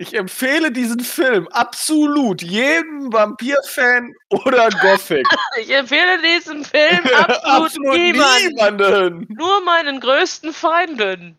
Ich 0.00 0.14
empfehle 0.14 0.70
diesen 0.70 1.00
Film 1.00 1.48
absolut 1.48 2.40
jedem 2.40 3.12
Vampir-Fan 3.12 4.14
oder 4.30 4.68
Gothic. 4.80 5.26
Ich 5.60 5.70
empfehle 5.70 6.22
diesen 6.22 6.64
Film 6.64 7.00
absolut, 7.16 7.44
absolut 7.44 7.96
niemanden. 7.96 8.54
niemanden. 8.54 9.26
Nur 9.36 9.60
meinen 9.64 9.98
größten 9.98 10.52
Feinden. 10.52 11.36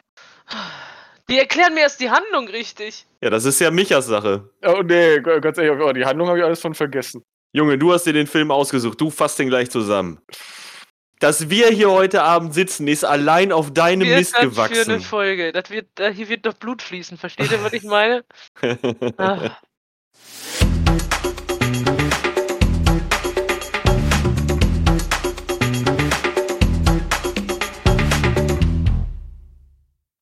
Die 1.29 1.39
erklären 1.39 1.73
mir 1.73 1.81
erst 1.81 2.01
die 2.01 2.09
Handlung 2.11 2.49
richtig. 2.49 3.05
Ja, 3.21 3.29
das 3.29 3.45
ist 3.45 3.61
ja 3.61 3.71
Michas 3.71 4.07
Sache. 4.07 4.49
Oh 4.65 4.81
nee, 4.83 5.19
ganz 5.21 5.57
ehrlich, 5.57 5.81
oh, 5.81 5.93
die 5.93 6.05
Handlung 6.05 6.27
habe 6.27 6.39
ich 6.39 6.43
alles 6.43 6.59
von 6.59 6.75
vergessen. 6.75 7.23
Junge, 7.53 7.77
du 7.77 7.93
hast 7.93 8.03
dir 8.03 8.13
den 8.13 8.27
Film 8.27 8.51
ausgesucht. 8.51 8.99
Du 8.99 9.09
fasst 9.09 9.39
den 9.39 9.47
gleich 9.47 9.69
zusammen. 9.71 10.19
Dass 11.19 11.49
wir 11.49 11.67
hier 11.67 11.91
heute 11.91 12.23
Abend 12.23 12.53
sitzen, 12.53 12.87
ist 12.87 13.03
allein 13.03 13.51
auf 13.51 13.73
deinem 13.73 14.07
Wird 14.07 14.19
Mist 14.19 14.31
das 14.31 14.39
für 14.39 14.45
eine 14.45 14.51
gewachsen. 14.51 15.01
Folge? 15.01 15.51
Das 15.51 15.69
wird, 15.69 15.87
hier 16.13 16.29
wird 16.29 16.45
doch 16.45 16.53
Blut 16.53 16.81
fließen. 16.81 17.17
Versteht 17.17 17.51
ihr, 17.51 17.61
was 17.61 17.73
ich 17.73 17.83
meine? 17.83 18.23
Ah. 19.17 19.51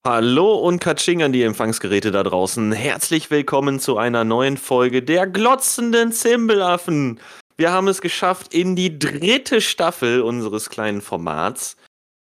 Hallo 0.04 0.56
und 0.56 0.80
Katsching 0.80 1.22
an 1.22 1.32
die 1.32 1.44
Empfangsgeräte 1.44 2.12
da 2.12 2.24
draußen. 2.24 2.72
Herzlich 2.72 3.30
willkommen 3.30 3.80
zu 3.80 3.98
einer 3.98 4.24
neuen 4.24 4.58
Folge 4.58 5.04
der 5.04 5.28
glotzenden 5.28 6.12
Zimbelaffen. 6.12 7.20
Wir 7.60 7.72
haben 7.72 7.88
es 7.88 8.02
geschafft 8.02 8.54
in 8.54 8.76
die 8.76 9.00
dritte 9.00 9.62
Staffel 9.62 10.22
unseres 10.22 10.70
kleinen 10.70 11.02
Formats, 11.02 11.76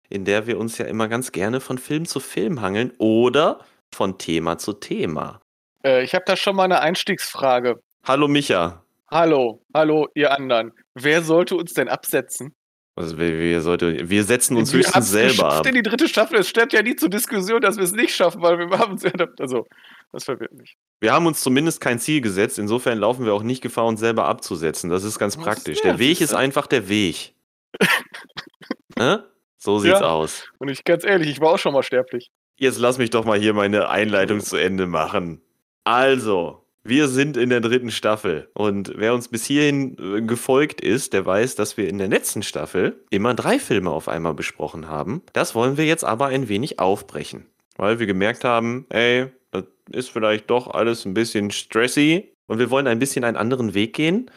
in 0.08 0.26
der 0.26 0.46
wir 0.46 0.60
uns 0.60 0.78
ja 0.78 0.86
immer 0.86 1.08
ganz 1.08 1.32
gerne 1.32 1.60
von 1.60 1.80
Film 1.80 2.06
zu 2.06 2.20
Film 2.20 2.62
hangeln 2.62 2.94
oder 3.00 3.66
von 3.92 4.20
Thema 4.20 4.60
zu 4.60 4.74
Thema. 4.74 5.42
Äh, 5.84 6.04
ich 6.04 6.14
habe 6.14 6.24
da 6.28 6.38
schon 6.38 6.56
mal 6.56 6.66
eine 6.66 6.82
Einstiegsfrage. 6.82 7.82
Hallo 8.04 8.28
Micha. 8.28 8.84
Hallo, 9.10 9.66
hallo, 9.74 10.08
ihr 10.14 10.32
anderen. 10.32 10.72
Wer 10.94 11.24
sollte 11.24 11.56
uns 11.56 11.74
denn 11.74 11.90
absetzen? 11.90 12.54
Also 12.96 13.18
wir, 13.18 13.40
wir, 13.40 13.62
sollte, 13.62 14.08
wir 14.10 14.24
setzen 14.24 14.56
uns 14.56 14.72
Wir 14.72 14.80
höchstens 14.80 15.10
selber 15.10 15.52
ab. 15.52 15.66
in 15.66 15.74
die 15.74 15.82
dritte 15.82 16.08
Staffel. 16.08 16.38
Es 16.40 16.50
stand 16.50 16.74
ja 16.74 16.84
nie 16.84 16.96
zur 16.96 17.10
Diskussion, 17.10 17.60
dass 17.62 17.78
wir 17.78 17.84
es 17.84 17.92
nicht 17.92 18.16
schaffen, 18.16 18.42
weil 18.42 18.58
wir 18.60 18.78
haben 18.78 18.96
es 18.96 19.04
ja. 19.04 19.12
Also, 19.40 19.66
das 20.12 20.26
verwirrt 20.26 20.54
mich. 20.54 20.76
Wir 21.00 21.12
haben 21.12 21.26
uns 21.26 21.42
zumindest 21.42 21.82
kein 21.82 21.98
Ziel 22.00 22.22
gesetzt, 22.22 22.60
insofern 22.60 23.00
laufen 23.00 23.26
wir 23.26 23.34
auch 23.34 23.42
nicht 23.42 23.62
Gefahr, 23.64 23.86
uns 23.86 24.00
selber 24.00 24.26
abzusetzen. 24.26 24.92
Das 24.92 25.04
ist 25.04 25.18
ganz 25.18 25.38
Was 25.38 25.44
praktisch. 25.44 25.78
ist 25.78 25.84
Der 25.84 25.94
das? 25.94 26.00
Weg 26.00 26.22
ist 26.22 26.36
einfach 26.36 26.68
der 26.68 26.88
Weg. 26.88 27.34
ne? 28.98 29.26
So 29.58 29.80
sieht's 29.80 30.00
Ja. 30.02 30.10
aus. 30.10 30.48
Und 30.60 30.70
ich 30.70 30.84
ganz 30.84 31.04
ehrlich, 31.04 31.30
ich 31.30 31.40
war 31.42 31.54
auch 31.54 31.58
schon 31.60 31.74
mal 31.74 31.84
sterblich. 31.84 32.30
Jetzt 32.58 32.78
lass 32.80 32.98
mich 33.00 33.10
doch 33.10 33.26
mal 33.26 33.40
hier 33.40 33.54
meine 33.54 33.90
Einleitung 33.90 34.40
zu 34.40 34.58
Ende 34.58 34.86
machen. 34.86 35.42
Also, 35.84 36.63
wir 36.84 37.08
sind 37.08 37.38
in 37.38 37.50
der 37.50 37.62
dritten 37.62 37.92
Staffel 37.92 38.50
und 38.54 38.94
wer 38.98 39.14
uns 39.14 39.30
bis 39.30 39.46
hierhin 39.46 39.98
äh, 39.98 40.22
gefolgt 40.22 40.82
ist, 40.82 41.14
der 41.14 41.26
weiß, 41.26 41.56
dass 41.56 41.78
wir 41.78 41.88
in 41.88 41.98
der 41.98 42.10
letzten 42.10 42.44
Staffel 42.44 43.02
immer 43.10 43.34
drei 43.34 43.58
Filme 43.58 43.90
auf 43.90 44.10
einmal 44.10 44.34
besprochen 44.34 44.88
haben. 44.88 45.22
Das 45.32 45.56
wollen 45.56 45.78
wir 45.78 45.86
jetzt 45.86 46.04
aber 46.04 46.28
ein 46.28 46.50
wenig 46.50 46.80
aufbrechen, 46.80 47.46
weil 47.78 48.00
wir 48.00 48.06
gemerkt 48.06 48.44
haben, 48.44 48.86
ey, 48.90 49.28
das 49.52 49.64
ist 49.92 50.10
vielleicht 50.10 50.50
doch 50.50 50.68
alles 50.68 51.06
ein 51.06 51.14
bisschen 51.14 51.52
stressy 51.52 52.34
und 52.48 52.60
wir 52.60 52.70
wollen 52.70 52.88
ein 52.88 53.00
bisschen 53.00 53.24
einen 53.24 53.38
anderen 53.38 53.74
Weg 53.74 53.94
gehen. 53.94 54.30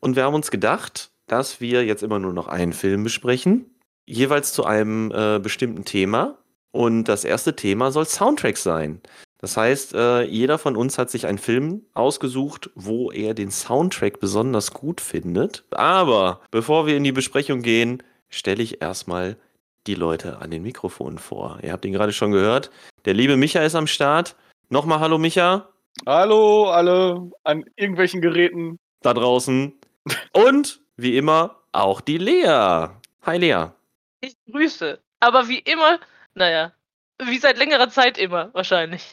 Und 0.00 0.16
wir 0.16 0.24
haben 0.24 0.34
uns 0.34 0.50
gedacht, 0.50 1.10
dass 1.26 1.60
wir 1.60 1.84
jetzt 1.84 2.02
immer 2.02 2.18
nur 2.18 2.32
noch 2.32 2.48
einen 2.48 2.72
Film 2.72 3.04
besprechen, 3.04 3.70
jeweils 4.04 4.52
zu 4.52 4.64
einem 4.64 5.10
äh, 5.12 5.38
bestimmten 5.38 5.84
Thema. 5.84 6.38
Und 6.72 7.04
das 7.04 7.24
erste 7.24 7.54
Thema 7.54 7.92
soll 7.92 8.04
Soundtrack 8.04 8.56
sein. 8.56 9.00
Das 9.44 9.58
heißt, 9.58 9.92
äh, 9.92 10.22
jeder 10.22 10.56
von 10.56 10.74
uns 10.74 10.96
hat 10.96 11.10
sich 11.10 11.26
einen 11.26 11.36
Film 11.36 11.84
ausgesucht, 11.92 12.70
wo 12.76 13.10
er 13.10 13.34
den 13.34 13.50
Soundtrack 13.50 14.18
besonders 14.18 14.72
gut 14.72 15.02
findet. 15.02 15.64
Aber 15.70 16.40
bevor 16.50 16.86
wir 16.86 16.96
in 16.96 17.04
die 17.04 17.12
Besprechung 17.12 17.60
gehen, 17.60 18.02
stelle 18.30 18.62
ich 18.62 18.80
erstmal 18.80 19.36
die 19.86 19.96
Leute 19.96 20.38
an 20.38 20.50
den 20.50 20.62
Mikrofonen 20.62 21.18
vor. 21.18 21.58
Ihr 21.62 21.72
habt 21.72 21.84
ihn 21.84 21.92
gerade 21.92 22.14
schon 22.14 22.30
gehört. 22.30 22.70
Der 23.04 23.12
liebe 23.12 23.36
Micha 23.36 23.60
ist 23.60 23.74
am 23.74 23.86
Start. 23.86 24.34
Nochmal 24.70 25.00
Hallo 25.00 25.18
Micha, 25.18 25.68
Hallo, 26.06 26.70
alle 26.70 27.30
an 27.42 27.66
irgendwelchen 27.76 28.22
Geräten. 28.22 28.78
da 29.02 29.12
draußen. 29.12 29.74
Und 30.32 30.80
wie 30.96 31.18
immer 31.18 31.60
auch 31.72 32.00
die 32.00 32.16
Lea. 32.16 32.88
Hi 33.20 33.36
Lea. 33.36 33.66
Ich 34.22 34.36
grüße. 34.50 35.00
Aber 35.20 35.48
wie 35.48 35.58
immer, 35.58 36.00
naja, 36.32 36.72
wie 37.26 37.38
seit 37.38 37.58
längerer 37.58 37.88
Zeit 37.90 38.18
immer, 38.18 38.50
wahrscheinlich. 38.52 39.12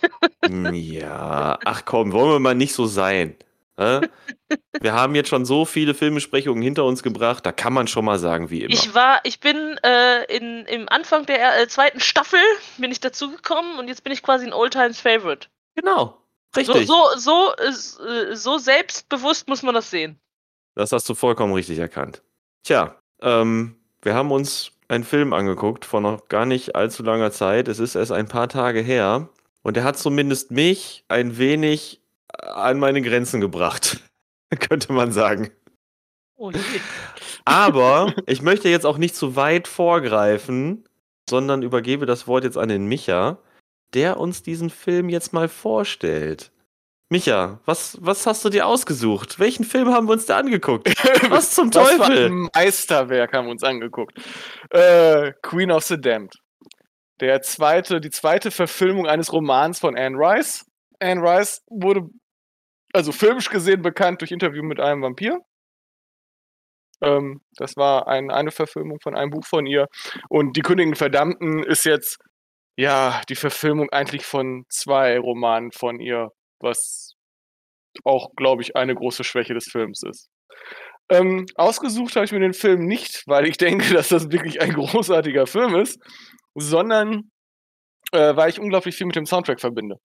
Ja, 0.49 1.59
ach 1.65 1.85
komm, 1.85 2.11
wollen 2.11 2.31
wir 2.31 2.39
mal 2.39 2.55
nicht 2.55 2.73
so 2.73 2.85
sein. 2.85 3.35
Wir 3.77 4.93
haben 4.93 5.15
jetzt 5.15 5.29
schon 5.29 5.43
so 5.45 5.65
viele 5.65 5.93
Filmbesprechungen 5.95 6.61
hinter 6.61 6.83
uns 6.85 7.01
gebracht, 7.01 7.45
da 7.45 7.51
kann 7.51 7.73
man 7.73 7.87
schon 7.87 8.05
mal 8.05 8.19
sagen, 8.19 8.49
wie 8.51 8.61
immer. 8.61 8.73
Ich 8.73 8.93
war, 8.93 9.21
ich 9.23 9.39
bin 9.39 9.77
äh, 9.83 10.23
in, 10.25 10.65
im 10.65 10.87
Anfang 10.89 11.25
der 11.25 11.59
äh, 11.61 11.67
zweiten 11.67 11.99
Staffel 11.99 12.39
bin 12.77 12.91
ich 12.91 12.99
dazugekommen 12.99 13.79
und 13.79 13.87
jetzt 13.87 14.03
bin 14.03 14.13
ich 14.13 14.21
quasi 14.21 14.45
ein 14.45 14.53
Oldtimes 14.53 14.99
Favorite. 14.99 15.47
genau, 15.75 16.21
So, 16.53 16.59
richtig. 16.59 16.87
so, 16.87 17.05
so, 17.17 17.53
äh, 17.55 18.35
so 18.35 18.57
selbstbewusst 18.59 19.47
muss 19.47 19.63
man 19.63 19.73
das 19.73 19.89
sehen. 19.89 20.19
Das 20.75 20.91
hast 20.91 21.09
du 21.09 21.15
vollkommen 21.15 21.53
richtig 21.53 21.79
erkannt. 21.79 22.21
Tja, 22.63 22.95
ähm, 23.21 23.75
wir 24.03 24.13
haben 24.13 24.31
uns 24.31 24.71
einen 24.91 25.05
Film 25.05 25.31
angeguckt 25.31 25.85
vor 25.85 26.01
noch 26.01 26.27
gar 26.27 26.45
nicht 26.45 26.75
allzu 26.75 27.01
langer 27.01 27.31
Zeit. 27.31 27.69
Es 27.69 27.79
ist 27.79 27.95
erst 27.95 28.11
ein 28.11 28.27
paar 28.27 28.49
Tage 28.49 28.81
her. 28.81 29.29
Und 29.63 29.77
er 29.77 29.83
hat 29.83 29.97
zumindest 29.97 30.51
mich 30.51 31.05
ein 31.07 31.37
wenig 31.37 32.01
an 32.27 32.77
meine 32.77 33.01
Grenzen 33.01 33.39
gebracht. 33.39 34.01
Könnte 34.59 34.91
man 34.91 35.13
sagen. 35.13 35.49
Oh. 36.35 36.51
Aber 37.45 38.13
ich 38.25 38.41
möchte 38.41 38.67
jetzt 38.67 38.85
auch 38.85 38.97
nicht 38.97 39.15
zu 39.15 39.35
weit 39.37 39.67
vorgreifen, 39.67 40.83
sondern 41.29 41.63
übergebe 41.63 42.05
das 42.05 42.27
Wort 42.27 42.43
jetzt 42.43 42.57
an 42.57 42.67
den 42.67 42.85
Micha, 42.85 43.37
der 43.93 44.19
uns 44.19 44.43
diesen 44.43 44.69
Film 44.69 45.07
jetzt 45.07 45.31
mal 45.31 45.47
vorstellt. 45.47 46.51
Micha, 47.11 47.59
was, 47.65 47.97
was 47.99 48.25
hast 48.25 48.45
du 48.45 48.49
dir 48.49 48.65
ausgesucht? 48.65 49.37
Welchen 49.37 49.65
Film 49.65 49.89
haben 49.89 50.07
wir 50.07 50.13
uns 50.13 50.27
da 50.27 50.37
angeguckt? 50.37 50.87
Was 51.29 51.51
zum 51.51 51.67
Was 51.73 51.89
für 51.91 51.97
Teufel? 51.97 52.25
ein 52.27 52.49
Meisterwerk 52.55 53.33
haben 53.33 53.47
wir 53.47 53.51
uns 53.51 53.63
angeguckt. 53.63 54.17
Äh, 54.69 55.33
Queen 55.41 55.71
of 55.71 55.83
the 55.83 55.99
Damned. 55.99 56.33
Der 57.19 57.41
zweite, 57.41 57.99
die 57.99 58.11
zweite 58.11 58.49
Verfilmung 58.49 59.07
eines 59.07 59.33
Romans 59.33 59.79
von 59.79 59.97
Anne 59.97 60.15
Rice. 60.17 60.63
Anne 61.01 61.21
Rice 61.21 61.61
wurde, 61.69 62.03
also 62.93 63.11
filmisch 63.11 63.49
gesehen, 63.49 63.81
bekannt 63.81 64.21
durch 64.21 64.31
Interview 64.31 64.63
mit 64.63 64.79
einem 64.79 65.01
Vampir. 65.01 65.37
Ähm, 67.01 67.41
das 67.57 67.75
war 67.75 68.07
ein, 68.07 68.31
eine 68.31 68.51
Verfilmung 68.51 68.99
von 69.01 69.17
einem 69.17 69.31
Buch 69.31 69.45
von 69.45 69.65
ihr. 69.65 69.87
Und 70.29 70.55
Die 70.55 70.61
Königin 70.61 70.95
Verdammten 70.95 71.61
ist 71.63 71.83
jetzt, 71.83 72.19
ja, 72.77 73.21
die 73.27 73.35
Verfilmung 73.35 73.89
eigentlich 73.89 74.25
von 74.25 74.63
zwei 74.69 75.19
Romanen 75.19 75.73
von 75.73 75.99
ihr, 75.99 76.29
was 76.63 77.15
auch, 78.05 78.31
glaube 78.35 78.61
ich, 78.61 78.75
eine 78.75 78.95
große 78.95 79.23
Schwäche 79.23 79.53
des 79.53 79.65
Films 79.65 80.03
ist. 80.03 80.29
Ähm, 81.09 81.45
ausgesucht 81.55 82.15
habe 82.15 82.25
ich 82.25 82.31
mir 82.31 82.39
den 82.39 82.53
Film 82.53 82.85
nicht, 82.85 83.23
weil 83.27 83.47
ich 83.47 83.57
denke, 83.59 83.93
dass 83.93 84.09
das 84.09 84.31
wirklich 84.31 84.61
ein 84.61 84.73
großartiger 84.73 85.47
Film 85.47 85.75
ist, 85.75 85.99
sondern 86.55 87.31
äh, 88.13 88.35
weil 88.35 88.49
ich 88.49 88.59
unglaublich 88.59 88.95
viel 88.95 89.07
mit 89.07 89.15
dem 89.15 89.25
Soundtrack 89.25 89.59
verbinde. 89.61 89.97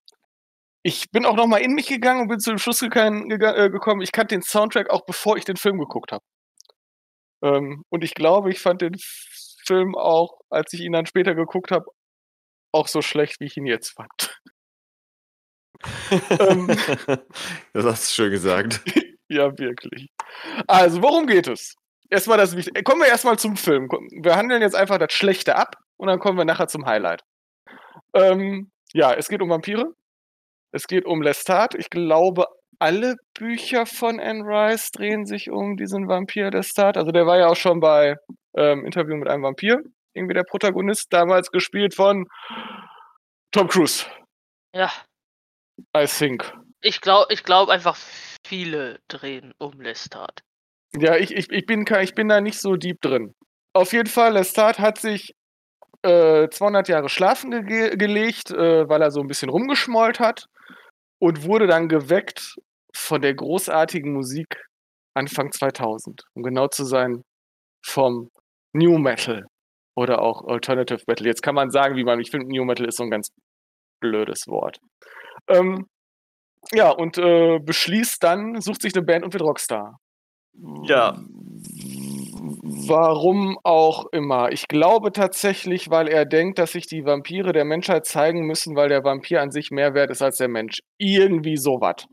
Ich 0.82 1.10
bin 1.10 1.26
auch 1.26 1.36
noch 1.36 1.46
mal 1.48 1.58
in 1.58 1.72
mich 1.74 1.88
gegangen 1.88 2.22
und 2.22 2.28
bin 2.28 2.38
zu 2.40 2.50
dem 2.50 2.58
Schluss 2.58 2.80
gekan- 2.82 3.28
gega- 3.28 3.54
äh, 3.56 3.70
gekommen, 3.70 4.02
ich 4.02 4.12
kannte 4.12 4.34
den 4.36 4.42
Soundtrack 4.42 4.90
auch 4.90 5.04
bevor 5.06 5.36
ich 5.36 5.44
den 5.44 5.56
Film 5.56 5.78
geguckt 5.78 6.12
habe. 6.12 6.24
Ähm, 7.42 7.82
und 7.90 8.04
ich 8.04 8.14
glaube, 8.14 8.50
ich 8.50 8.60
fand 8.60 8.82
den 8.82 8.96
Film 9.66 9.94
auch, 9.96 10.40
als 10.50 10.72
ich 10.72 10.80
ihn 10.80 10.92
dann 10.92 11.06
später 11.06 11.34
geguckt 11.34 11.70
habe, 11.70 11.86
auch 12.72 12.88
so 12.88 13.02
schlecht, 13.02 13.40
wie 13.40 13.46
ich 13.46 13.56
ihn 13.56 13.66
jetzt 13.66 13.90
fand. 13.90 14.25
Ähm, 16.10 16.66
das 17.72 17.84
hast 17.84 18.10
du 18.10 18.14
schön 18.14 18.30
gesagt. 18.30 18.80
Ja, 19.28 19.58
wirklich. 19.58 20.08
Also, 20.68 21.02
worum 21.02 21.26
geht 21.26 21.48
es? 21.48 21.74
Erstmal 22.10 22.38
das 22.38 22.54
Wichtigste. 22.54 22.84
Kommen 22.84 23.00
wir 23.00 23.08
erstmal 23.08 23.36
zum 23.36 23.56
Film. 23.56 23.88
Wir 24.22 24.36
handeln 24.36 24.62
jetzt 24.62 24.76
einfach 24.76 24.98
das 24.98 25.12
Schlechte 25.12 25.56
ab 25.56 25.74
und 25.96 26.06
dann 26.06 26.20
kommen 26.20 26.38
wir 26.38 26.44
nachher 26.44 26.68
zum 26.68 26.86
Highlight. 26.86 27.22
Ähm, 28.14 28.70
ja, 28.92 29.12
es 29.14 29.28
geht 29.28 29.42
um 29.42 29.50
Vampire. 29.50 29.92
Es 30.70 30.86
geht 30.86 31.06
um 31.06 31.22
Lestat. 31.22 31.74
Ich 31.74 31.90
glaube, 31.90 32.46
alle 32.78 33.16
Bücher 33.34 33.86
von 33.86 34.20
Anne 34.20 34.44
Rice 34.44 34.90
drehen 34.92 35.26
sich 35.26 35.50
um 35.50 35.76
diesen 35.76 36.06
Vampir 36.06 36.50
Lestat. 36.50 36.96
Also 36.96 37.10
der 37.10 37.26
war 37.26 37.38
ja 37.38 37.48
auch 37.48 37.56
schon 37.56 37.80
bei 37.80 38.16
ähm, 38.56 38.84
Interview 38.84 39.16
mit 39.16 39.28
einem 39.28 39.42
Vampir. 39.42 39.80
Irgendwie 40.14 40.34
der 40.34 40.44
Protagonist, 40.44 41.12
damals 41.12 41.50
gespielt 41.50 41.94
von 41.94 42.28
Tom 43.52 43.68
Cruise, 43.68 44.06
Ja, 44.74 44.90
I 45.96 46.06
think. 46.06 46.52
ich 46.80 47.00
glaube 47.00 47.32
ich 47.32 47.42
glaub 47.42 47.68
einfach, 47.68 47.96
viele 48.46 48.98
drehen 49.08 49.52
um 49.58 49.80
Lestat. 49.80 50.42
Ja, 50.96 51.16
ich, 51.16 51.32
ich, 51.34 51.50
ich, 51.50 51.66
bin, 51.66 51.84
ich 52.00 52.14
bin 52.14 52.28
da 52.28 52.40
nicht 52.40 52.60
so 52.60 52.76
deep 52.76 53.00
drin. 53.00 53.34
Auf 53.74 53.92
jeden 53.92 54.08
Fall, 54.08 54.32
Lestat 54.34 54.78
hat 54.78 54.98
sich 54.98 55.34
äh, 56.02 56.48
200 56.48 56.88
Jahre 56.88 57.08
schlafen 57.08 57.50
ge 57.66 57.96
gelegt, 57.96 58.50
äh, 58.50 58.88
weil 58.88 59.02
er 59.02 59.10
so 59.10 59.20
ein 59.20 59.26
bisschen 59.26 59.50
rumgeschmollt 59.50 60.20
hat. 60.20 60.46
und 61.18 61.44
wurde 61.44 61.66
dann 61.66 61.88
geweckt 61.88 62.56
von 62.94 63.22
der 63.22 63.34
großartigen 63.34 64.12
Musik 64.12 64.64
Anfang 65.14 65.52
2000. 65.52 66.24
Um 66.34 66.42
genau 66.42 66.68
zu 66.68 66.84
sein, 66.84 67.22
vom 67.84 68.30
New 68.74 68.98
Metal 68.98 69.46
oder 69.96 70.22
auch 70.22 70.44
Alternative 70.46 71.02
Metal. 71.06 71.26
Jetzt 71.26 71.42
kann 71.42 71.54
man 71.54 71.70
sagen, 71.70 71.96
wie 71.96 72.04
man, 72.04 72.20
ich 72.20 72.30
finde, 72.30 72.48
New 72.48 72.64
Metal 72.64 72.86
ist 72.86 72.96
so 72.98 73.04
ein 73.04 73.10
ganz 73.10 73.28
blödes 74.00 74.46
Wort. 74.48 74.78
Ähm, 75.48 75.86
ja, 76.72 76.90
und 76.90 77.18
äh, 77.18 77.58
beschließt 77.58 78.22
dann, 78.22 78.60
sucht 78.60 78.82
sich 78.82 78.94
eine 78.94 79.04
Band 79.04 79.24
und 79.24 79.32
wird 79.32 79.42
Rockstar. 79.42 79.98
Ja. 80.84 81.20
Warum 82.88 83.58
auch 83.62 84.06
immer. 84.12 84.52
Ich 84.52 84.68
glaube 84.68 85.12
tatsächlich, 85.12 85.90
weil 85.90 86.08
er 86.08 86.24
denkt, 86.24 86.58
dass 86.58 86.72
sich 86.72 86.86
die 86.86 87.04
Vampire 87.04 87.52
der 87.52 87.64
Menschheit 87.64 88.06
zeigen 88.06 88.46
müssen, 88.46 88.76
weil 88.76 88.88
der 88.88 89.04
Vampir 89.04 89.42
an 89.42 89.50
sich 89.50 89.70
mehr 89.70 89.94
wert 89.94 90.10
ist 90.10 90.22
als 90.22 90.36
der 90.36 90.48
Mensch. 90.48 90.78
Irgendwie 90.98 91.56
sowas. 91.56 92.06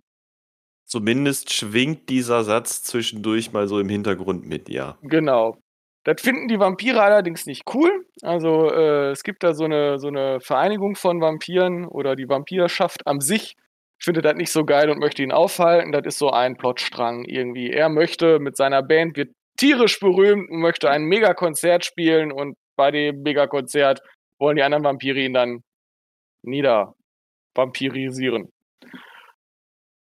Zumindest 0.85 1.53
schwingt 1.53 2.09
dieser 2.09 2.43
Satz 2.43 2.83
zwischendurch 2.83 3.53
mal 3.53 3.67
so 3.67 3.79
im 3.79 3.89
Hintergrund 3.89 4.45
mit, 4.45 4.69
ja. 4.69 4.97
Genau. 5.01 5.57
Das 6.03 6.21
finden 6.21 6.47
die 6.47 6.59
Vampire 6.59 7.01
allerdings 7.01 7.45
nicht 7.45 7.63
cool. 7.73 8.05
Also 8.21 8.69
äh, 8.71 9.11
es 9.11 9.23
gibt 9.23 9.43
da 9.43 9.53
so 9.53 9.63
eine, 9.63 9.99
so 9.99 10.07
eine 10.07 10.41
Vereinigung 10.41 10.95
von 10.95 11.21
Vampiren 11.21 11.87
oder 11.87 12.15
die 12.15 12.27
Vampirschaft 12.27 13.07
an 13.07 13.21
sich 13.21 13.55
findet 14.03 14.25
das 14.25 14.35
nicht 14.35 14.51
so 14.51 14.65
geil 14.65 14.89
und 14.89 14.99
möchte 14.99 15.23
ihn 15.23 15.31
aufhalten. 15.31 15.93
Das 15.93 16.05
ist 16.05 16.17
so 16.17 16.29
ein 16.29 16.57
Plotstrang 16.57 17.23
irgendwie. 17.23 17.71
Er 17.71 17.87
möchte 17.87 18.39
mit 18.39 18.57
seiner 18.57 18.83
Band, 18.83 19.15
wird 19.15 19.33
tierisch 19.57 19.97
berühmt 19.99 20.49
und 20.49 20.59
möchte 20.59 20.89
ein 20.89 21.03
Megakonzert 21.03 21.85
spielen 21.85 22.33
und 22.33 22.57
bei 22.75 22.91
dem 22.91 23.23
Megakonzert 23.23 24.01
wollen 24.39 24.57
die 24.57 24.63
anderen 24.63 24.83
Vampire 24.83 25.19
ihn 25.19 25.33
dann 25.33 25.63
niedervampirisieren. 26.41 28.51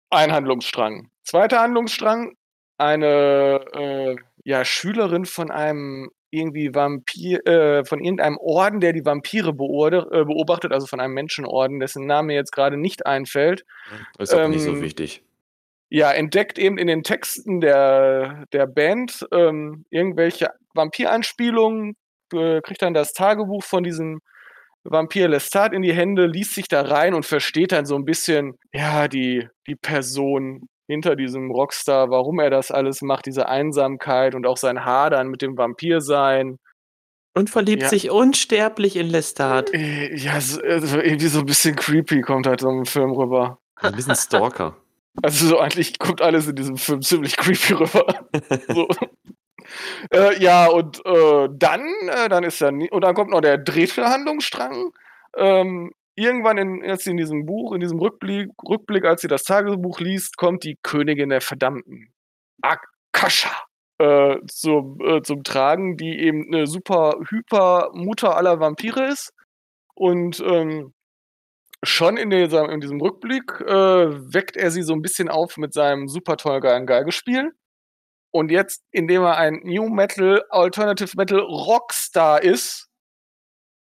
Ein 0.09 0.33
Handlungsstrang. 0.33 1.11
Zweiter 1.25 1.61
Handlungsstrang, 1.61 2.33
eine 2.79 3.61
äh, 3.75 4.17
ja, 4.45 4.65
Schülerin 4.65 5.27
von 5.27 5.51
einem 5.51 6.11
irgendwie 6.31 6.75
Vampir, 6.75 7.45
äh, 7.47 7.85
von 7.85 8.01
irgendeinem 8.01 8.39
Orden, 8.39 8.81
der 8.81 8.93
die 8.93 9.05
Vampire 9.05 9.49
äh, 9.51 10.25
beobachtet, 10.25 10.73
also 10.73 10.87
von 10.87 11.01
einem 11.01 11.15
Menschenorden, 11.15 11.81
dessen 11.81 12.07
Name 12.07 12.35
jetzt 12.35 12.53
gerade 12.53 12.77
nicht 12.77 13.07
einfällt. 13.07 13.65
Ist 14.19 14.35
auch 14.35 14.41
ähm, 14.41 14.53
nicht 14.53 14.63
so 14.63 14.71
ähm, 14.71 14.83
wichtig. 14.83 15.23
Ja, 15.89 16.13
entdeckt 16.13 16.59
eben 16.59 16.79
in 16.79 16.87
den 16.87 17.03
Texten 17.03 17.61
der, 17.61 18.45
der 18.53 18.67
Band 18.67 19.27
ähm, 19.33 19.85
irgendwelche 19.91 20.51
Vampiranspielungen, 20.75 21.97
äh, 22.33 22.61
kriegt 22.61 22.83
dann 22.83 22.95
das 22.95 23.13
Tagebuch 23.13 23.65
von 23.65 23.83
diesem 23.83 24.21
Vampir 24.85 25.29
Lestat 25.29 25.73
in 25.73 25.83
die 25.83 25.93
Hände, 25.93 26.27
liest 26.27 26.55
sich 26.55 26.69
da 26.69 26.83
rein 26.83 27.13
und 27.13 27.27
versteht 27.27 27.73
dann 27.73 27.87
so 27.87 27.97
ein 27.97 28.05
bisschen, 28.05 28.57
ja, 28.73 29.09
die, 29.09 29.49
die 29.67 29.75
Person 29.75 30.69
hinter 30.91 31.17
diesem 31.17 31.51
Rockstar, 31.51 32.11
warum 32.11 32.41
er 32.41 32.51
das 32.51 32.71
alles 32.71 33.01
macht, 33.01 33.27
diese 33.27 33.49
Einsamkeit 33.49 34.35
und 34.35 34.47
auch 34.47 34.57
sein 34.57 34.85
Hadern 34.85 35.29
mit 35.29 35.41
dem 35.41 35.57
Vampirsein. 35.57 36.59
Und 37.33 37.49
verliebt 37.49 37.83
ja. 37.83 37.89
sich 37.89 38.11
unsterblich 38.11 38.97
in 38.97 39.09
Lestat. 39.09 39.73
Äh, 39.73 40.17
ja, 40.17 40.41
so, 40.41 40.61
also 40.61 40.99
irgendwie 40.99 41.29
so 41.29 41.41
ein 41.41 41.47
bisschen 41.47 41.77
creepy 41.77 42.23
kommt 42.23 42.47
halt 42.49 42.61
so 42.61 42.69
ein 42.69 42.87
Film 42.87 43.13
rüber. 43.13 43.59
Ein 43.77 43.95
bisschen 43.95 44.17
Stalker. 44.17 44.77
Also 45.23 45.49
so 45.49 45.59
eigentlich 45.59 45.99
kommt 45.99 46.23
alles 46.23 46.47
in 46.47 46.55
diesem 46.55 46.77
Film 46.77 47.03
ziemlich 47.03 47.37
creepy 47.37 47.75
rüber. 47.75 48.07
so. 48.69 48.89
äh, 50.15 50.41
ja, 50.41 50.69
und 50.69 51.05
äh, 51.05 51.49
dann, 51.53 51.83
äh, 52.09 52.29
dann 52.29 52.45
ist 52.45 52.61
ja, 52.61 52.69
und 52.69 53.01
dann 53.03 53.15
kommt 53.15 53.33
noch 53.33 53.41
der 53.41 53.59
dritte 53.59 54.09
Handlungsstrang. 54.09 54.93
Ähm, 55.37 55.93
irgendwann 56.21 56.59
in, 56.59 56.85
jetzt 56.85 57.07
in 57.07 57.17
diesem 57.17 57.47
Buch, 57.47 57.73
in 57.73 57.81
diesem 57.81 57.99
Rückblick, 57.99 58.51
Rückblick, 58.69 59.05
als 59.05 59.23
sie 59.23 59.29
das 59.29 59.45
Tagebuch 59.45 60.01
liest, 60.01 60.37
kommt 60.37 60.65
die 60.65 60.79
Königin 60.83 61.31
der 61.31 61.41
Verdammten, 61.41 62.13
Akasha, 62.63 63.51
äh, 63.99 64.37
zum, 64.47 64.99
äh, 65.01 65.23
zum 65.23 65.45
Tragen, 65.45 65.97
die 65.97 66.19
eben 66.19 66.47
eine 66.53 66.67
super 66.67 67.17
hyper 67.29 67.91
Mutter 67.95 68.37
aller 68.37 68.61
Vampire 68.61 69.07
ist. 69.07 69.33
Und 69.95 70.41
ähm, 70.41 70.95
schon 71.83 72.17
in, 72.17 72.31
dieser, 72.31 72.69
in 72.71 72.81
diesem 72.81 73.01
Rückblick 73.01 73.61
äh, 73.61 74.33
weckt 74.35 74.57
er 74.57 74.71
sie 74.71 74.83
so 74.83 74.93
ein 74.93 75.03
bisschen 75.03 75.29
auf 75.29 75.57
mit 75.57 75.75
seinem 75.75 76.09
super 76.09 76.37
tollen 76.37 76.87
Geigespiel. 76.87 77.53
Und 78.33 78.51
jetzt, 78.51 78.83
indem 78.93 79.23
er 79.23 79.37
ein 79.39 79.61
New 79.65 79.89
Metal, 79.89 80.45
Alternative 80.51 81.17
Metal 81.17 81.41
Rockstar 81.41 82.43
ist, 82.43 82.90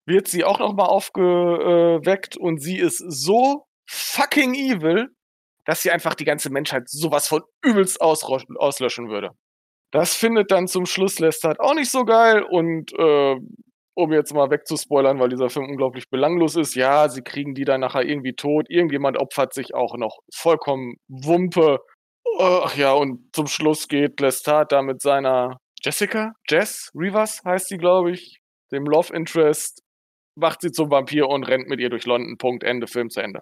wird 0.10 0.28
sie 0.28 0.44
auch 0.44 0.60
nochmal 0.60 0.88
aufgeweckt 0.88 2.36
und 2.36 2.62
sie 2.62 2.78
ist 2.78 2.98
so 2.98 3.66
fucking 3.88 4.54
evil, 4.54 5.08
dass 5.66 5.82
sie 5.82 5.92
einfach 5.92 6.16
die 6.16 6.26
ganze 6.26 6.50
Menschheit 6.50 6.90
sowas 6.90 7.28
von 7.28 7.44
übelst 7.64 8.02
auslöschen 8.02 9.10
würde. 9.10 9.30
Das 9.92 10.16
findet 10.16 10.52
dann 10.52 10.68
zum 10.68 10.86
Schluss 10.86 11.20
Lestat 11.20 11.60
auch 11.60 11.74
nicht 11.74 11.90
so 11.90 12.06
geil 12.06 12.44
und 12.44 12.92
äh, 12.94 13.36
um 13.96 14.14
jetzt 14.14 14.34
mal 14.34 14.50
wegzuspoilern, 14.50 15.20
weil 15.20 15.30
dieser 15.30 15.50
Film 15.50 15.70
unglaublich 15.70 16.10
belanglos 16.10 16.56
ist, 16.56 16.76
ja, 16.76 17.10
sie 17.10 17.22
kriegen 17.22 17.54
die 17.54 17.66
dann 17.66 17.82
nachher 17.82 18.04
irgendwie 18.04 18.34
tot, 18.34 18.68
irgendjemand 18.70 19.18
opfert 19.18 19.54
sich 19.54 19.74
auch 19.74 19.98
noch 19.98 20.20
vollkommen 20.34 20.96
Wumpe. 21.08 21.80
Ach 22.40 22.76
ja, 22.78 22.94
und 22.94 23.34
zum 23.34 23.48
Schluss 23.48 23.88
geht 23.88 24.20
Lestat 24.20 24.72
da 24.72 24.82
mit 24.82 25.02
seiner 25.02 25.58
Jessica, 25.84 26.34
Jess 26.48 26.92
Rivas 26.94 27.42
heißt 27.46 27.70
sie, 27.70 27.78
glaube 27.78 28.12
ich, 28.12 28.40
dem 28.72 28.86
Love 28.86 29.14
Interest 29.14 29.82
macht 30.39 30.62
sie 30.62 30.71
zum 30.71 30.89
Vampir 30.89 31.27
und 31.27 31.47
rennt 31.47 31.68
mit 31.68 31.80
ihr 31.80 31.89
durch 31.89 32.06
London. 32.06 32.38
Punkt, 32.38 32.63
Ende, 32.63 32.88
Film 32.88 33.09
zu 33.09 33.21
Ende. 33.21 33.41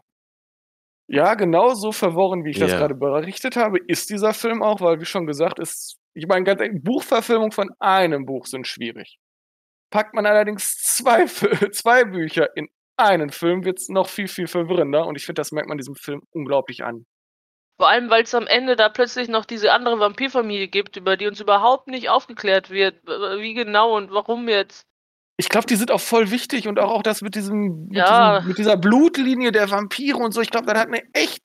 Ja, 1.09 1.35
genau 1.35 1.73
so 1.73 1.93
verworren, 1.93 2.43
wie 2.43 2.49
ich 2.49 2.59
das 2.59 2.71
gerade 2.71 2.93
berichtet 2.93 3.55
habe, 3.55 3.79
ist 3.87 4.09
dieser 4.09 4.33
Film 4.33 4.61
auch, 4.61 4.81
weil, 4.81 4.99
wie 4.99 5.05
schon 5.05 5.25
gesagt, 5.25 5.57
ist, 5.57 5.97
ich 6.13 6.27
meine, 6.27 6.43
ganz 6.43 6.61
Buchverfilmung 6.83 7.51
von 7.51 7.69
einem 7.79 8.25
Buch 8.25 8.45
sind 8.45 8.67
schwierig. 8.67 9.17
Packt 9.89 10.13
man 10.13 10.25
allerdings 10.25 10.75
zwei, 10.81 11.25
zwei 11.71 12.03
Bücher 12.03 12.49
in 12.57 12.67
einen 12.97 13.29
Film, 13.29 13.63
wird 13.63 13.79
es 13.79 13.87
noch 13.87 14.09
viel, 14.09 14.27
viel 14.27 14.47
verwirrender 14.47 15.05
und 15.05 15.15
ich 15.15 15.25
finde, 15.25 15.39
das 15.39 15.53
merkt 15.53 15.69
man 15.69 15.77
diesem 15.77 15.95
Film 15.95 16.21
unglaublich 16.31 16.83
an. 16.83 17.05
Vor 17.77 17.87
allem, 17.87 18.09
weil 18.09 18.23
es 18.23 18.33
am 18.33 18.47
Ende 18.47 18.75
da 18.75 18.89
plötzlich 18.89 19.29
noch 19.29 19.45
diese 19.45 19.71
andere 19.71 19.99
Vampirfamilie 19.99 20.67
gibt, 20.67 20.97
über 20.97 21.15
die 21.15 21.27
uns 21.27 21.39
überhaupt 21.39 21.87
nicht 21.87 22.09
aufgeklärt 22.09 22.71
wird. 22.71 23.05
Wie 23.05 23.53
genau 23.53 23.95
und 23.95 24.11
warum 24.11 24.49
jetzt. 24.49 24.87
Ich 25.39 25.49
glaube, 25.49 25.67
die 25.67 25.75
sind 25.75 25.91
auch 25.91 26.01
voll 26.01 26.31
wichtig 26.31 26.67
und 26.67 26.79
auch, 26.79 26.91
auch 26.91 27.03
das 27.03 27.21
mit 27.21 27.35
diesem, 27.35 27.87
mit, 27.87 27.97
ja. 27.97 28.37
diesem, 28.37 28.47
mit 28.47 28.57
dieser 28.57 28.75
Blutlinie 28.75 29.51
der 29.51 29.69
Vampire 29.69 30.17
und 30.17 30.33
so. 30.33 30.41
Ich 30.41 30.49
glaube, 30.49 30.65
das 30.65 30.79
hat 30.79 30.87
eine 30.87 31.03
echt 31.13 31.43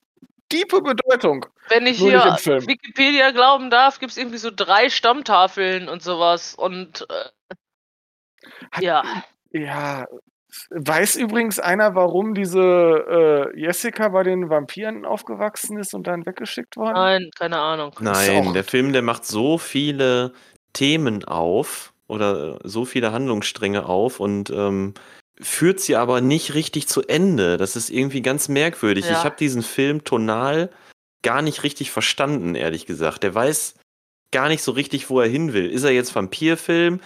tiefe 0.49 0.81
Bedeutung. 0.81 1.45
Wenn 1.69 1.85
ich 1.85 1.99
hier 1.99 2.19
Wikipedia 2.21 3.31
glauben 3.31 3.69
darf, 3.69 3.99
gibt 3.99 4.11
es 4.11 4.17
irgendwie 4.17 4.37
so 4.37 4.49
drei 4.53 4.89
Stammtafeln 4.89 5.89
und 5.89 6.01
sowas. 6.01 6.55
Und 6.55 7.05
äh, 7.09 7.55
hat, 8.71 8.83
ja. 8.83 9.03
Ja. 9.51 10.05
Weiß 10.69 11.15
übrigens 11.15 11.59
einer, 11.59 11.95
warum 11.95 12.35
diese 12.35 13.51
äh, 13.55 13.59
Jessica 13.59 14.09
bei 14.09 14.21
den 14.21 14.49
Vampiren 14.49 15.03
aufgewachsen 15.03 15.79
ist 15.79 15.95
und 15.95 16.05
dann 16.05 16.27
weggeschickt 16.27 16.77
worden? 16.77 16.93
Nein, 16.93 17.29
keine 17.35 17.57
Ahnung. 17.57 17.95
Nein, 17.99 18.53
der 18.53 18.63
Film, 18.63 18.93
der 18.93 19.01
macht 19.01 19.25
so 19.25 19.57
viele 19.57 20.33
Themen 20.73 21.23
auf 21.23 21.92
oder 22.07 22.59
so 22.63 22.85
viele 22.85 23.11
Handlungsstränge 23.11 23.85
auf 23.85 24.19
und 24.19 24.49
ähm, 24.49 24.93
führt 25.39 25.79
sie 25.79 25.95
aber 25.95 26.21
nicht 26.21 26.53
richtig 26.53 26.87
zu 26.87 27.01
Ende. 27.03 27.57
Das 27.57 27.75
ist 27.75 27.89
irgendwie 27.89 28.21
ganz 28.21 28.49
merkwürdig. 28.49 29.05
Ja. 29.05 29.11
Ich 29.13 29.23
habe 29.23 29.35
diesen 29.37 29.63
Film 29.63 30.03
tonal 30.03 30.69
gar 31.23 31.41
nicht 31.41 31.63
richtig 31.63 31.91
verstanden, 31.91 32.55
ehrlich 32.55 32.85
gesagt. 32.85 33.23
Der 33.23 33.33
weiß 33.33 33.75
gar 34.31 34.49
nicht 34.49 34.63
so 34.63 34.71
richtig, 34.71 35.09
wo 35.09 35.19
er 35.19 35.27
hin 35.27 35.53
will. 35.53 35.69
Ist 35.69 35.83
er 35.83 35.91
jetzt 35.91 36.15
Vampirfilm? 36.15 36.99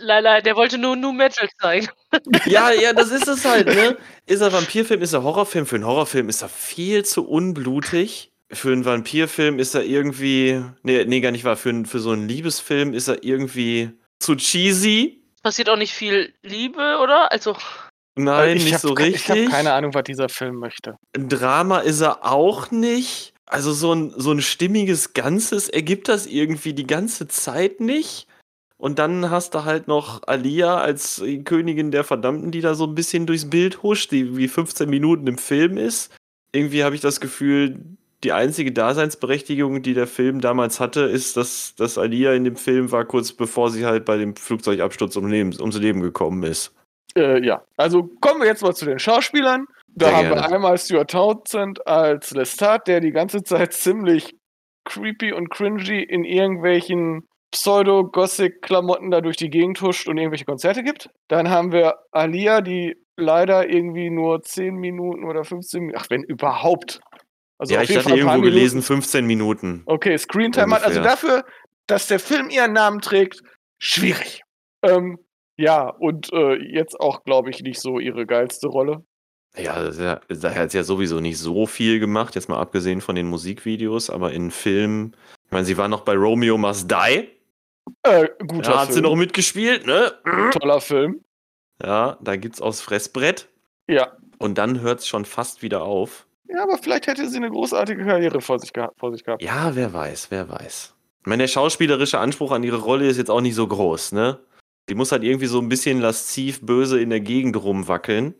Lala, 0.00 0.40
der 0.40 0.54
wollte 0.54 0.78
nur 0.78 0.96
New 0.96 1.12
Metal 1.12 1.48
zeigen. 1.60 1.88
ja, 2.46 2.70
ja, 2.70 2.92
das 2.92 3.10
ist 3.10 3.26
es 3.26 3.44
halt, 3.44 3.66
ne? 3.66 3.96
Ist 4.26 4.42
er 4.42 4.52
Vampirfilm, 4.52 5.00
ist 5.00 5.14
er 5.14 5.22
Horrorfilm? 5.22 5.64
Für 5.64 5.76
einen 5.76 5.86
Horrorfilm 5.86 6.28
ist 6.28 6.42
er 6.42 6.50
viel 6.50 7.02
zu 7.02 7.26
unblutig. 7.26 8.30
Für 8.52 8.72
einen 8.72 8.84
Vampirfilm 8.84 9.58
ist 9.58 9.74
er 9.74 9.84
irgendwie. 9.84 10.62
Nee, 10.82 11.06
nee, 11.06 11.20
gar 11.20 11.30
nicht 11.30 11.44
wahr. 11.44 11.56
Für, 11.56 11.86
für 11.86 11.98
so 11.98 12.10
einen 12.10 12.28
Liebesfilm 12.28 12.92
ist 12.92 13.08
er 13.08 13.24
irgendwie 13.24 13.90
zu 14.18 14.36
cheesy. 14.36 15.22
Passiert 15.42 15.68
auch 15.68 15.76
nicht 15.76 15.92
viel 15.92 16.34
Liebe, 16.42 16.98
oder? 17.02 17.30
Also. 17.32 17.56
Nein, 18.16 18.56
ich 18.56 18.64
nicht 18.64 18.80
so 18.80 18.92
richtig. 18.92 19.22
Ich 19.22 19.30
habe 19.30 19.44
keine 19.46 19.72
Ahnung, 19.72 19.94
was 19.94 20.04
dieser 20.04 20.28
Film 20.28 20.56
möchte. 20.56 20.96
Ein 21.14 21.28
Drama 21.28 21.78
ist 21.78 22.00
er 22.00 22.24
auch 22.24 22.70
nicht. 22.70 23.32
Also 23.46 23.72
so 23.72 23.92
ein, 23.94 24.12
so 24.16 24.32
ein 24.32 24.42
stimmiges 24.42 25.14
Ganzes 25.14 25.68
ergibt 25.68 26.08
das 26.08 26.26
irgendwie 26.26 26.74
die 26.74 26.86
ganze 26.86 27.28
Zeit 27.28 27.80
nicht. 27.80 28.26
Und 28.76 28.98
dann 28.98 29.30
hast 29.30 29.54
du 29.54 29.64
halt 29.64 29.88
noch 29.88 30.22
Alia 30.26 30.78
als 30.78 31.22
Königin 31.44 31.90
der 31.90 32.04
Verdammten, 32.04 32.52
die 32.52 32.60
da 32.60 32.74
so 32.74 32.84
ein 32.84 32.94
bisschen 32.94 33.26
durchs 33.26 33.48
Bild 33.48 33.82
huscht, 33.82 34.12
die 34.12 34.36
wie 34.36 34.48
15 34.48 34.88
Minuten 34.88 35.26
im 35.26 35.38
Film 35.38 35.76
ist. 35.78 36.14
Irgendwie 36.52 36.84
habe 36.84 36.94
ich 36.94 37.00
das 37.00 37.20
Gefühl, 37.20 37.80
die 38.24 38.32
einzige 38.32 38.72
Daseinsberechtigung, 38.72 39.82
die 39.82 39.94
der 39.94 40.06
Film 40.06 40.40
damals 40.40 40.80
hatte, 40.80 41.02
ist, 41.02 41.36
dass, 41.36 41.74
dass 41.76 41.98
Alia 41.98 42.32
in 42.32 42.44
dem 42.44 42.56
Film 42.56 42.90
war, 42.90 43.04
kurz 43.04 43.32
bevor 43.32 43.70
sie 43.70 43.86
halt 43.86 44.04
bei 44.04 44.16
dem 44.16 44.34
Flugzeugabsturz 44.34 45.16
um 45.16 45.28
Leben, 45.28 45.54
ums 45.60 45.78
Leben 45.78 46.00
gekommen 46.00 46.42
ist. 46.42 46.74
Äh, 47.16 47.44
ja, 47.44 47.62
also 47.76 48.10
kommen 48.20 48.40
wir 48.40 48.48
jetzt 48.48 48.62
mal 48.62 48.74
zu 48.74 48.84
den 48.84 48.98
Schauspielern. 48.98 49.66
Da 49.88 50.06
Sehr 50.06 50.16
haben 50.16 50.28
wir 50.28 50.34
gerne. 50.36 50.54
einmal 50.54 50.78
Stuart 50.78 51.10
Townsend 51.10 51.86
als 51.86 52.32
Lestat, 52.32 52.88
der 52.88 53.00
die 53.00 53.12
ganze 53.12 53.42
Zeit 53.42 53.72
ziemlich 53.72 54.34
creepy 54.84 55.32
und 55.32 55.50
cringy 55.50 56.02
in 56.02 56.24
irgendwelchen 56.24 57.28
Pseudo-Gothic-Klamotten 57.50 59.10
da 59.10 59.20
durch 59.20 59.36
die 59.36 59.50
Gegend 59.50 59.80
huscht 59.80 60.08
und 60.08 60.18
irgendwelche 60.18 60.44
Konzerte 60.44 60.82
gibt. 60.82 61.10
Dann 61.28 61.50
haben 61.50 61.72
wir 61.72 61.96
Alia, 62.12 62.60
die 62.60 62.96
leider 63.16 63.68
irgendwie 63.68 64.10
nur 64.10 64.42
10 64.42 64.74
Minuten 64.76 65.24
oder 65.24 65.44
15 65.44 65.80
Minuten, 65.80 65.98
ach, 66.00 66.10
wenn 66.10 66.22
überhaupt. 66.22 67.00
Also 67.58 67.74
ja, 67.74 67.82
ich 67.82 67.96
hatte 67.96 68.10
irgendwo 68.14 68.40
gelesen, 68.40 68.76
Minuten. 68.76 68.86
15 68.86 69.26
Minuten. 69.26 69.82
Okay, 69.86 70.16
Screentime 70.16 70.74
hat, 70.74 70.84
also 70.84 71.02
dafür, 71.02 71.44
dass 71.86 72.06
der 72.06 72.20
Film 72.20 72.50
ihren 72.50 72.72
Namen 72.72 73.00
trägt, 73.00 73.42
schwierig. 73.78 74.42
Ähm, 74.82 75.18
ja, 75.56 75.88
und 75.88 76.32
äh, 76.32 76.54
jetzt 76.54 76.98
auch, 77.00 77.24
glaube 77.24 77.50
ich, 77.50 77.62
nicht 77.62 77.80
so 77.80 77.98
ihre 77.98 78.26
geilste 78.26 78.68
Rolle. 78.68 79.04
Ja, 79.56 79.90
ja, 79.90 80.20
da 80.28 80.54
hat 80.54 80.70
sie 80.70 80.76
ja 80.76 80.84
sowieso 80.84 81.18
nicht 81.20 81.38
so 81.38 81.66
viel 81.66 81.98
gemacht, 81.98 82.36
jetzt 82.36 82.48
mal 82.48 82.60
abgesehen 82.60 83.00
von 83.00 83.16
den 83.16 83.26
Musikvideos, 83.26 84.08
aber 84.08 84.30
in 84.32 84.52
Filmen, 84.52 85.16
ich 85.46 85.50
meine, 85.50 85.64
sie 85.64 85.76
war 85.76 85.88
noch 85.88 86.02
bei 86.02 86.14
Romeo 86.14 86.56
Must 86.58 86.88
Die, 86.88 87.28
Äh, 88.04 88.28
guter 88.46 88.70
da 88.72 88.80
hat 88.82 88.88
sie 88.88 89.00
Film. 89.00 89.04
noch 89.04 89.16
mitgespielt, 89.16 89.84
ne? 89.86 90.12
Toller 90.52 90.80
Film. 90.80 91.24
Ja, 91.82 92.18
da 92.20 92.36
gibt's 92.36 92.60
aufs 92.60 92.82
Fressbrett 92.82 93.48
Ja. 93.88 94.12
und 94.38 94.58
dann 94.58 94.80
hört's 94.80 95.08
schon 95.08 95.24
fast 95.24 95.62
wieder 95.62 95.82
auf. 95.82 96.26
Ja, 96.48 96.62
aber 96.62 96.78
vielleicht 96.78 97.06
hätte 97.06 97.28
sie 97.28 97.36
eine 97.36 97.50
großartige 97.50 98.04
Karriere 98.04 98.40
vor 98.40 98.58
sich, 98.58 98.72
geha 98.72 98.90
vor 98.96 99.12
sich 99.12 99.22
gehabt. 99.24 99.42
Ja, 99.42 99.70
wer 99.74 99.92
weiß, 99.92 100.30
wer 100.30 100.48
weiß. 100.48 100.94
Ich 101.20 101.26
meine, 101.26 101.42
der 101.42 101.48
schauspielerische 101.48 102.18
Anspruch 102.18 102.52
an 102.52 102.62
ihre 102.62 102.78
Rolle 102.78 103.06
ist 103.06 103.18
jetzt 103.18 103.30
auch 103.30 103.40
nicht 103.42 103.54
so 103.54 103.66
groß, 103.66 104.12
ne? 104.12 104.38
Die 104.88 104.94
muss 104.94 105.12
halt 105.12 105.22
irgendwie 105.24 105.46
so 105.46 105.60
ein 105.60 105.68
bisschen 105.68 106.00
lasziv 106.00 106.64
böse 106.64 106.98
in 107.00 107.10
der 107.10 107.20
Gegend 107.20 107.62
rumwackeln 107.62 108.34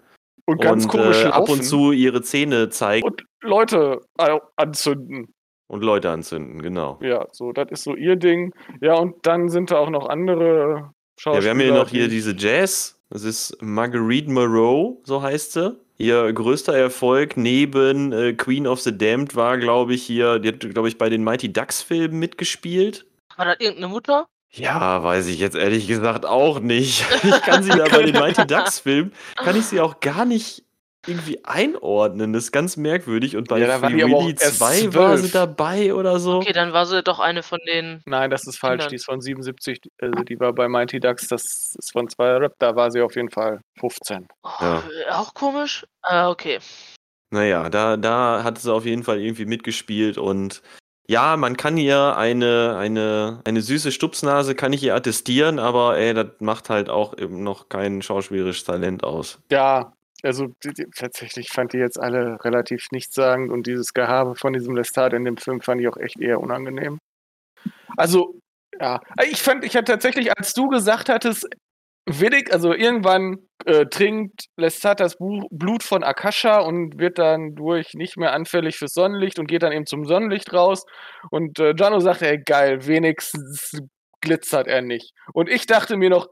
Und 0.47 0.63
ganz 0.63 0.85
und 0.85 0.91
komisch 0.91 1.23
äh, 1.23 1.27
ab 1.29 1.49
und 1.51 1.63
zu 1.63 1.93
ihre 1.93 2.23
Zähne 2.23 2.71
zeigen 2.71 3.07
Und 3.07 3.23
Leute 3.43 4.01
anzünden. 4.57 5.35
und 5.69 5.83
Leute 5.85 6.09
anzünden, 6.11 6.63
genau. 6.63 6.99
Ja, 7.03 7.27
so, 7.33 7.53
das 7.53 7.71
ist 7.71 7.85
so 7.85 7.95
ihr 7.95 8.17
Ding. 8.17 8.55
Ja, 8.81 8.95
und 8.95 9.17
dann 9.27 9.51
sind 9.51 9.71
da 9.71 9.77
auch 9.79 9.91
noch 9.91 10.09
andere 10.09 10.91
Schauspieler. 11.19 11.35
Ja, 11.35 11.43
wir 11.45 11.51
haben 11.51 11.61
hier 11.61 11.75
noch 11.85 11.89
hier 11.91 12.05
die- 12.09 12.15
diese 12.15 12.35
Jazz. 12.35 12.98
Das 13.11 13.23
ist 13.23 13.57
Marguerite 13.63 14.31
Moreau, 14.31 15.01
so 15.05 15.23
heißt 15.23 15.53
sie. 15.53 15.77
Ihr 15.97 16.33
größter 16.33 16.77
Erfolg 16.77 17.37
neben 17.37 18.13
äh, 18.13 18.35
Queen 18.35 18.67
of 18.67 18.81
the 18.81 18.97
Damned 18.97 19.35
war, 19.35 19.59
glaube 19.59 19.95
ich, 19.95 20.03
hier, 20.05 20.39
die 20.39 20.49
hat, 20.49 20.61
glaube 20.61 20.89
ich, 20.89 20.99
bei 20.99 21.09
den 21.09 21.25
Mighty 21.25 21.53
Ducks 21.53 21.83
Filmen 21.83 22.19
mitgespielt. 22.19 23.07
War 23.37 23.47
das 23.47 23.57
irgendeine 23.59 23.89
Mutter? 23.89 24.27
Ja, 24.51 25.03
weiß 25.03 25.27
ich 25.27 25.41
jetzt 25.41 25.57
ehrlich 25.57 25.89
gesagt 25.89 26.25
auch 26.25 26.61
nicht. 26.61 27.05
Ich 27.25 27.43
kann 27.43 27.63
sie 27.63 27.71
da 27.71 27.87
bei 27.89 28.03
den 28.05 28.15
Mighty 28.15 28.47
Ducks 28.47 28.79
Filmen, 28.79 29.13
kann 29.37 29.57
ich 29.57 29.67
sie 29.67 29.81
auch 29.81 30.01
gar 30.01 30.25
nicht 30.25 30.65
irgendwie 31.09 31.45
einordnen. 31.45 32.33
Das 32.33 32.45
ist 32.45 32.53
ganz 32.53 32.77
merkwürdig. 32.77 33.37
Und 33.37 33.49
bei 33.49 33.59
Ja, 33.59 33.67
da 33.67 33.83
war 33.83 33.91
Free 33.91 34.05
Willy 34.05 34.37
erst 34.39 34.59
2 34.59 34.95
war 34.95 35.19
sie 35.19 35.31
dabei 35.31 35.95
oder 35.95 36.19
so. 36.21 36.37
Okay, 36.37 36.53
dann 36.53 36.73
war 36.73 36.87
sie 36.87 37.03
doch 37.03 37.19
eine 37.19 37.43
von 37.43 37.59
den. 37.67 38.03
Nein, 38.07 38.31
das 38.31 38.47
ist 38.47 38.59
falsch. 38.59 38.81
Kindern. 38.81 38.91
Die 38.91 38.97
ist 38.97 39.05
von 39.07 39.21
77. 39.21 39.81
Also 40.01 40.23
die 40.25 40.39
war 40.39 40.53
bei 40.53 40.69
Mighty 40.69 41.01
Ducks. 41.01 41.29
Das 41.29 41.75
ist 41.77 41.93
von 41.93 42.09
zwei 42.09 42.37
Rap. 42.37 42.55
Da 42.59 42.77
war 42.77 42.91
sie 42.91 43.01
auf 43.01 43.17
jeden 43.17 43.31
Fall 43.31 43.61
15. 43.81 44.29
Oh, 44.43 44.49
Ja. 44.61 44.83
Auch 45.11 45.35
komisch? 45.35 45.87
Ah, 46.03 46.31
okay. 46.31 46.59
Naja, 47.31 47.69
da, 47.69 47.97
da 47.97 48.43
hat 48.45 48.59
sie 48.59 48.73
auf 48.73 48.85
jeden 48.85 49.05
Fall 49.05 49.21
irgendwie 49.21 49.45
mitgespielt 49.45 50.17
und 50.17 50.63
ja, 51.11 51.39
man 51.39 51.57
kann 51.57 51.79
ihr 51.79 52.17
eine, 52.19 52.77
eine, 52.79 53.41
eine 53.45 53.63
süße 53.63 53.93
Stupsnase, 53.93 54.55
kann 54.55 54.75
ich 54.75 54.83
ihr 54.83 54.95
attestieren, 54.95 55.59
aber 55.59 55.97
ey, 55.97 56.13
das 56.13 56.27
macht 56.41 56.69
halt 56.69 56.91
auch 56.91 57.17
eben 57.17 57.43
noch 57.43 57.71
kein 57.71 58.03
schauspielerisches 58.03 58.65
Talent 58.65 59.05
aus. 59.05 59.39
Ja, 59.51 59.95
also 60.23 60.49
die, 60.65 60.73
die, 60.73 60.87
tatsächlich 60.95 61.51
fand 61.51 61.73
die 61.73 61.79
jetzt 61.79 61.99
alle 61.99 62.43
relativ 62.45 62.87
nichtssagend 62.91 63.51
und 63.51 63.67
dieses 63.67 63.95
Gehabe 63.95 64.35
von 64.37 64.53
diesem 64.53 64.75
Lestat 64.77 65.13
in 65.13 65.25
dem 65.25 65.37
Film 65.37 65.61
fand 65.61 65.81
ich 65.81 65.89
auch 65.89 65.97
echt 65.97 66.21
eher 66.21 66.41
unangenehm. 66.41 66.99
Also, 67.97 68.39
ja, 68.81 69.01
ich 69.25 69.43
fand, 69.43 69.65
ich 69.65 69.77
hatte 69.77 69.93
tatsächlich, 69.93 70.37
als 70.37 70.55
du 70.55 70.69
gesagt 70.69 71.09
hattest, 71.09 71.49
willig, 72.09 72.53
also 72.53 72.73
irgendwann 72.73 73.39
äh, 73.67 73.87
trinkt 73.87 74.47
Lestat 74.57 75.01
das 75.01 75.17
Bu 75.17 75.47
Blut 75.51 75.83
von 75.83 76.03
Akasha 76.03 76.59
und 76.61 76.99
wird 76.99 77.19
dann 77.19 77.55
durch 77.55 77.95
nicht 77.95 78.17
mehr 78.17 78.33
anfällig 78.33 78.77
fürs 78.77 78.95
Sonnenlicht 78.95 79.39
und 79.39 79.47
geht 79.47 79.63
dann 79.63 79.73
eben 79.73 79.87
zum 79.87 80.07
Sonnenlicht 80.07 80.53
raus. 80.53 80.85
Und 81.31 81.59
äh, 81.59 81.75
Jano 81.77 82.01
sagte, 82.01 82.29
ey, 82.29 82.39
geil, 82.39 82.87
wenigstens 82.87 83.79
glitzert 84.21 84.67
er 84.67 84.83
nicht. 84.83 85.13
Und 85.33 85.49
ich 85.49 85.67
dachte 85.67 85.97
mir 85.97 86.11
noch, 86.11 86.29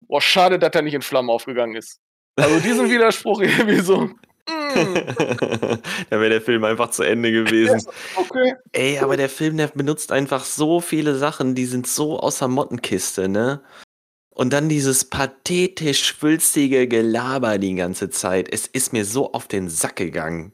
boah, 0.00 0.20
schade, 0.20 0.58
dass 0.58 0.74
er 0.74 0.82
nicht 0.82 0.94
in 0.94 1.02
Flammen 1.02 1.30
aufgegangen 1.30 1.76
ist. 1.76 2.00
Also 2.38 2.60
diesen 2.60 2.88
Widerspruch 2.90 3.40
irgendwie 3.40 3.80
so. 3.80 4.10
da 4.48 6.20
wäre 6.20 6.30
der 6.30 6.40
Film 6.40 6.64
einfach 6.64 6.90
zu 6.90 7.02
Ende 7.02 7.30
gewesen. 7.32 7.86
okay. 8.16 8.54
Ey, 8.72 8.98
aber 8.98 9.16
der 9.16 9.28
Film, 9.28 9.56
der 9.56 9.68
benutzt 9.68 10.12
einfach 10.12 10.44
so 10.44 10.80
viele 10.80 11.16
Sachen, 11.16 11.54
die 11.54 11.66
sind 11.66 11.86
so 11.86 12.18
aus 12.18 12.38
der 12.38 12.48
Mottenkiste, 12.48 13.28
ne? 13.28 13.62
Und 14.30 14.52
dann 14.52 14.68
dieses 14.68 15.04
pathetisch 15.04 16.04
schwülstige 16.04 16.86
Gelaber 16.86 17.58
die 17.58 17.74
ganze 17.74 18.08
Zeit. 18.08 18.48
Es 18.52 18.66
ist 18.68 18.92
mir 18.92 19.04
so 19.04 19.32
auf 19.32 19.48
den 19.48 19.68
Sack 19.68 19.96
gegangen. 19.96 20.52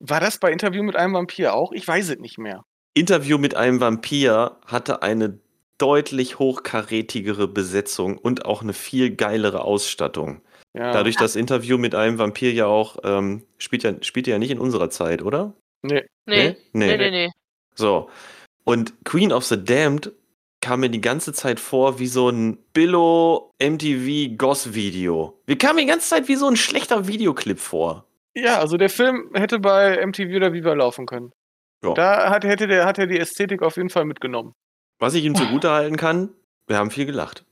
War 0.00 0.20
das 0.20 0.38
bei 0.38 0.50
Interview 0.50 0.82
mit 0.82 0.96
einem 0.96 1.12
Vampir 1.12 1.54
auch? 1.54 1.72
Ich 1.72 1.86
weiß 1.86 2.08
es 2.08 2.18
nicht 2.18 2.38
mehr. 2.38 2.64
Interview 2.94 3.36
mit 3.36 3.54
einem 3.54 3.78
Vampir 3.78 4.56
hatte 4.66 5.02
eine 5.02 5.38
deutlich 5.78 6.38
hochkarätigere 6.38 7.48
Besetzung 7.48 8.18
und 8.18 8.44
auch 8.44 8.62
eine 8.62 8.72
viel 8.72 9.14
geilere 9.14 9.62
Ausstattung. 9.62 10.40
Ja. 10.74 10.92
Dadurch, 10.92 11.16
dass 11.16 11.36
Interview 11.36 11.78
mit 11.78 11.94
einem 11.94 12.18
Vampir 12.18 12.52
ja 12.52 12.66
auch 12.66 12.96
ähm, 13.04 13.44
spielt 13.58 13.82
ja 13.82 13.94
spielt 14.02 14.26
ja 14.26 14.38
nicht 14.38 14.50
in 14.50 14.58
unserer 14.58 14.90
Zeit, 14.90 15.22
oder? 15.22 15.54
nee. 15.82 16.04
Nee. 16.26 16.56
Nee, 16.72 16.96
nee, 16.96 17.10
nee. 17.10 17.30
So. 17.74 18.10
Und 18.64 18.92
Queen 19.04 19.32
of 19.32 19.44
the 19.44 19.62
Damned 19.62 20.12
kam 20.60 20.80
mir 20.80 20.90
die 20.90 21.00
ganze 21.00 21.32
Zeit 21.32 21.60
vor 21.60 21.98
wie 21.98 22.08
so 22.08 22.28
ein 22.28 22.58
Billo 22.72 23.52
MTV 23.62 24.36
Goss 24.36 24.74
Video. 24.74 25.40
Wir 25.46 25.56
kamen 25.56 25.78
die 25.78 25.86
ganze 25.86 26.08
Zeit 26.08 26.28
wie 26.28 26.34
so 26.34 26.48
ein 26.48 26.56
schlechter 26.56 27.06
Videoclip 27.06 27.60
vor. 27.60 28.04
Ja, 28.34 28.58
also 28.58 28.76
der 28.76 28.90
Film 28.90 29.30
hätte 29.34 29.60
bei 29.60 30.04
MTV 30.04 30.34
oder 30.34 30.52
Viva 30.52 30.74
laufen 30.74 31.06
können. 31.06 31.32
Ja. 31.84 31.94
Da 31.94 32.30
hat, 32.30 32.44
hätte 32.44 32.66
der, 32.66 32.84
hat 32.84 32.98
er 32.98 33.06
die 33.06 33.18
Ästhetik 33.18 33.62
auf 33.62 33.76
jeden 33.76 33.90
Fall 33.90 34.04
mitgenommen. 34.04 34.52
Was 34.98 35.14
ich 35.14 35.24
ihm 35.24 35.34
zugutehalten 35.34 35.96
kann, 35.96 36.30
wir 36.66 36.78
haben 36.78 36.90
viel 36.90 37.06
gelacht. 37.06 37.44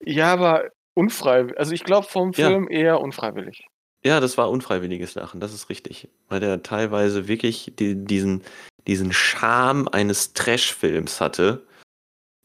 Ja, 0.00 0.32
aber 0.32 0.70
unfreiwillig. 0.94 1.58
Also 1.58 1.72
ich 1.72 1.84
glaube 1.84 2.06
vom 2.06 2.32
Ja. 2.32 2.48
Film 2.48 2.68
eher 2.68 3.00
unfreiwillig. 3.00 3.66
Ja, 4.04 4.20
das 4.20 4.36
war 4.36 4.50
unfreiwilliges 4.50 5.14
Lachen, 5.14 5.40
das 5.40 5.54
ist 5.54 5.70
richtig. 5.70 6.08
Weil 6.28 6.40
der 6.40 6.62
teilweise 6.62 7.26
wirklich 7.26 7.72
die, 7.78 7.94
diesen, 7.94 8.42
diesen 8.86 9.12
Charme 9.12 9.88
eines 9.88 10.34
Trash-Films 10.34 11.20
hatte. 11.20 11.66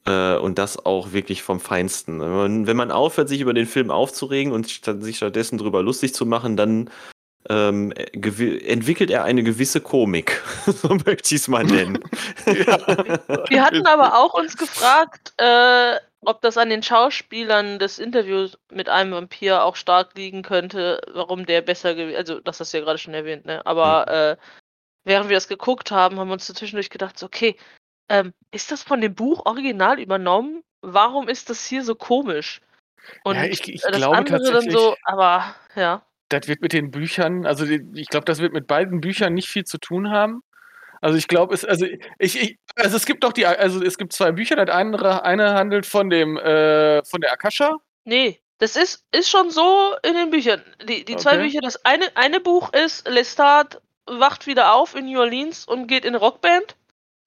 Äh, 0.05 0.37
und 0.37 0.57
das 0.57 0.85
auch 0.85 1.11
wirklich 1.11 1.43
vom 1.43 1.59
Feinsten. 1.59 2.21
Wenn 2.21 2.31
man, 2.31 2.67
wenn 2.67 2.77
man 2.77 2.91
aufhört, 2.91 3.27
sich 3.27 3.41
über 3.41 3.53
den 3.53 3.65
Film 3.65 3.91
aufzuregen 3.91 4.53
und 4.53 4.67
sich 4.67 5.17
stattdessen 5.17 5.57
drüber 5.57 5.83
lustig 5.83 6.13
zu 6.13 6.25
machen, 6.25 6.55
dann 6.55 6.89
ähm, 7.47 7.91
äh, 7.93 8.67
entwickelt 8.67 9.09
er 9.09 9.23
eine 9.23 9.43
gewisse 9.43 9.81
Komik. 9.81 10.41
so 10.65 10.89
möchte 10.89 11.35
ich 11.35 11.41
es 11.41 11.47
mal 11.47 11.63
nennen. 11.63 11.99
Wir 12.45 13.63
hatten 13.63 13.85
aber 13.87 14.17
auch 14.17 14.33
uns 14.33 14.57
gefragt, 14.57 15.33
äh, 15.37 15.95
ob 16.21 16.41
das 16.41 16.57
an 16.57 16.69
den 16.69 16.83
Schauspielern 16.83 17.79
des 17.79 17.97
Interviews 17.97 18.57
mit 18.71 18.89
einem 18.89 19.13
Vampir 19.13 19.63
auch 19.63 19.77
stark 19.77 20.15
liegen 20.15 20.41
könnte, 20.41 20.99
warum 21.13 21.45
der 21.45 21.61
besser 21.61 21.95
gewesen 21.95 22.17
Also, 22.17 22.39
das 22.41 22.59
hast 22.59 22.73
du 22.73 22.77
ja 22.77 22.83
gerade 22.83 22.97
schon 22.99 23.13
erwähnt, 23.13 23.45
ne? 23.45 23.65
Aber 23.65 24.07
äh, 24.09 24.37
während 25.05 25.29
wir 25.29 25.37
das 25.37 25.47
geguckt 25.47 25.91
haben, 25.91 26.19
haben 26.19 26.27
wir 26.27 26.33
uns 26.33 26.45
zwischendurch 26.45 26.89
gedacht, 26.89 27.17
so, 27.17 27.25
okay, 27.27 27.55
ähm, 28.09 28.33
ist 28.51 28.71
das 28.71 28.83
von 28.83 28.99
dem 28.99 29.15
Buch 29.15 29.45
original 29.45 29.99
übernommen? 29.99 30.61
Warum 30.81 31.29
ist 31.29 31.49
das 31.49 31.65
hier 31.65 31.83
so 31.83 31.95
komisch? 31.95 32.59
Und 33.23 33.35
Ja, 33.37 33.45
ich- 33.45 33.67
ich 33.67 33.81
das 33.81 33.95
glaube 33.95 34.17
andere 34.17 34.37
dann 34.43 34.53
tatsächlich- 34.53 34.73
so, 34.77 34.95
aber 35.03 35.55
ja. 35.75 36.01
Das 36.29 36.47
wird 36.47 36.61
mit 36.61 36.73
den 36.73 36.91
Büchern, 36.91 37.45
also 37.45 37.65
ich 37.65 38.07
glaube, 38.07 38.25
das 38.25 38.39
wird 38.39 38.53
mit 38.53 38.67
beiden 38.67 39.01
Büchern 39.01 39.33
nicht 39.33 39.49
viel 39.49 39.65
zu 39.65 39.79
tun 39.79 40.11
haben. 40.11 40.43
Also 41.01 41.17
ich 41.17 41.27
glaube, 41.27 41.53
es, 41.53 41.65
also 41.65 41.85
ich, 41.85 42.41
ich, 42.41 42.59
also 42.75 42.97
es 42.97 43.05
gibt 43.05 43.23
doch 43.23 43.33
die, 43.33 43.45
also 43.45 43.83
es 43.83 43.97
gibt 43.97 44.13
zwei 44.13 44.31
Bücher. 44.31 44.55
Das 44.55 44.69
andere, 44.69 45.23
eine 45.23 45.53
handelt 45.53 45.85
von 45.85 46.09
dem, 46.09 46.37
äh, 46.37 47.03
von 47.05 47.21
der 47.21 47.31
Akasha. 47.31 47.77
Nee, 48.03 48.41
das 48.59 48.75
ist, 48.75 49.05
ist 49.11 49.29
schon 49.29 49.49
so 49.49 49.95
in 50.03 50.13
den 50.13 50.29
Büchern. 50.29 50.61
Die, 50.87 51.05
die 51.05 51.15
zwei 51.15 51.35
Okay. 51.35 51.43
Bücher, 51.43 51.61
das 51.61 51.83
eine, 51.85 52.05
eine 52.15 52.39
Buch 52.39 52.73
ist, 52.73 53.07
Lestat 53.07 53.81
wacht 54.05 54.47
wieder 54.47 54.73
auf 54.73 54.95
in 54.95 55.05
New 55.05 55.19
Orleans 55.19 55.65
und 55.65 55.87
geht 55.87 56.03
in 56.03 56.15
Rockband. 56.15 56.75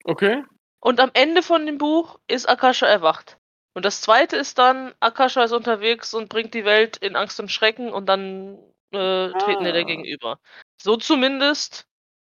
Okay. 0.04 0.44
Und 0.80 1.00
am 1.00 1.10
Ende 1.14 1.42
von 1.42 1.64
dem 1.64 1.78
Buch 1.78 2.18
ist 2.26 2.48
Akasha 2.48 2.86
erwacht. 2.86 3.38
Und 3.72 3.84
das 3.84 4.02
zweite 4.02 4.36
ist 4.36 4.58
dann, 4.58 4.92
Akasha 5.00 5.44
ist 5.44 5.52
unterwegs 5.52 6.12
und 6.12 6.28
bringt 6.28 6.52
die 6.52 6.66
Welt 6.66 6.98
in 6.98 7.16
Angst 7.16 7.40
und 7.40 7.50
Schrecken 7.50 7.92
und 7.92 8.06
dann 8.06 8.58
äh, 8.92 9.30
treten 9.38 9.64
wir 9.64 9.70
Ah. 9.70 9.72
der 9.72 9.84
gegenüber. 9.84 10.38
So 10.80 10.96
zumindest 10.96 11.86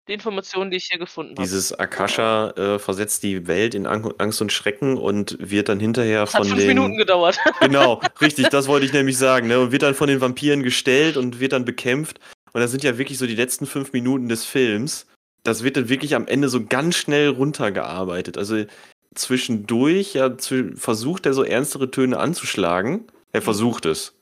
die 0.07 0.13
Informationen, 0.13 0.69
die 0.69 0.77
ich 0.77 0.85
hier 0.89 0.99
gefunden 0.99 1.31
habe. 1.31 1.43
Dieses 1.43 1.73
Akasha 1.73 2.49
äh, 2.51 2.79
versetzt 2.79 3.23
die 3.23 3.47
Welt 3.47 3.73
in 3.73 3.87
Ang 3.87 4.13
Angst 4.17 4.41
und 4.41 4.51
Schrecken 4.51 4.97
und 4.97 5.37
wird 5.39 5.69
dann 5.69 5.79
hinterher 5.79 6.21
Das 6.21 6.33
hat 6.33 6.41
von 6.41 6.49
fünf 6.49 6.59
den 6.59 6.67
Minuten 6.67 6.97
gedauert. 6.97 7.39
Genau, 7.61 8.01
richtig, 8.19 8.49
das 8.49 8.67
wollte 8.67 8.85
ich 8.85 8.93
nämlich 8.93 9.17
sagen. 9.17 9.47
Ne? 9.47 9.59
Und 9.59 9.71
wird 9.71 9.83
dann 9.83 9.95
von 9.95 10.09
den 10.09 10.19
Vampiren 10.19 10.61
gestellt 10.63 11.15
und 11.15 11.39
wird 11.39 11.53
dann 11.53 11.63
bekämpft. 11.63 12.19
Und 12.51 12.61
das 12.61 12.71
sind 12.71 12.83
ja 12.83 12.97
wirklich 12.97 13.17
so 13.17 13.25
die 13.25 13.35
letzten 13.35 13.65
fünf 13.65 13.93
Minuten 13.93 14.27
des 14.27 14.43
Films. 14.45 15.07
Das 15.43 15.63
wird 15.63 15.77
dann 15.77 15.89
wirklich 15.89 16.15
am 16.15 16.27
Ende 16.27 16.49
so 16.49 16.65
ganz 16.65 16.95
schnell 16.95 17.29
runtergearbeitet. 17.29 18.37
Also 18.37 18.65
zwischendurch 19.15 20.15
ja, 20.15 20.35
versucht 20.75 21.25
er 21.25 21.33
so 21.33 21.43
ernstere 21.43 21.91
Töne 21.91 22.17
anzuschlagen. 22.17 23.07
Er 23.31 23.39
mhm. 23.39 23.45
versucht 23.45 23.85
es. 23.85 24.15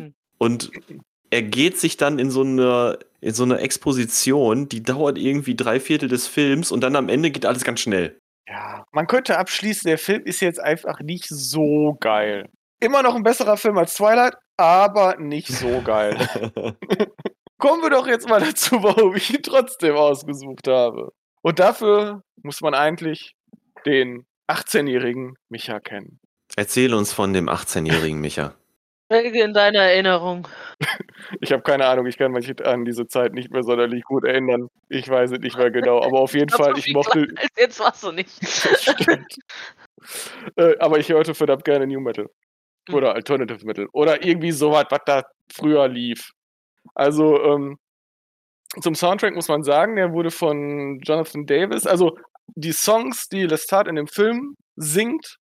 Mhm. 0.00 0.14
Und 0.38 0.70
er 1.34 1.42
geht 1.42 1.78
sich 1.78 1.96
dann 1.96 2.20
in 2.20 2.30
so 2.30 2.42
eine, 2.42 3.00
in 3.20 3.34
so 3.34 3.42
eine 3.42 3.58
Exposition, 3.58 4.68
die 4.68 4.84
dauert 4.84 5.18
irgendwie 5.18 5.56
drei 5.56 5.80
Viertel 5.80 6.08
des 6.08 6.28
Films 6.28 6.70
und 6.70 6.80
dann 6.80 6.94
am 6.94 7.08
Ende 7.08 7.32
geht 7.32 7.44
alles 7.44 7.64
ganz 7.64 7.80
schnell. 7.80 8.16
Ja, 8.48 8.84
man 8.92 9.08
könnte 9.08 9.36
abschließen, 9.36 9.88
der 9.88 9.98
Film 9.98 10.22
ist 10.26 10.40
jetzt 10.40 10.60
einfach 10.60 11.00
nicht 11.00 11.26
so 11.28 11.96
geil. 11.98 12.48
Immer 12.80 13.02
noch 13.02 13.16
ein 13.16 13.24
besserer 13.24 13.56
Film 13.56 13.78
als 13.78 13.94
Twilight, 13.94 14.36
aber 14.56 15.16
nicht 15.18 15.48
so 15.48 15.82
geil. 15.82 16.16
Kommen 17.58 17.82
wir 17.82 17.90
doch 17.90 18.06
jetzt 18.06 18.28
mal 18.28 18.40
dazu, 18.40 18.76
warum 18.84 19.16
ich 19.16 19.34
ihn 19.34 19.42
trotzdem 19.42 19.96
ausgesucht 19.96 20.68
habe. 20.68 21.12
Und 21.42 21.58
dafür 21.58 22.22
muss 22.44 22.60
man 22.60 22.74
eigentlich 22.74 23.34
den 23.86 24.24
18-jährigen 24.48 25.34
Micha 25.48 25.80
kennen. 25.80 26.20
Erzähl 26.54 26.94
uns 26.94 27.12
von 27.12 27.32
dem 27.32 27.48
18-jährigen 27.48 28.20
Micha. 28.20 28.54
Schwelge 29.14 29.42
in 29.42 29.52
deiner 29.52 29.80
Erinnerung. 29.80 30.48
Ich 31.40 31.52
habe 31.52 31.62
keine 31.62 31.86
Ahnung, 31.86 32.06
ich 32.06 32.18
kann 32.18 32.32
mich 32.32 32.52
an 32.66 32.84
diese 32.84 33.06
Zeit 33.06 33.32
nicht 33.32 33.50
mehr 33.50 33.62
sonderlich 33.62 34.02
gut 34.04 34.24
erinnern. 34.24 34.68
Ich 34.88 35.08
weiß 35.08 35.30
es 35.30 35.38
nicht 35.38 35.56
mehr 35.56 35.70
genau, 35.70 36.02
aber 36.02 36.20
auf 36.20 36.34
jeden 36.34 36.50
Fall, 36.50 36.76
ich 36.76 36.92
mochte. 36.92 37.28
Jetzt 37.56 37.78
warst 37.80 38.02
du 38.02 38.12
nicht. 38.12 38.30
Stimmt. 38.46 39.36
äh, 40.56 40.76
aber 40.78 40.98
ich 40.98 41.08
hörte 41.08 41.34
verdammt 41.34 41.64
gerne 41.64 41.86
New 41.86 42.00
Metal. 42.00 42.28
Hm. 42.88 42.94
Oder 42.94 43.14
Alternative 43.14 43.64
Metal. 43.64 43.86
Oder 43.92 44.24
irgendwie 44.24 44.52
sowas, 44.52 44.86
was 44.90 45.00
da 45.06 45.22
früher 45.52 45.88
lief. 45.88 46.30
Also, 46.94 47.42
ähm, 47.44 47.78
zum 48.80 48.94
Soundtrack 48.94 49.34
muss 49.34 49.48
man 49.48 49.62
sagen, 49.62 49.96
der 49.96 50.12
wurde 50.12 50.30
von 50.30 50.98
Jonathan 51.00 51.46
Davis. 51.46 51.86
Also, 51.86 52.18
die 52.56 52.72
Songs, 52.72 53.28
die 53.28 53.46
Lestat 53.46 53.86
in 53.88 53.94
dem 53.94 54.08
Film 54.08 54.56
singt, 54.76 55.38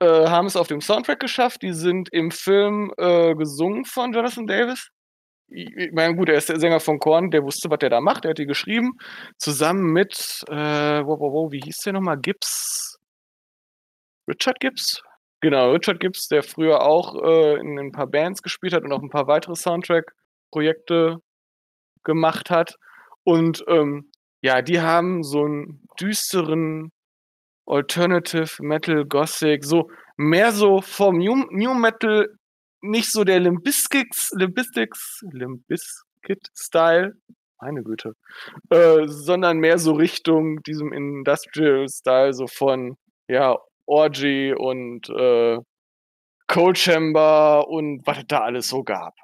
äh, 0.00 0.28
haben 0.28 0.46
es 0.46 0.56
auf 0.56 0.68
dem 0.68 0.80
Soundtrack 0.80 1.20
geschafft. 1.20 1.62
Die 1.62 1.72
sind 1.72 2.08
im 2.12 2.30
Film 2.30 2.92
äh, 2.96 3.34
gesungen 3.34 3.84
von 3.84 4.12
Jonathan 4.12 4.46
Davis. 4.46 4.88
Ich 5.48 5.92
meine, 5.92 6.16
gut, 6.16 6.28
er 6.28 6.36
ist 6.36 6.48
der 6.48 6.58
Sänger 6.58 6.80
von 6.80 6.98
Korn, 6.98 7.30
der 7.30 7.42
wusste, 7.42 7.70
was 7.70 7.78
der 7.78 7.90
da 7.90 8.00
macht, 8.00 8.24
der 8.24 8.30
hat 8.30 8.38
die 8.38 8.46
geschrieben. 8.46 8.92
Zusammen 9.38 9.92
mit, 9.92 10.42
äh, 10.48 11.04
wo, 11.04 11.18
wo, 11.20 11.32
wo, 11.32 11.52
wie 11.52 11.60
hieß 11.60 11.76
der 11.84 11.92
nochmal? 11.92 12.18
Gibbs? 12.18 12.98
Richard 14.28 14.58
Gibbs? 14.58 15.02
Genau, 15.40 15.72
Richard 15.72 16.00
Gibbs, 16.00 16.28
der 16.28 16.42
früher 16.42 16.82
auch 16.82 17.22
äh, 17.22 17.60
in 17.60 17.78
ein 17.78 17.92
paar 17.92 18.06
Bands 18.06 18.42
gespielt 18.42 18.72
hat 18.72 18.82
und 18.82 18.92
auch 18.92 19.02
ein 19.02 19.10
paar 19.10 19.26
weitere 19.26 19.54
Soundtrack-Projekte 19.54 21.18
gemacht 22.02 22.50
hat. 22.50 22.76
Und 23.24 23.62
ähm, 23.68 24.10
ja, 24.40 24.62
die 24.62 24.80
haben 24.80 25.22
so 25.22 25.44
einen 25.44 25.86
düsteren 26.00 26.90
Alternative 27.66 28.62
Metal, 28.62 29.04
Gothic, 29.04 29.64
so 29.64 29.90
mehr 30.16 30.52
so 30.52 30.80
vom 30.80 31.18
New, 31.18 31.46
New 31.50 31.74
Metal, 31.74 32.28
nicht 32.82 33.10
so 33.10 33.24
der 33.24 33.40
Limbiskits, 33.40 34.30
Limbistics, 34.34 35.22
Limbiskit-Style, 35.32 37.14
meine 37.60 37.82
Güte, 37.82 38.14
äh, 38.70 39.06
sondern 39.06 39.58
mehr 39.58 39.78
so 39.78 39.92
Richtung 39.92 40.62
diesem 40.62 40.92
Industrial-Style, 40.92 42.34
so 42.34 42.46
von, 42.46 42.96
ja, 43.28 43.56
Orgy 43.86 44.54
und 44.54 45.08
äh, 45.08 45.58
Cold 46.46 46.78
Chamber 46.78 47.66
und 47.68 48.06
was 48.06 48.18
da 48.28 48.40
alles 48.40 48.68
so 48.68 48.82
gab. 48.82 49.14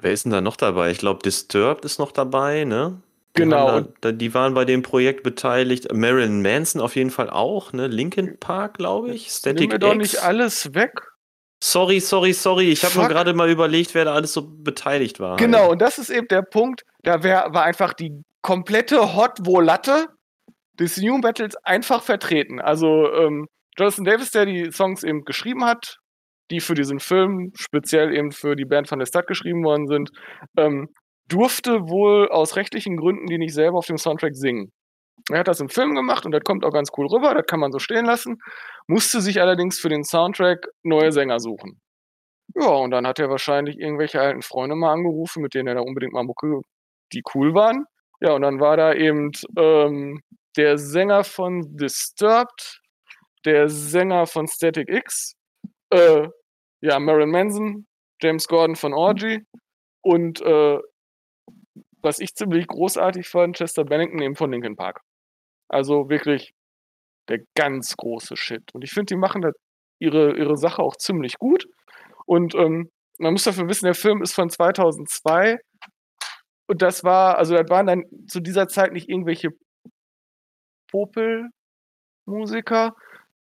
Wer 0.00 0.12
ist 0.12 0.24
denn 0.24 0.32
da 0.32 0.40
noch 0.40 0.56
dabei? 0.56 0.90
Ich 0.90 0.98
glaube, 0.98 1.22
Disturbed 1.22 1.84
ist 1.84 1.98
noch 1.98 2.12
dabei, 2.12 2.64
ne? 2.64 3.02
Genau. 3.38 3.80
Da, 4.00 4.12
die 4.12 4.34
waren 4.34 4.54
bei 4.54 4.64
dem 4.64 4.82
Projekt 4.82 5.22
beteiligt. 5.22 5.92
Marilyn 5.92 6.42
Manson 6.42 6.80
auf 6.80 6.96
jeden 6.96 7.10
Fall 7.10 7.30
auch, 7.30 7.72
ne? 7.72 7.86
Linkin 7.86 8.38
Park, 8.38 8.78
glaube 8.78 9.10
ich. 9.10 9.28
Static 9.28 9.60
Nimm 9.60 9.68
mir 9.70 9.78
doch 9.78 9.94
nicht 9.94 10.22
alles 10.22 10.74
weg. 10.74 10.92
Sorry, 11.62 11.98
sorry, 12.00 12.32
sorry. 12.32 12.70
Ich 12.70 12.84
habe 12.84 12.94
nur 12.96 13.08
gerade 13.08 13.34
mal 13.34 13.50
überlegt, 13.50 13.94
wer 13.94 14.04
da 14.04 14.14
alles 14.14 14.32
so 14.32 14.48
beteiligt 14.48 15.18
war. 15.18 15.36
Genau, 15.36 15.62
halt. 15.62 15.70
und 15.72 15.82
das 15.82 15.98
ist 15.98 16.10
eben 16.10 16.28
der 16.28 16.42
Punkt. 16.42 16.82
Da 17.02 17.22
wär, 17.22 17.48
war 17.50 17.64
einfach 17.64 17.94
die 17.94 18.22
komplette 18.42 19.16
Hot 19.16 19.38
Volatte 19.40 20.06
des 20.78 20.96
New 20.98 21.20
Battles 21.20 21.56
einfach 21.64 22.02
vertreten. 22.02 22.60
Also 22.60 23.12
ähm, 23.12 23.46
Jonathan 23.76 24.04
Davis, 24.04 24.30
der 24.30 24.46
die 24.46 24.70
Songs 24.70 25.02
eben 25.02 25.24
geschrieben 25.24 25.64
hat, 25.64 25.98
die 26.50 26.60
für 26.60 26.74
diesen 26.74 27.00
Film, 27.00 27.52
speziell 27.56 28.14
eben 28.14 28.32
für 28.32 28.56
die 28.56 28.64
Band 28.64 28.88
von 28.88 28.98
der 28.98 29.06
Stadt 29.06 29.26
geschrieben 29.26 29.64
worden 29.64 29.86
sind, 29.88 30.10
ähm, 30.56 30.88
durfte 31.28 31.88
wohl 31.88 32.28
aus 32.28 32.56
rechtlichen 32.56 32.96
Gründen 32.96 33.26
die 33.26 33.38
nicht 33.38 33.54
selber 33.54 33.78
auf 33.78 33.86
dem 33.86 33.98
Soundtrack 33.98 34.34
singen. 34.34 34.72
Er 35.30 35.40
hat 35.40 35.48
das 35.48 35.60
im 35.60 35.68
Film 35.68 35.94
gemacht 35.94 36.24
und 36.24 36.32
das 36.32 36.42
kommt 36.44 36.64
auch 36.64 36.72
ganz 36.72 36.90
cool 36.96 37.06
rüber, 37.06 37.34
das 37.34 37.46
kann 37.46 37.60
man 37.60 37.72
so 37.72 37.78
stehen 37.78 38.06
lassen, 38.06 38.38
musste 38.86 39.20
sich 39.20 39.40
allerdings 39.40 39.78
für 39.78 39.88
den 39.88 40.04
Soundtrack 40.04 40.68
neue 40.82 41.12
Sänger 41.12 41.40
suchen. 41.40 41.80
Ja, 42.54 42.68
und 42.68 42.90
dann 42.92 43.06
hat 43.06 43.18
er 43.18 43.28
wahrscheinlich 43.28 43.78
irgendwelche 43.78 44.20
alten 44.20 44.42
Freunde 44.42 44.74
mal 44.74 44.92
angerufen, 44.92 45.42
mit 45.42 45.54
denen 45.54 45.68
er 45.68 45.74
da 45.74 45.80
unbedingt 45.80 46.14
mal 46.14 46.24
Mucke, 46.24 46.62
die 47.12 47.22
cool 47.34 47.54
waren. 47.54 47.84
Ja, 48.20 48.32
und 48.32 48.42
dann 48.42 48.58
war 48.60 48.76
da 48.76 48.94
eben 48.94 49.30
ähm, 49.56 50.22
der 50.56 50.78
Sänger 50.78 51.24
von 51.24 51.76
Disturbed, 51.76 52.80
der 53.44 53.68
Sänger 53.68 54.26
von 54.26 54.48
Static 54.48 54.88
X, 54.88 55.34
äh, 55.90 56.28
ja, 56.80 56.98
Marilyn 56.98 57.30
Manson, 57.30 57.86
James 58.20 58.48
Gordon 58.48 58.76
von 58.76 58.94
Orgy 58.94 59.44
und 60.02 60.40
äh, 60.40 60.78
was 62.08 62.18
ich 62.20 62.34
ziemlich 62.34 62.66
großartig 62.66 63.28
fand, 63.28 63.58
Chester 63.58 63.84
Bennington 63.84 64.22
eben 64.22 64.34
von 64.34 64.50
Linkin 64.50 64.76
Park. 64.76 65.02
Also 65.68 66.08
wirklich 66.08 66.54
der 67.28 67.40
ganz 67.54 67.98
große 67.98 68.34
Shit. 68.34 68.74
Und 68.74 68.82
ich 68.82 68.92
finde, 68.92 69.12
die 69.12 69.16
machen 69.16 69.42
da 69.42 69.50
ihre, 70.00 70.34
ihre 70.38 70.56
Sache 70.56 70.82
auch 70.82 70.96
ziemlich 70.96 71.38
gut. 71.38 71.68
Und 72.24 72.54
ähm, 72.54 72.90
man 73.18 73.34
muss 73.34 73.44
dafür 73.44 73.68
wissen, 73.68 73.84
der 73.84 73.94
Film 73.94 74.22
ist 74.22 74.32
von 74.32 74.48
2002. 74.48 75.58
Und 76.66 76.80
das 76.80 77.04
war, 77.04 77.36
also 77.36 77.54
das 77.54 77.68
waren 77.68 77.86
dann 77.86 78.04
zu 78.26 78.40
dieser 78.40 78.68
Zeit 78.68 78.94
nicht 78.94 79.10
irgendwelche 79.10 79.50
Popel-Musiker, 80.90 82.96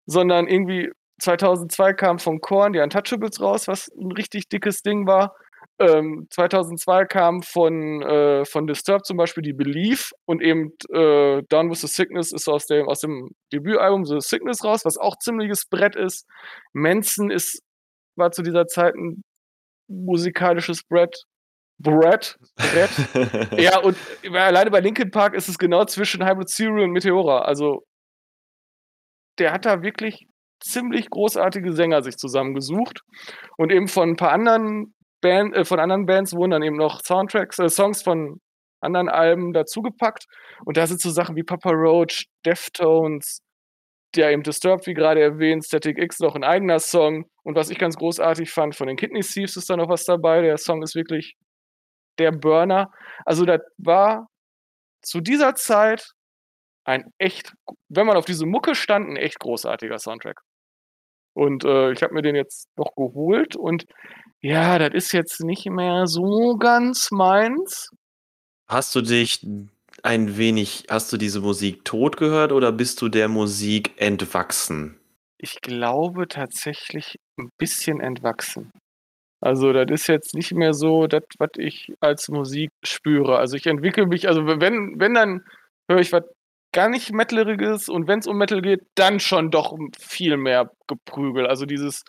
sondern 0.06 0.48
irgendwie 0.48 0.92
2002 1.22 1.94
kam 1.94 2.20
von 2.20 2.42
Korn 2.42 2.74
die 2.74 2.80
Untouchables 2.80 3.40
raus, 3.40 3.70
was 3.70 3.88
ein 3.98 4.12
richtig 4.12 4.50
dickes 4.50 4.82
Ding 4.82 5.08
war. 5.08 5.34
Ähm, 5.80 6.28
2002 6.30 7.06
kam 7.06 7.42
von, 7.42 8.02
äh, 8.02 8.44
von 8.44 8.68
Disturbed 8.68 9.06
zum 9.06 9.16
Beispiel 9.16 9.44
die 9.44 9.54
Belief 9.54 10.12
und 10.26 10.42
eben 10.42 10.74
äh, 10.94 11.42
Down 11.44 11.70
with 11.70 11.80
the 11.80 11.88
Sickness 11.88 12.34
ist 12.34 12.50
aus 12.50 12.66
dem, 12.66 12.90
aus 12.90 13.00
dem 13.00 13.30
Debütalbum 13.54 14.04
The 14.04 14.18
Sickness 14.20 14.64
raus, 14.64 14.84
was 14.84 14.98
auch 14.98 15.18
ziemliches 15.20 15.66
Brett 15.70 15.96
ist. 15.96 16.28
Manson 16.74 17.32
ist, 17.32 17.62
war 18.18 18.32
zu 18.32 18.42
dieser 18.42 18.68
Zeit 18.68 18.94
ein 18.96 19.24
musikalisches 19.88 20.84
Brett. 20.84 21.24
Brett, 21.82 22.38
Brett. 22.58 23.58
ja, 23.58 23.80
und 23.80 23.96
alleine 24.34 24.70
bei 24.70 24.82
Linkin 24.82 25.12
Park 25.12 25.34
ist 25.34 25.48
es 25.48 25.58
genau 25.58 25.86
zwischen 25.86 26.28
Hybrid 26.28 26.50
Theory 26.50 26.84
und 26.84 26.92
Meteora. 26.92 27.44
Also, 27.44 27.84
der 29.38 29.54
hat 29.54 29.66
da 29.66 29.82
wirklich 29.82 30.28
ziemlich 30.62 31.10
großartige 31.10 31.72
Sänger 31.72 32.02
sich 32.02 32.18
zusammengesucht 32.18 33.00
und 33.58 33.72
eben 33.72 33.88
von 33.88 34.10
ein 34.10 34.16
paar 34.18 34.34
anderen 34.34 34.94
Band, 35.22 35.56
äh, 35.56 35.66
von 35.66 35.80
anderen 35.80 36.06
Bands 36.06 36.34
wurden 36.34 36.52
dann 36.52 36.64
eben 36.64 36.78
noch 36.78 37.02
Soundtracks, 37.04 37.60
äh, 37.60 37.70
Songs 37.70 38.02
von 38.02 38.40
anderen 38.82 39.10
Alben 39.10 39.54
dazugepackt. 39.54 40.26
Und 40.66 40.78
da 40.78 40.88
sind 40.88 41.02
so 41.02 41.10
Sachen 41.10 41.36
wie 41.36 41.44
Papa 41.44 41.72
Roach, 41.72 42.28
Deftones, 42.46 43.42
der 44.16 44.32
eben 44.32 44.44
Disturbed, 44.44 44.88
wie 44.88 44.94
gerade 44.94 45.22
erwähnt, 45.22 45.66
Static 45.66 45.98
X 45.98 46.20
noch 46.20 46.36
ein 46.36 46.44
eigener 46.44 46.80
Song. 46.80 47.30
Und 47.44 47.56
was 47.56 47.70
ich 47.70 47.78
ganz 47.78 47.96
großartig 47.98 48.52
fand, 48.52 48.76
von 48.76 48.88
den 48.88 48.98
Kidney 48.98 49.22
Thieves 49.22 49.58
ist 49.58 49.70
da 49.70 49.78
noch 49.78 49.90
was 49.90 50.06
dabei. 50.06 50.42
Der 50.42 50.58
Song 50.58 50.82
ist 50.82 50.96
wirklich 50.96 51.36
der 52.18 52.32
Burner. 52.32 52.92
Also 53.26 53.46
das 53.46 53.62
war 53.78 54.28
zu 55.02 55.22
dieser 55.22 55.56
Zeit 55.56 56.14
ein 56.86 57.12
echt, 57.18 57.54
wenn 57.90 58.08
man 58.08 58.18
auf 58.18 58.26
diese 58.26 58.46
Mucke 58.46 58.76
stand, 58.76 59.10
ein 59.10 59.16
echt 59.16 59.40
großartiger 59.40 60.00
Soundtrack. 60.00 60.42
Und 61.34 61.64
äh, 61.64 61.92
ich 61.92 62.04
habe 62.04 62.14
mir 62.14 62.22
den 62.22 62.36
jetzt 62.36 62.68
noch 62.76 62.96
geholt 62.96 63.56
und 63.56 63.86
ja, 64.42 64.80
das 64.80 64.94
ist 64.94 65.12
jetzt 65.12 65.44
nicht 65.44 65.70
mehr 65.70 66.08
so 66.08 66.58
ganz 66.58 67.12
meins. 67.12 67.90
Hast 68.68 68.96
du 68.96 69.02
dich 69.02 69.46
ein 70.04 70.38
wenig, 70.38 70.86
hast 70.90 71.12
du 71.12 71.18
diese 71.18 71.42
Musik 71.42 71.84
tot 71.86 72.18
gehört 72.18 72.52
oder 72.52 72.72
bist 72.72 73.02
du 73.02 73.10
der 73.10 73.28
Musik 73.28 73.94
entwachsen? 73.98 75.00
Ich 75.38 75.62
glaube 75.62 76.28
tatsächlich 76.28 77.20
ein 77.38 77.50
bisschen 77.58 78.02
entwachsen. 78.02 78.72
Also, 79.42 79.72
das 79.72 79.90
ist 79.90 80.08
jetzt 80.08 80.36
nicht 80.36 80.52
mehr 80.54 80.74
so 80.74 81.08
das, 81.08 81.24
was 81.38 81.52
ich 81.58 81.94
als 82.02 82.28
Musik 82.28 82.72
spüre. 82.84 83.38
Also, 83.38 83.56
ich 83.56 83.66
entwickle 83.68 84.06
mich, 84.06 84.28
also 84.28 84.46
wenn, 84.46 85.00
wenn 85.00 85.14
dann 85.14 85.46
höre 85.90 86.00
ich 86.00 86.12
was 86.12 86.24
gar 86.72 86.90
nicht 86.90 87.12
Metalleriges 87.12 87.90
und 87.90 88.08
wenn 88.08 88.20
es 88.20 88.28
um 88.28 88.38
Metal 88.38 88.62
geht, 88.62 88.82
dann 88.96 89.20
schon 89.20 89.52
doch 89.52 89.78
viel 90.00 90.38
mehr 90.38 90.72
Geprügel. 90.88 91.48
Also 91.48 91.66
dieses 91.66 92.04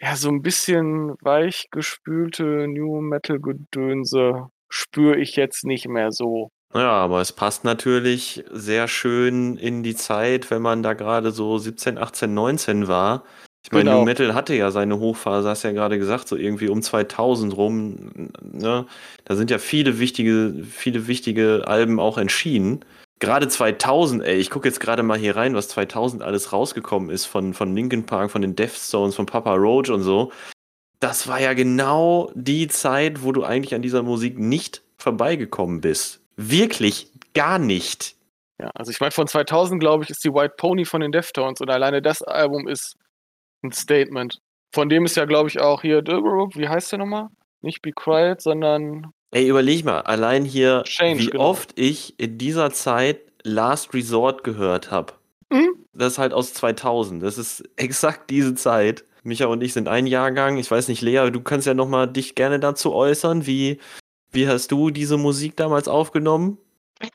ja, 0.00 0.16
so 0.16 0.28
ein 0.28 0.42
bisschen 0.42 1.14
weichgespülte 1.20 2.68
New 2.68 3.00
Metal 3.00 3.40
Gedönse. 3.40 4.48
spüre 4.70 5.16
ich 5.16 5.36
jetzt 5.36 5.64
nicht 5.64 5.88
mehr 5.88 6.12
so. 6.12 6.50
Ja, 6.74 6.90
aber 6.90 7.20
es 7.22 7.32
passt 7.32 7.64
natürlich 7.64 8.44
sehr 8.50 8.88
schön 8.88 9.56
in 9.56 9.82
die 9.82 9.94
Zeit, 9.94 10.50
wenn 10.50 10.60
man 10.60 10.82
da 10.82 10.92
gerade 10.92 11.30
so 11.30 11.56
17, 11.58 11.96
18, 11.96 12.34
19 12.34 12.88
war. 12.88 13.24
Ich 13.64 13.72
meine, 13.72 13.84
Genau. 13.84 13.98
New 14.00 14.04
Metal 14.04 14.34
hatte 14.34 14.54
ja 14.54 14.70
seine 14.70 14.98
Hochphase, 14.98 15.48
hast 15.48 15.62
ja 15.62 15.72
gerade 15.72 15.98
gesagt, 15.98 16.28
so 16.28 16.36
irgendwie 16.36 16.68
um 16.68 16.82
2000 16.82 17.56
rum. 17.56 18.30
Ne? 18.42 18.86
Da 19.24 19.36
sind 19.36 19.50
ja 19.50 19.58
viele 19.58 19.98
wichtige, 19.98 20.64
viele 20.64 21.06
wichtige 21.06 21.64
Alben 21.66 21.98
auch 21.98 22.18
entschieden. 22.18 22.84
Gerade 23.20 23.48
2000, 23.48 24.22
ey, 24.24 24.36
ich 24.36 24.50
gucke 24.50 24.68
jetzt 24.68 24.80
gerade 24.80 25.02
mal 25.02 25.18
hier 25.18 25.34
rein, 25.34 25.54
was 25.54 25.68
2000 25.68 26.22
alles 26.22 26.52
rausgekommen 26.52 27.10
ist 27.10 27.26
von, 27.26 27.52
von 27.52 27.74
Linkin 27.74 28.06
Park, 28.06 28.30
von 28.30 28.42
den 28.42 28.54
Deftones, 28.54 29.16
von 29.16 29.26
Papa 29.26 29.54
Roach 29.54 29.90
und 29.90 30.02
so. 30.02 30.32
Das 31.00 31.26
war 31.26 31.40
ja 31.40 31.54
genau 31.54 32.30
die 32.34 32.68
Zeit, 32.68 33.22
wo 33.22 33.32
du 33.32 33.44
eigentlich 33.44 33.74
an 33.74 33.82
dieser 33.82 34.02
Musik 34.02 34.38
nicht 34.38 34.82
vorbeigekommen 34.98 35.80
bist. 35.80 36.20
Wirklich 36.36 37.10
gar 37.34 37.58
nicht. 37.58 38.16
Ja, 38.60 38.70
also 38.74 38.90
ich 38.90 39.00
meine, 39.00 39.12
von 39.12 39.26
2000, 39.26 39.80
glaube 39.80 40.04
ich, 40.04 40.10
ist 40.10 40.24
die 40.24 40.32
White 40.32 40.54
Pony 40.56 40.84
von 40.84 41.00
den 41.00 41.12
Deftones 41.12 41.60
und 41.60 41.70
alleine 41.70 42.02
das 42.02 42.22
Album 42.22 42.66
ist 42.66 42.96
ein 43.62 43.72
Statement. 43.72 44.40
Von 44.72 44.88
dem 44.88 45.04
ist 45.04 45.16
ja, 45.16 45.24
glaube 45.24 45.48
ich, 45.48 45.60
auch 45.60 45.82
hier, 45.82 46.02
wie 46.04 46.68
heißt 46.68 46.92
der 46.92 46.98
nochmal? 46.98 47.28
Nicht 47.60 47.82
Be 47.82 47.92
Quiet, 47.92 48.40
sondern 48.40 49.12
Ey, 49.30 49.46
überleg 49.48 49.84
mal, 49.84 50.00
allein 50.00 50.44
hier, 50.44 50.82
Change, 50.84 51.20
wie 51.20 51.26
genau. 51.30 51.44
oft 51.44 51.78
ich 51.78 52.18
in 52.18 52.38
dieser 52.38 52.70
Zeit 52.72 53.20
Last 53.42 53.92
Resort 53.94 54.42
gehört 54.44 54.90
habe. 54.90 55.12
Mhm. 55.50 55.84
Das 55.92 56.12
ist 56.14 56.18
halt 56.18 56.32
aus 56.32 56.54
2000. 56.54 57.22
Das 57.22 57.38
ist 57.38 57.62
exakt 57.76 58.30
diese 58.30 58.54
Zeit. 58.54 59.04
Micha 59.24 59.46
und 59.46 59.62
ich 59.62 59.72
sind 59.74 59.88
ein 59.88 60.06
Jahrgang. 60.06 60.56
Ich 60.58 60.70
weiß 60.70 60.88
nicht, 60.88 61.02
Lea, 61.02 61.30
du 61.30 61.40
kannst 61.40 61.66
ja 61.66 61.74
noch 61.74 61.88
mal 61.88 62.06
dich 62.06 62.34
gerne 62.34 62.58
dazu 62.60 62.94
äußern. 62.94 63.46
Wie, 63.46 63.78
wie 64.30 64.48
hast 64.48 64.72
du 64.72 64.90
diese 64.90 65.16
Musik 65.16 65.56
damals 65.56 65.88
aufgenommen? 65.88 66.58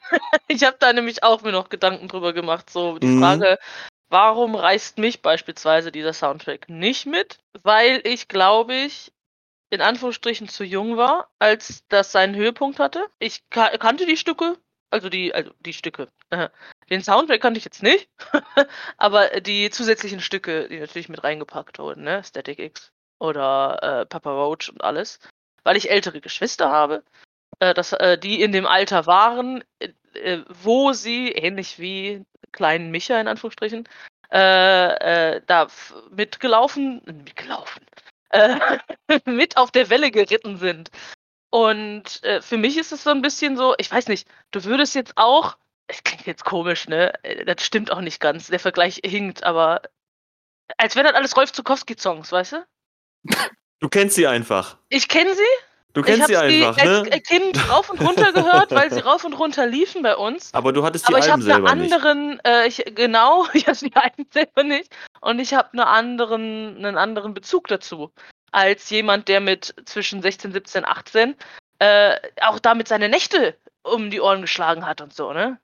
Ich 0.47 0.63
habe 0.63 0.77
da 0.79 0.93
nämlich 0.93 1.23
auch 1.23 1.41
mir 1.41 1.51
noch 1.51 1.69
Gedanken 1.69 2.07
drüber 2.07 2.33
gemacht. 2.33 2.69
So 2.69 2.99
die 2.99 3.07
Mhm. 3.07 3.19
Frage, 3.19 3.57
warum 4.09 4.53
reißt 4.55 4.97
mich 4.99 5.21
beispielsweise 5.21 5.91
dieser 5.91 6.13
Soundtrack 6.13 6.69
nicht 6.69 7.05
mit? 7.07 7.39
Weil 7.63 8.01
ich, 8.03 8.27
glaube 8.27 8.75
ich, 8.75 9.11
in 9.73 9.81
Anführungsstrichen 9.81 10.47
zu 10.47 10.63
jung 10.63 10.97
war, 10.97 11.31
als 11.39 11.83
das 11.89 12.11
seinen 12.11 12.35
Höhepunkt 12.35 12.77
hatte. 12.77 13.07
Ich 13.17 13.49
ka 13.49 13.75
kannte 13.79 14.05
die 14.05 14.17
Stücke, 14.17 14.55
also 14.91 15.09
die, 15.09 15.33
also 15.33 15.51
die 15.61 15.73
Stücke. 15.73 16.09
Den 16.91 17.01
Soundtrack 17.01 17.41
kannte 17.41 17.57
ich 17.57 17.65
jetzt 17.65 17.81
nicht, 17.81 18.07
aber 18.97 19.41
die 19.41 19.71
zusätzlichen 19.71 20.19
Stücke, 20.21 20.67
die 20.69 20.79
natürlich 20.79 21.09
mit 21.09 21.23
reingepackt 21.23 21.79
wurden, 21.79 22.03
ne? 22.03 22.23
Static 22.23 22.59
X 22.59 22.91
oder 23.17 23.79
äh, 23.81 24.05
Papa 24.05 24.31
Roach 24.31 24.69
und 24.69 24.83
alles. 24.83 25.17
Weil 25.63 25.75
ich 25.75 25.89
ältere 25.89 26.21
Geschwister 26.21 26.69
habe, 26.71 27.03
äh, 27.57 27.73
das, 27.73 27.93
äh, 27.93 28.19
die 28.19 28.43
in 28.43 28.51
dem 28.51 28.67
Alter 28.67 29.07
waren, 29.07 29.63
äh, 29.79 29.89
äh, 30.13 30.43
wo 30.49 30.93
sie, 30.93 31.31
ähnlich 31.31 31.79
wie 31.79 32.23
kleinen 32.51 32.91
Micha 32.91 33.19
in 33.19 33.27
Anführungsstrichen, 33.27 33.89
äh, 34.29 35.41
da 35.47 35.67
mitgelaufen, 36.11 37.01
mitgelaufen, 37.05 37.83
äh, 38.33 38.79
mit 39.25 39.57
auf 39.57 39.71
der 39.71 39.89
Welle 39.89 40.11
geritten 40.11 40.57
sind. 40.57 40.89
Und 41.49 42.23
äh, 42.23 42.41
für 42.41 42.57
mich 42.57 42.77
ist 42.77 42.91
es 42.91 43.03
so 43.03 43.11
ein 43.11 43.21
bisschen 43.21 43.55
so, 43.57 43.75
ich 43.77 43.91
weiß 43.91 44.07
nicht, 44.07 44.27
du 44.51 44.63
würdest 44.63 44.95
jetzt 44.95 45.13
auch, 45.17 45.57
es 45.87 46.03
klingt 46.03 46.25
jetzt 46.25 46.45
komisch, 46.45 46.87
ne? 46.87 47.13
Äh, 47.23 47.45
Das 47.45 47.63
stimmt 47.63 47.91
auch 47.91 48.01
nicht 48.01 48.19
ganz, 48.19 48.47
der 48.47 48.59
Vergleich 48.59 49.01
hinkt, 49.05 49.43
aber 49.43 49.81
als 50.77 50.95
wären 50.95 51.05
das 51.05 51.15
alles 51.15 51.37
Rolf 51.37 51.51
Zukowski-Songs, 51.51 52.31
weißt 52.31 52.53
du? 52.53 52.65
Du 53.79 53.89
kennst 53.89 54.15
sie 54.15 54.25
einfach. 54.27 54.77
Ich 54.89 55.07
kenne 55.07 55.35
sie, 55.35 55.43
Du 55.93 56.01
ich 56.01 56.07
kennst 56.07 56.23
habe 56.23 56.33
sie 56.33 56.57
sie 56.57 56.65
einfach, 56.65 56.77
als 56.81 57.09
ne? 57.09 57.21
Kind 57.21 57.69
rauf 57.69 57.89
und 57.89 58.01
runter 58.01 58.33
gehört, 58.33 58.71
weil 58.71 58.91
sie 58.91 58.99
rauf 59.05 59.23
und 59.23 59.33
runter 59.33 59.67
liefen 59.67 60.01
bei 60.01 60.15
uns. 60.15 60.51
Aber 60.53 60.73
du 60.73 60.83
hattest 60.83 61.07
die 61.07 61.13
Aber 61.13 61.23
ich 61.23 61.29
habe 61.29 61.43
Alben 61.43 61.67
einen 61.67 61.81
anderen, 61.81 62.39
äh, 62.43 62.67
ich, 62.67 62.83
genau, 62.95 63.45
ich 63.53 63.67
habe 63.67 63.77
die 63.77 63.95
Alben 63.95 64.25
selber 64.31 64.63
nicht. 64.63 64.93
Und 65.21 65.39
ich 65.39 65.53
habe 65.53 65.69
eine 65.73 65.85
anderen, 65.85 66.77
einen 66.77 66.97
anderen 66.97 67.33
Bezug 67.35 67.67
dazu. 67.67 68.11
Als 68.51 68.89
jemand, 68.89 69.27
der 69.27 69.39
mit 69.39 69.73
zwischen 69.85 70.21
16, 70.21 70.51
17, 70.51 70.85
18 70.85 71.35
äh, 71.79 72.17
auch 72.41 72.59
damit 72.59 72.87
seine 72.87 73.09
Nächte 73.09 73.55
um 73.83 74.09
die 74.09 74.21
Ohren 74.21 74.41
geschlagen 74.41 74.85
hat 74.85 75.01
und 75.01 75.13
so, 75.13 75.33
ne? 75.33 75.59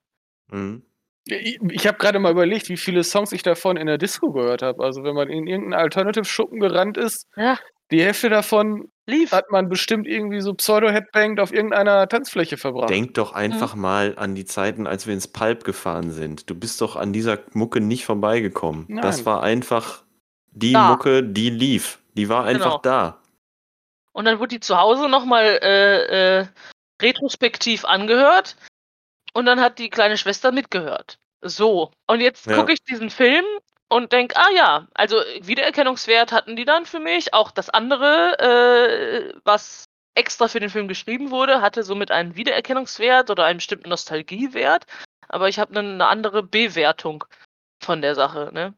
Mhm. 0.51 0.83
Ich, 1.25 1.59
ich 1.61 1.87
habe 1.87 1.97
gerade 1.97 2.19
mal 2.19 2.31
überlegt, 2.31 2.69
wie 2.69 2.77
viele 2.77 3.03
Songs 3.03 3.31
ich 3.31 3.43
davon 3.43 3.77
in 3.77 3.87
der 3.87 3.97
Disco 3.97 4.31
gehört 4.31 4.61
habe. 4.61 4.83
Also 4.83 5.03
wenn 5.03 5.15
man 5.15 5.29
in 5.29 5.47
irgendeinen 5.47 5.81
Alternative-Schuppen 5.81 6.59
gerannt 6.59 6.97
ist, 6.97 7.27
Ja. 7.35 7.57
Die 7.91 8.03
Hälfte 8.03 8.29
davon 8.29 8.89
Lief. 9.07 9.31
hat 9.31 9.49
man 9.51 9.69
bestimmt 9.69 10.07
irgendwie 10.07 10.41
so 10.41 10.53
Pseudo-Headbanged 10.53 11.39
auf 11.39 11.51
irgendeiner 11.51 12.07
Tanzfläche 12.07 12.57
verbracht. 12.57 12.89
Denk 12.89 13.15
doch 13.15 13.33
einfach 13.33 13.75
Mhm. 13.75 13.81
mal 13.81 14.13
an 14.17 14.35
die 14.35 14.45
Zeiten, 14.45 14.85
als 14.87 15.07
wir 15.07 15.13
ins 15.13 15.27
Pulp 15.27 15.63
gefahren 15.63 16.11
sind. 16.11 16.49
Du 16.49 16.55
bist 16.55 16.79
doch 16.81 16.95
an 16.95 17.13
dieser 17.13 17.39
Mucke 17.53 17.81
nicht 17.81 18.05
vorbeigekommen. 18.05 18.85
Nein. 18.87 19.01
Das 19.01 19.25
war 19.25 19.41
einfach 19.43 20.03
die 20.51 20.73
Da. 20.73 20.89
Mucke, 20.91 21.23
die 21.23 21.49
lief. 21.49 21.99
Die 22.13 22.29
war 22.29 22.45
einfach 22.45 22.81
Genau. 22.81 22.81
da. 22.83 23.21
Und 24.13 24.25
dann 24.25 24.39
wurde 24.39 24.49
die 24.55 24.59
zu 24.59 24.77
Hause 24.77 25.07
nochmal 25.07 25.59
äh, 25.61 26.39
äh, 26.41 26.45
retrospektiv 27.01 27.85
angehört. 27.85 28.55
Und 29.33 29.45
dann 29.45 29.61
hat 29.61 29.79
die 29.79 29.89
kleine 29.89 30.17
Schwester 30.17 30.51
mitgehört. 30.51 31.17
So. 31.41 31.91
Und 32.07 32.19
jetzt 32.19 32.45
Ja. 32.47 32.55
gucke 32.57 32.73
ich 32.73 32.83
diesen 32.83 33.09
Film 33.09 33.45
und 33.89 34.11
denke, 34.11 34.35
ah 34.37 34.49
ja, 34.55 34.87
also 34.93 35.17
Wiedererkennungswert 35.41 36.31
hatten 36.31 36.55
die 36.55 36.65
dann 36.65 36.85
für 36.85 36.99
mich. 36.99 37.33
Auch 37.33 37.51
das 37.51 37.69
andere, 37.69 38.39
äh, 38.39 39.33
was 39.43 39.85
extra 40.15 40.47
für 40.47 40.59
den 40.59 40.69
Film 40.69 40.87
geschrieben 40.87 41.31
wurde, 41.31 41.61
hatte 41.61 41.83
somit 41.83 42.11
einen 42.11 42.35
Wiedererkennungswert 42.35 43.29
oder 43.29 43.45
einen 43.45 43.57
bestimmten 43.57 43.89
Nostalgiewert. 43.89 44.85
Aber 45.27 45.49
ich 45.49 45.59
habe 45.59 45.77
eine, 45.77 45.89
eine 45.93 46.07
andere 46.07 46.43
Bewertung 46.43 47.23
von 47.83 48.01
der 48.01 48.15
Sache. 48.15 48.51
Ne? 48.53 48.73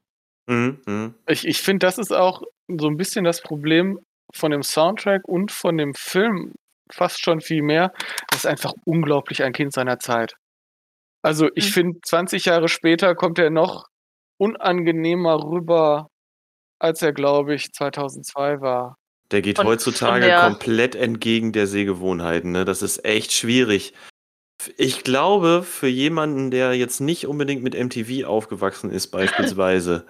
Mhm, 0.47 0.81
mhm. 0.85 1.15
Ich, 1.27 1.47
ich 1.47 1.61
finde, 1.61 1.85
das 1.85 1.97
ist 1.97 2.11
auch 2.11 2.41
so 2.67 2.87
ein 2.87 2.97
bisschen 2.97 3.25
das 3.25 3.41
Problem 3.41 3.99
von 4.33 4.51
dem 4.51 4.63
Soundtrack 4.63 5.27
und 5.27 5.51
von 5.51 5.77
dem 5.77 5.93
Film 5.93 6.53
fast 6.91 7.21
schon 7.21 7.41
viel 7.41 7.61
mehr. 7.61 7.91
Das 8.29 8.39
ist 8.39 8.45
einfach 8.45 8.73
unglaublich 8.85 9.43
ein 9.43 9.53
Kind 9.53 9.73
seiner 9.73 9.99
Zeit. 9.99 10.35
Also 11.21 11.49
ich 11.55 11.67
Mhm. 11.67 11.73
finde, 11.73 11.99
20 12.05 12.45
Jahre 12.45 12.67
später 12.67 13.15
kommt 13.15 13.39
er 13.39 13.49
noch 13.49 13.87
unangenehmer 14.41 15.43
rüber, 15.43 16.07
als 16.79 17.01
er, 17.03 17.13
glaube 17.13 17.53
ich, 17.53 17.71
2002 17.71 18.59
war. 18.59 18.95
Der 19.29 19.41
geht 19.41 19.57
Von- 19.57 19.67
heutzutage 19.67 20.13
von 20.13 20.21
der- 20.29 20.41
komplett 20.41 20.95
entgegen 20.95 21.51
der 21.53 21.67
Sehgewohnheiten. 21.67 22.51
Ne? 22.51 22.65
Das 22.65 22.81
ist 22.81 23.05
echt 23.05 23.31
schwierig. 23.33 23.93
Ich 24.77 25.03
glaube, 25.03 25.63
für 25.63 25.87
jemanden, 25.87 26.51
der 26.51 26.73
jetzt 26.73 26.99
nicht 27.01 27.27
unbedingt 27.27 27.63
mit 27.63 27.75
MTV 27.75 28.25
aufgewachsen 28.27 28.89
ist, 28.89 29.07
beispielsweise, 29.55 30.05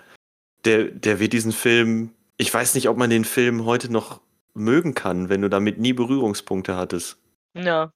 der, 0.65 0.85
der 0.85 1.19
wird 1.19 1.33
diesen 1.33 1.51
Film. 1.51 2.11
Ich 2.37 2.53
weiß 2.53 2.73
nicht, 2.75 2.87
ob 2.89 2.97
man 2.97 3.09
den 3.09 3.25
Film 3.25 3.65
heute 3.65 3.91
noch 3.91 4.21
mögen 4.53 4.93
kann, 4.95 5.29
wenn 5.29 5.41
du 5.41 5.49
damit 5.49 5.77
nie 5.77 5.93
Berührungspunkte 5.93 6.75
hattest. 6.77 7.17
Ja. 7.53 7.91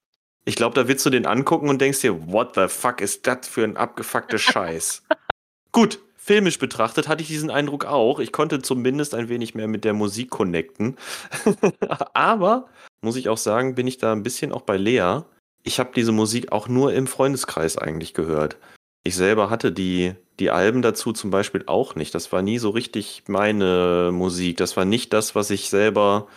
Ich 0.46 0.56
glaube, 0.56 0.76
da 0.76 0.88
willst 0.88 1.06
du 1.06 1.10
den 1.10 1.26
angucken 1.26 1.70
und 1.70 1.80
denkst 1.82 2.02
dir, 2.02 2.32
what 2.32 2.56
the 2.56 2.68
fuck 2.68 3.02
ist 3.02 3.26
das 3.26 3.48
für 3.48 3.64
ein 3.64 3.78
abgefuckter 3.78 4.38
Scheiß? 4.38 5.04
Gut, 5.72 6.00
filmisch 6.26 6.58
betrachtet 6.58 7.08
hatte 7.08 7.22
ich 7.22 7.28
diesen 7.28 7.52
Eindruck 7.52 7.86
auch. 7.86 8.20
Ich 8.20 8.32
konnte 8.32 8.60
zumindest 8.60 9.14
ein 9.14 9.30
wenig 9.30 9.54
mehr 9.54 9.68
mit 9.68 9.84
der 9.84 9.94
Musik 9.94 10.32
connecten. 10.32 10.98
Aber, 12.14 12.68
muss 13.02 13.16
ich 13.16 13.30
auch 13.30 13.38
sagen, 13.38 13.76
bin 13.76 13.86
ich 13.86 14.00
da 14.00 14.12
ein 14.12 14.24
bisschen 14.24 14.52
auch 14.52 14.64
bei 14.64 14.76
Lea. 14.76 15.20
Ich 15.62 15.80
habe 15.80 15.92
diese 15.96 16.12
Musik 16.12 16.52
auch 16.52 16.68
nur 16.68 16.94
im 16.94 17.06
Freundeskreis 17.06 17.78
eigentlich 17.78 18.16
gehört. 18.16 18.58
Ich 19.04 19.16
selber 19.16 19.52
hatte 19.52 19.72
die, 19.72 20.16
die 20.40 20.50
Alben 20.50 20.82
dazu 20.82 21.14
zum 21.14 21.30
Beispiel 21.30 21.64
auch 21.68 21.94
nicht. 21.94 22.16
Das 22.16 22.32
war 22.32 22.42
nie 22.42 22.58
so 22.58 22.72
richtig 22.72 23.26
meine 23.28 24.10
Musik. 24.12 24.58
Das 24.58 24.76
war 24.76 24.86
nicht 24.86 25.14
das, 25.14 25.36
was 25.36 25.52
ich 25.52 25.70
selber 25.70 26.28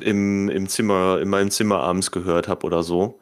im, 0.00 0.48
im 0.50 0.68
Zimmer, 0.68 1.18
in 1.20 1.28
meinem 1.28 1.50
Zimmer 1.50 1.80
abends 1.80 2.12
gehört 2.12 2.46
habe 2.46 2.64
oder 2.64 2.84
so. 2.84 3.18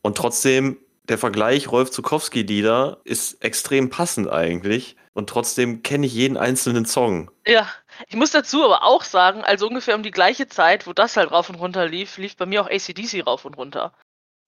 Und 0.00 0.16
trotzdem, 0.16 0.78
der 1.10 1.18
Vergleich 1.18 1.70
Rolf 1.70 1.90
Zukowski-Lieder 1.90 3.02
ist 3.04 3.44
extrem 3.44 3.90
passend 3.90 4.30
eigentlich. 4.30 4.96
Und 5.16 5.30
trotzdem 5.30 5.82
kenne 5.82 6.04
ich 6.04 6.12
jeden 6.12 6.36
einzelnen 6.36 6.84
Song. 6.84 7.30
Ja, 7.46 7.66
ich 8.06 8.16
muss 8.16 8.32
dazu 8.32 8.62
aber 8.62 8.82
auch 8.82 9.02
sagen, 9.02 9.42
also 9.42 9.66
ungefähr 9.66 9.94
um 9.94 10.02
die 10.02 10.10
gleiche 10.10 10.46
Zeit, 10.46 10.86
wo 10.86 10.92
das 10.92 11.16
halt 11.16 11.30
rauf 11.30 11.48
und 11.48 11.54
runter 11.54 11.88
lief, 11.88 12.18
lief 12.18 12.36
bei 12.36 12.44
mir 12.44 12.60
auch 12.60 12.68
ACDC 12.70 13.26
rauf 13.26 13.46
und 13.46 13.56
runter. 13.56 13.94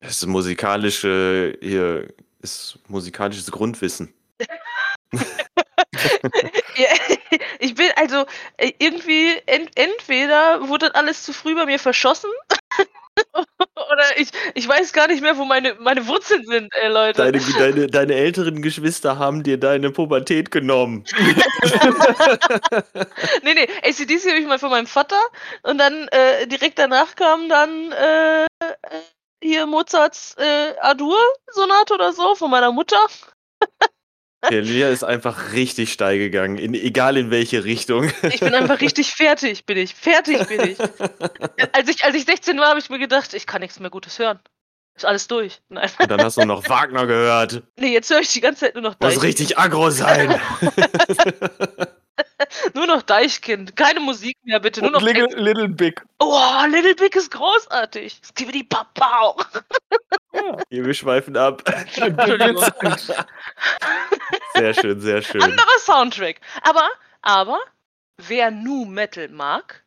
Das 0.00 0.11
ist 0.11 0.26
musikalische, 0.26 1.57
hier, 1.62 2.12
ist 2.40 2.81
musikalisches 2.87 3.50
Grundwissen. 3.50 4.12
Ich 7.61 7.74
bin 7.74 7.90
also 7.96 8.24
äh, 8.57 8.72
irgendwie, 8.78 9.37
ent, 9.46 9.70
entweder 9.74 10.68
wurde 10.68 10.87
das 10.87 10.94
alles 10.94 11.22
zu 11.24 11.33
früh 11.33 11.57
bei 11.57 11.66
mir 11.66 11.78
verschossen 11.78 12.31
oder 13.90 14.05
ich, 14.16 14.31
ich 14.55 14.68
weiß 14.68 14.92
gar 14.92 15.09
nicht 15.09 15.22
mehr, 15.22 15.37
wo 15.37 15.44
meine, 15.44 15.74
meine 15.81 16.07
Wurzeln 16.07 16.44
sind, 16.44 16.72
ey 16.74 16.88
Leute. 16.88 17.22
Deine, 17.22 17.40
deine, 17.59 17.87
deine 17.87 18.14
älteren 18.14 18.62
Geschwister 18.62 19.18
haben 19.18 19.42
dir 19.42 19.59
deine 19.59 19.90
Pubertät 19.90 20.51
genommen. 20.51 21.05
Nee, 23.42 23.55
nee, 23.55 23.68
ACDC 23.83 24.29
habe 24.29 24.38
ich 24.38 24.46
mal 24.46 24.59
von 24.59 24.70
meinem 24.70 24.87
Vater 24.87 25.20
und 25.62 25.79
dann 25.79 26.09
äh, 26.09 26.46
direkt 26.46 26.79
danach 26.79 27.14
kam 27.14 27.48
dann 27.48 27.92
äh, 27.92 28.44
äh, 28.44 28.46
hier 29.42 29.66
Mozarts 29.66 30.35
äh, 30.38 30.74
Adur-Sonate 30.81 31.94
oder 31.94 32.12
so 32.12 32.35
von 32.35 32.51
meiner 32.51 32.72
Mutter. 32.72 32.98
Der 34.51 34.62
Lia 34.62 34.88
ist 34.88 35.03
einfach 35.03 35.53
richtig 35.53 35.92
steil 35.92 36.18
gegangen, 36.18 36.59
in, 36.59 36.74
egal 36.74 37.16
in 37.16 37.31
welche 37.31 37.64
Richtung. 37.64 38.11
Ich 38.22 38.40
bin 38.40 38.55
einfach 38.55 38.81
richtig 38.81 39.12
fertig, 39.12 39.66
bin 39.66 39.77
ich. 39.77 39.94
Fertig 39.94 40.46
bin 40.46 40.61
ich. 40.61 40.79
als 41.72 41.88
ich. 41.88 42.05
Als 42.05 42.14
ich 42.14 42.24
16 42.24 42.59
war, 42.59 42.68
habe 42.68 42.79
ich 42.79 42.88
mir 42.88 43.01
gedacht, 43.01 43.35
ich 43.35 43.46
kann 43.46 43.61
nichts 43.61 43.81
mehr 43.81 43.90
Gutes 43.90 44.18
hören. 44.18 44.38
Ist 44.94 45.05
alles 45.05 45.27
durch. 45.29 45.61
Nein. 45.68 45.90
Und 45.98 46.11
dann 46.11 46.22
hast 46.22 46.37
du 46.38 46.44
noch 46.44 46.68
Wagner 46.68 47.07
gehört. 47.07 47.62
Nee, 47.79 47.92
jetzt 47.92 48.11
höre 48.11 48.20
ich 48.20 48.33
die 48.33 48.40
ganze 48.40 48.61
Zeit 48.61 48.74
nur 48.74 48.83
noch 48.83 48.94
Deichkind. 48.94 49.16
Muss 49.16 49.24
richtig 49.24 49.59
aggro 49.59 49.90
sein. 49.90 50.40
nur 52.74 52.87
noch 52.87 53.02
Deichkind. 53.02 53.76
Keine 53.76 54.00
Musik 54.00 54.37
mehr, 54.42 54.61
bitte. 54.61 54.83
Nur 54.83 54.90
noch 54.90 55.02
Little, 55.02 55.28
Little 55.37 55.68
Big. 55.68 56.04
Oh, 56.18 56.40
Little 56.68 56.94
Big 56.94 57.14
ist 57.16 57.31
großartig. 57.31 58.20
Skibidi 58.22 58.64
Papa. 58.64 59.37
ja. 60.33 60.57
Hier, 60.70 60.85
wir 60.85 60.94
schweifen 60.94 61.37
ab. 61.37 61.62
sehr 64.54 64.74
schön, 64.74 65.00
sehr 65.00 65.22
schön. 65.22 65.42
Anderer 65.42 65.78
Soundtrack. 65.81 66.40
Aber, 66.62 66.88
aber, 67.22 67.59
wer 68.16 68.50
Nu 68.50 68.85
Metal 68.85 69.28
mag, 69.28 69.85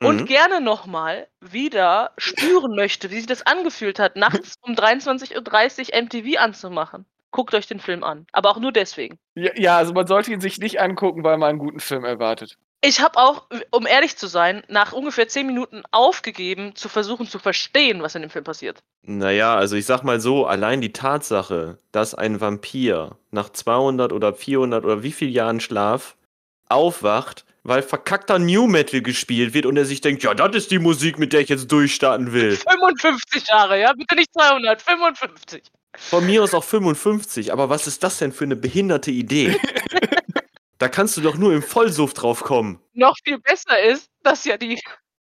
und 0.00 0.22
mhm. 0.22 0.26
gerne 0.26 0.60
nochmal 0.60 1.28
wieder 1.40 2.12
spüren 2.18 2.74
möchte, 2.74 3.10
wie 3.10 3.16
sich 3.16 3.26
das 3.26 3.46
angefühlt 3.46 3.98
hat, 3.98 4.16
nachts 4.16 4.56
um 4.62 4.74
23.30 4.74 5.94
Uhr 5.94 6.02
MTV 6.02 6.40
anzumachen. 6.40 7.06
Guckt 7.32 7.54
euch 7.54 7.66
den 7.66 7.80
Film 7.80 8.04
an. 8.04 8.26
Aber 8.32 8.50
auch 8.50 8.60
nur 8.60 8.72
deswegen. 8.72 9.18
Ja, 9.34 9.50
ja, 9.56 9.76
also 9.76 9.92
man 9.92 10.06
sollte 10.06 10.30
ihn 10.32 10.40
sich 10.40 10.58
nicht 10.58 10.80
angucken, 10.80 11.24
weil 11.24 11.38
man 11.38 11.50
einen 11.50 11.58
guten 11.58 11.80
Film 11.80 12.04
erwartet. 12.04 12.56
Ich 12.84 13.00
habe 13.00 13.16
auch, 13.18 13.46
um 13.70 13.86
ehrlich 13.86 14.16
zu 14.16 14.26
sein, 14.26 14.62
nach 14.68 14.92
ungefähr 14.92 15.28
10 15.28 15.46
Minuten 15.46 15.82
aufgegeben, 15.92 16.74
zu 16.74 16.88
versuchen 16.88 17.26
zu 17.26 17.38
verstehen, 17.38 18.02
was 18.02 18.14
in 18.14 18.22
dem 18.22 18.30
Film 18.30 18.44
passiert. 18.44 18.82
Naja, 19.02 19.54
also 19.54 19.76
ich 19.76 19.86
sag 19.86 20.02
mal 20.02 20.20
so, 20.20 20.46
allein 20.46 20.80
die 20.80 20.92
Tatsache, 20.92 21.78
dass 21.92 22.14
ein 22.14 22.40
Vampir 22.40 23.16
nach 23.30 23.50
200 23.50 24.12
oder 24.12 24.34
400 24.34 24.84
oder 24.84 25.02
wie 25.02 25.12
viel 25.12 25.30
Jahren 25.30 25.60
Schlaf 25.60 26.16
aufwacht 26.68 27.44
weil 27.64 27.82
verkackter 27.82 28.38
New 28.38 28.66
Metal 28.66 29.02
gespielt 29.02 29.54
wird 29.54 29.66
und 29.66 29.76
er 29.76 29.84
sich 29.84 30.00
denkt, 30.00 30.22
ja, 30.22 30.34
das 30.34 30.56
ist 30.56 30.70
die 30.70 30.78
Musik, 30.78 31.18
mit 31.18 31.32
der 31.32 31.40
ich 31.40 31.48
jetzt 31.48 31.70
durchstarten 31.70 32.32
will. 32.32 32.56
55 32.56 33.46
Jahre, 33.46 33.80
ja, 33.80 33.92
bitte 33.92 34.16
nicht 34.16 34.32
200, 34.32 34.82
55. 34.82 35.62
Von 35.96 36.26
mir 36.26 36.42
aus 36.42 36.54
auch 36.54 36.64
55, 36.64 37.52
aber 37.52 37.68
was 37.68 37.86
ist 37.86 38.02
das 38.02 38.18
denn 38.18 38.32
für 38.32 38.44
eine 38.44 38.56
behinderte 38.56 39.10
Idee? 39.10 39.56
da 40.78 40.88
kannst 40.88 41.16
du 41.16 41.20
doch 41.20 41.36
nur 41.36 41.52
im 41.52 41.62
Vollsuft 41.62 42.22
drauf 42.22 42.42
kommen. 42.42 42.80
Noch 42.94 43.16
viel 43.24 43.38
besser 43.38 43.80
ist, 43.80 44.08
dass 44.22 44.44
ja 44.44 44.56
die, 44.56 44.80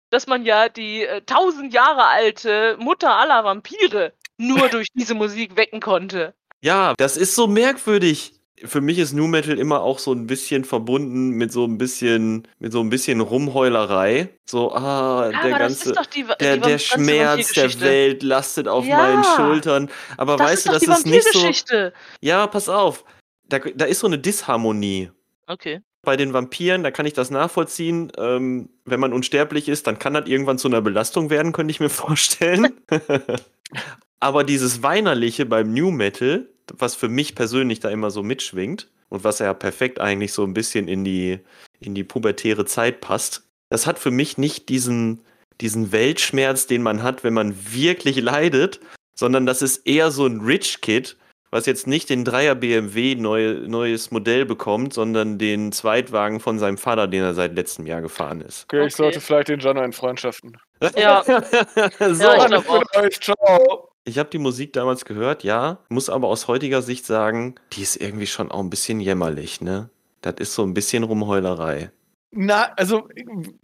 dass 0.09 0.27
man 0.27 0.45
ja 0.45 0.69
die 0.69 1.03
äh, 1.03 1.21
1000 1.21 1.73
Jahre 1.73 2.05
alte 2.05 2.77
Mutter 2.79 3.15
aller 3.15 3.43
Vampire 3.43 4.13
nur 4.37 4.69
durch 4.69 4.87
diese 4.93 5.15
Musik 5.15 5.55
wecken 5.55 5.79
konnte. 5.79 6.33
Ja, 6.61 6.93
das 6.97 7.17
ist 7.17 7.35
so 7.35 7.47
merkwürdig 7.47 8.38
für 8.65 8.81
mich 8.81 8.97
ist 8.99 9.13
New 9.13 9.27
Metal 9.27 9.57
immer 9.57 9.81
auch 9.81 9.99
so 9.99 10.11
ein 10.11 10.27
bisschen 10.27 10.65
verbunden 10.65 11.31
mit 11.31 11.51
so 11.51 11.65
ein 11.65 11.77
bisschen, 11.77 12.47
mit 12.59 12.71
so 12.71 12.81
ein 12.81 12.89
bisschen 12.89 13.21
Rumheulerei. 13.21 14.29
So, 14.45 14.73
ah, 14.73 15.29
ja, 15.31 15.41
der 15.41 15.57
ganze, 15.57 15.93
die, 16.13 16.25
der, 16.39 16.57
die 16.57 16.61
der 16.61 16.77
Schmerz 16.79 17.53
der 17.53 17.79
Welt 17.81 18.23
lastet 18.23 18.67
auf 18.67 18.85
ja, 18.85 18.97
meinen 18.97 19.23
Schultern. 19.23 19.89
Aber 20.17 20.37
weißt 20.37 20.67
du, 20.67 20.71
das 20.71 20.83
ist 20.83 21.05
nicht 21.05 21.27
so. 21.31 21.91
Ja, 22.21 22.47
pass 22.47 22.69
auf. 22.69 23.05
Da, 23.47 23.59
da 23.59 23.85
ist 23.85 23.99
so 23.99 24.07
eine 24.07 24.19
Disharmonie. 24.19 25.11
Okay. 25.47 25.81
Bei 26.03 26.15
den 26.15 26.33
Vampiren, 26.33 26.83
da 26.83 26.91
kann 26.91 27.05
ich 27.05 27.13
das 27.13 27.29
nachvollziehen. 27.29 28.11
Ähm, 28.17 28.69
wenn 28.85 28.99
man 28.99 29.13
unsterblich 29.13 29.67
ist, 29.67 29.87
dann 29.87 29.99
kann 29.99 30.13
das 30.13 30.27
irgendwann 30.27 30.57
zu 30.57 30.67
einer 30.67 30.81
Belastung 30.81 31.29
werden, 31.29 31.51
könnte 31.51 31.71
ich 31.71 31.79
mir 31.79 31.89
vorstellen. 31.89 32.73
Aber 34.19 34.43
dieses 34.43 34.83
Weinerliche 34.83 35.45
beim 35.45 35.73
New 35.73 35.91
Metal, 35.91 36.49
was 36.77 36.95
für 36.95 37.09
mich 37.09 37.35
persönlich 37.35 37.79
da 37.79 37.89
immer 37.89 38.11
so 38.11 38.23
mitschwingt 38.23 38.89
und 39.09 39.23
was 39.23 39.39
ja 39.39 39.53
perfekt 39.53 39.99
eigentlich 39.99 40.33
so 40.33 40.43
ein 40.43 40.53
bisschen 40.53 40.87
in 40.87 41.03
die, 41.03 41.39
in 41.79 41.95
die 41.95 42.03
pubertäre 42.03 42.65
Zeit 42.65 43.01
passt, 43.01 43.43
das 43.69 43.85
hat 43.87 43.99
für 43.99 44.11
mich 44.11 44.37
nicht 44.37 44.69
diesen, 44.69 45.21
diesen 45.61 45.91
Weltschmerz, 45.91 46.67
den 46.67 46.81
man 46.81 47.03
hat, 47.03 47.23
wenn 47.23 47.33
man 47.33 47.55
wirklich 47.73 48.17
leidet, 48.17 48.79
sondern 49.15 49.45
das 49.45 49.61
ist 49.61 49.85
eher 49.85 50.11
so 50.11 50.25
ein 50.25 50.41
Rich 50.41 50.81
Kid, 50.81 51.17
was 51.51 51.65
jetzt 51.65 51.87
nicht 51.87 52.09
den 52.09 52.25
Dreier 52.25 52.55
BMW 52.55 53.15
neu, 53.15 53.55
neues 53.67 54.11
Modell 54.11 54.45
bekommt, 54.45 54.93
sondern 54.93 55.37
den 55.37 55.71
Zweitwagen 55.71 56.39
von 56.39 56.59
seinem 56.59 56.77
Vater, 56.77 57.07
den 57.07 57.23
er 57.23 57.33
seit 57.33 57.55
letztem 57.55 57.85
Jahr 57.85 58.01
gefahren 58.01 58.41
ist. 58.41 58.65
Okay, 58.65 58.85
ich 58.85 58.95
sollte 58.95 59.19
vielleicht 59.19 59.49
den 59.49 59.59
Jano 59.59 59.81
in 59.83 59.93
Freundschaften. 59.93 60.57
Ja. 60.95 61.23
so, 61.23 62.23
ja, 62.23 62.57
ich 62.57 62.69
euch, 62.69 63.19
ciao. 63.19 63.88
Ich 64.05 64.17
habe 64.17 64.29
die 64.29 64.39
Musik 64.39 64.73
damals 64.73 65.05
gehört, 65.05 65.43
ja, 65.43 65.79
muss 65.89 66.09
aber 66.09 66.27
aus 66.27 66.47
heutiger 66.47 66.81
Sicht 66.81 67.05
sagen, 67.05 67.55
die 67.73 67.81
ist 67.83 67.95
irgendwie 67.95 68.27
schon 68.27 68.51
auch 68.51 68.59
ein 68.59 68.69
bisschen 68.69 68.99
jämmerlich, 68.99 69.61
ne? 69.61 69.89
Das 70.21 70.35
ist 70.39 70.53
so 70.53 70.63
ein 70.63 70.73
bisschen 70.73 71.03
Rumheulerei. 71.03 71.91
Na, 72.31 72.71
also 72.75 73.07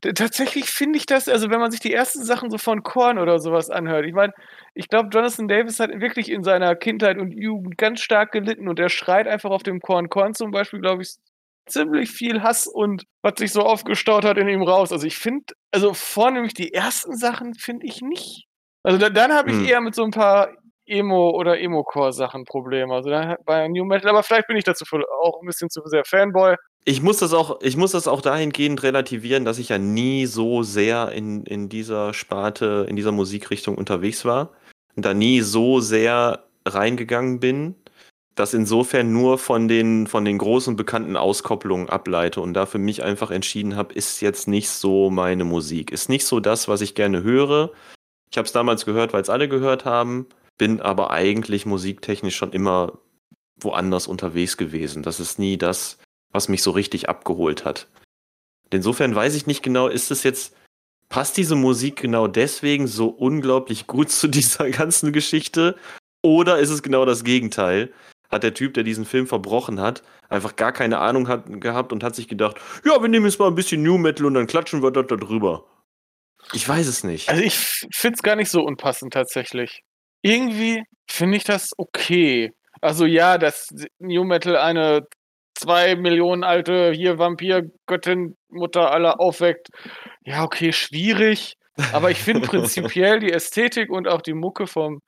tatsächlich 0.02 0.65
finde 0.65 0.98
ich 0.98 1.06
das, 1.06 1.28
also 1.28 1.52
wenn 1.52 1.60
man 1.60 1.69
sich 1.69 1.82
die 1.82 1.93
ersten 1.93 2.24
Sachen 2.24 2.50
so 2.50 2.58
von 2.58 2.82
Korn 2.82 3.19
oder 3.19 3.39
sowas 3.39 3.69
anhört, 3.69 4.06
ich 4.06 4.13
meine, 4.13 4.34
ich 4.74 4.89
glaube, 4.89 5.10
Jonathan 5.13 5.48
Davis 5.48 5.80
hat 5.80 5.91
wirklich 6.02 6.32
in 6.32 6.43
seiner 6.43 6.76
Kindheit 6.76 7.19
und 7.19 7.32
Jugend 7.32 7.78
ganz 7.78 8.02
stark 8.02 8.32
gelitten 8.32 8.67
und 8.67 8.80
er 8.80 8.89
schreit 8.89 9.28
einfach 9.28 9.52
auf 9.52 9.62
dem 9.62 9.82
Korn. 9.82 10.10
Korn 10.10 10.34
zum 10.34 10.50
Beispiel, 10.50 10.80
glaube 10.82 11.04
ich, 11.04 11.15
ziemlich 11.67 12.10
viel 12.12 12.41
Hass 12.41 12.67
und 12.67 13.06
was 13.21 13.34
sich 13.38 13.52
so 13.52 13.62
aufgestaut 13.62 14.26
hat 14.26 14.38
in 14.38 14.50
ihm 14.50 14.63
raus. 14.63 14.91
Also 14.91 15.06
ich 15.06 15.17
finde, 15.17 15.54
also 15.71 15.93
vornehmlich 15.93 16.54
die 16.56 16.74
ersten 16.74 17.15
Sachen 17.15 17.54
finde 17.54 17.86
ich 17.86 18.02
nicht 18.02 18.48
also 18.86 18.98
da, 18.98 19.10
dann 19.10 19.34
habe 19.34 19.50
ich 19.50 19.58
hm. 19.58 19.65
eher 19.65 19.82
mit 19.82 19.95
so 19.95 20.04
ein 20.04 20.12
paar 20.12 20.50
Emo- 20.86 21.32
oder 21.32 21.60
Emo-Core-Sachen 21.60 22.45
Probleme. 22.45 22.93
Also 22.93 23.10
dann 23.10 23.36
bei 23.45 23.67
New 23.67 23.86
Metal, 23.86 24.10
aber 24.10 24.24
vielleicht 24.24 24.48
bin 24.48 24.58
ich 24.58 24.63
dazu 24.63 24.86
auch 25.21 25.41
ein 25.41 25.48
bisschen 25.48 25.69
zu 25.69 25.82
sehr 25.86 26.06
Fanboy. 26.06 26.56
Ich 26.86 27.02
muss 27.02 27.17
das 27.17 27.34
auch, 27.34 27.60
ich 27.62 27.78
muss 27.78 27.91
das 27.91 28.08
auch 28.08 28.21
dahingehend 28.21 28.84
relativieren, 28.84 29.43
dass 29.43 29.58
ich 29.58 29.69
ja 29.69 29.80
nie 29.80 30.28
so 30.28 30.62
sehr 30.62 31.12
in, 31.12 31.43
in 31.45 31.67
dieser 31.67 32.13
Sparte, 32.13 32.86
in 32.88 32.95
dieser 32.95 33.12
Musikrichtung 33.12 33.76
unterwegs 33.76 34.24
war 34.24 34.52
und 34.95 35.04
da 35.04 35.15
nie 35.15 35.41
so 35.41 35.80
sehr 35.80 36.45
reingegangen 36.67 37.39
bin, 37.39 37.76
dass 38.36 38.54
insofern 38.54 39.12
nur 39.12 39.39
von 39.39 39.67
den, 39.67 40.06
von 40.06 40.26
den 40.26 40.38
großen 40.38 40.76
bekannten 40.76 41.17
Auskopplungen 41.17 41.89
ableite 41.89 42.41
und 42.41 42.54
da 42.54 42.67
für 42.67 42.78
mich 42.78 43.02
einfach 43.04 43.32
entschieden 43.32 43.76
habe, 43.76 43.95
ist 43.95 44.21
jetzt 44.21 44.48
nicht 44.48 44.69
so 44.69 45.10
meine 45.10 45.45
Musik. 45.45 45.91
Ist 45.91 46.10
nicht 46.10 46.26
so 46.28 46.39
das, 46.39 46.67
was 46.67 46.82
ich 46.82 46.93
gerne 46.93 47.24
höre. 47.24 47.71
Ich 48.36 48.38
habe 48.38 48.48
es 48.48 48.52
damals 48.52 48.84
gehört, 48.84 49.13
weil 49.13 49.21
es 49.21 49.30
alle 49.30 49.48
gehört 49.48 49.86
haben, 49.86 50.28
bin 50.58 50.82
aber 50.82 51.10
eigentlich 51.10 51.65
musiktechnisch 51.65 52.36
schon 52.36 52.52
immer 52.52 53.00
woanders 53.62 54.08
unterwegs 54.08 54.58
gewesen. 54.58 55.04
Das 55.04 55.21
ist 55.21 55.39
nie 55.39 55.58
das, 55.58 56.00
was 56.34 56.50
mich 56.50 56.62
so 56.62 56.71
richtig 56.71 57.08
abgeholt 57.08 57.63
hat. 57.63 57.88
Insofern 58.71 59.15
weiß 59.15 59.36
ich 59.36 59.48
nicht 59.48 59.63
genau, 59.63 59.88
ist 59.88 60.12
es 60.12 60.24
jetzt, 60.24 60.54
passt 61.08 61.38
diese 61.38 61.56
Musik 61.56 61.95
genau 61.95 62.28
deswegen 62.28 62.88
so 62.88 63.08
unglaublich 63.08 63.88
gut 63.88 64.10
zu 64.10 64.28
dieser 64.28 64.69
ganzen 64.69 65.13
Geschichte? 65.13 65.78
Oder 66.21 66.58
ist 66.60 66.71
es 66.71 66.84
genau 66.84 67.06
das 67.06 67.24
Gegenteil? 67.24 67.93
Hat 68.30 68.43
der 68.43 68.54
Typ, 68.54 68.74
der 68.74 68.84
diesen 68.84 69.06
Film 69.06 69.28
verbrochen 69.28 69.80
hat, 69.80 70.04
einfach 70.28 70.58
gar 70.58 70.74
keine 70.74 70.98
Ahnung 70.98 71.30
hat, 71.30 71.62
gehabt 71.62 71.93
und 71.93 72.04
hat 72.04 72.17
sich 72.17 72.28
gedacht, 72.28 72.58
ja, 72.84 73.02
wir 73.02 73.08
nehmen 73.08 73.28
jetzt 73.28 73.39
mal 73.39 73.48
ein 73.48 73.56
bisschen 73.56 73.82
New 73.82 73.98
Metal 73.98 74.26
und 74.26 74.34
dann 74.34 74.45
klatschen 74.45 74.84
wir 74.84 74.91
dort 74.91 75.10
da 75.10 75.15
drüber. 75.15 75.63
Ich 76.53 76.67
weiß 76.67 76.88
es 76.88 77.03
nicht. 77.03 77.29
Also 77.29 77.43
ich 77.43 77.58
finde 77.93 78.15
es 78.15 78.23
gar 78.23 78.36
nicht 78.36 78.49
so 78.49 78.62
unpassend 78.62 79.13
tatsächlich. 79.13 79.81
Irgendwie 80.21 80.84
finde 81.10 81.38
ich 81.38 81.43
das 81.43 81.71
okay. 81.77 82.51
Also 82.81 83.05
ja, 83.05 83.38
dass 83.38 83.69
New 83.99 84.23
Metal 84.23 84.58
eine 84.58 85.08
zwei 85.55 85.95
Millionen 85.95 86.43
alte 86.43 86.91
hier 86.91 87.17
Vampirgöttin 87.17 88.36
Mutter 88.49 88.91
aller 88.91 89.19
aufweckt. 89.19 89.69
Ja, 90.23 90.43
okay, 90.43 90.73
schwierig. 90.73 91.55
Aber 91.93 92.12
ich 92.12 92.21
finde 92.21 92.41
prinzipiell 92.47 93.19
die 93.19 93.31
Ästhetik 93.31 93.89
und 93.89 94.08
auch 94.08 94.21
die 94.21 94.34
Mucke 94.34 94.67
vom, 94.67 94.99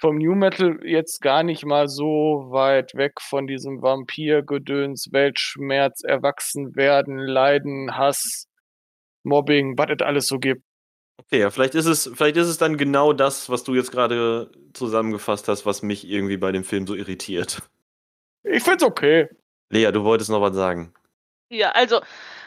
vom 0.00 0.16
New 0.16 0.34
Metal 0.34 0.78
jetzt 0.84 1.20
gar 1.20 1.42
nicht 1.42 1.64
mal 1.64 1.88
so 1.88 2.46
weit 2.50 2.94
weg 2.94 3.20
von 3.20 3.46
diesem 3.46 3.82
Vampirgedöns, 3.82 5.08
Weltschmerz, 5.12 6.02
Erwachsenwerden, 6.02 7.18
Leiden, 7.18 7.96
Hass, 7.96 8.46
Mobbing, 9.22 9.76
was 9.76 9.90
es 9.90 10.04
alles 10.04 10.26
so 10.26 10.38
gibt. 10.38 10.62
Okay, 11.20 11.40
ja, 11.40 11.50
vielleicht 11.50 11.74
ist 11.74 11.86
es, 11.86 12.10
vielleicht 12.14 12.36
ist 12.36 12.48
es 12.48 12.58
dann 12.58 12.76
genau 12.76 13.12
das, 13.12 13.50
was 13.50 13.62
du 13.62 13.74
jetzt 13.74 13.92
gerade 13.92 14.50
zusammengefasst 14.72 15.48
hast, 15.48 15.66
was 15.66 15.82
mich 15.82 16.08
irgendwie 16.08 16.38
bei 16.38 16.50
dem 16.50 16.64
Film 16.64 16.86
so 16.86 16.94
irritiert. 16.94 17.62
Ich 18.42 18.62
find's 18.62 18.82
okay. 18.82 19.28
Lea, 19.68 19.92
du 19.92 20.02
wolltest 20.02 20.30
noch 20.30 20.40
was 20.40 20.54
sagen. 20.54 20.94
Ja, 21.50 21.72
also 21.72 22.00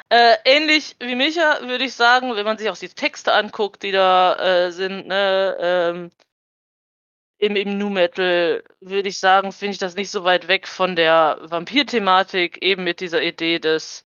äh, 0.10 0.38
ähnlich 0.44 0.96
wie 1.00 1.16
Micha 1.16 1.60
würde 1.68 1.86
ich 1.86 1.94
sagen, 1.94 2.36
wenn 2.36 2.46
man 2.46 2.58
sich 2.58 2.70
auch 2.70 2.78
die 2.78 2.90
Texte 2.90 3.34
anguckt, 3.34 3.84
die 3.84 3.92
da 3.92 4.36
äh, 4.36 4.72
sind, 4.72 5.08
ne, 5.08 5.56
ähm, 5.60 6.12
im, 7.38 7.56
im 7.56 7.78
Nu 7.78 7.90
Metal, 7.90 8.64
würde 8.80 9.10
ich 9.10 9.20
sagen, 9.20 9.52
finde 9.52 9.74
ich 9.74 9.78
das 9.78 9.96
nicht 9.96 10.10
so 10.10 10.24
weit 10.24 10.48
weg 10.48 10.68
von 10.68 10.96
der 10.96 11.40
Vampir-Thematik, 11.44 12.64
eben 12.64 12.84
mit 12.84 13.02
dieser 13.02 13.22
Idee 13.22 13.60
des 13.60 14.06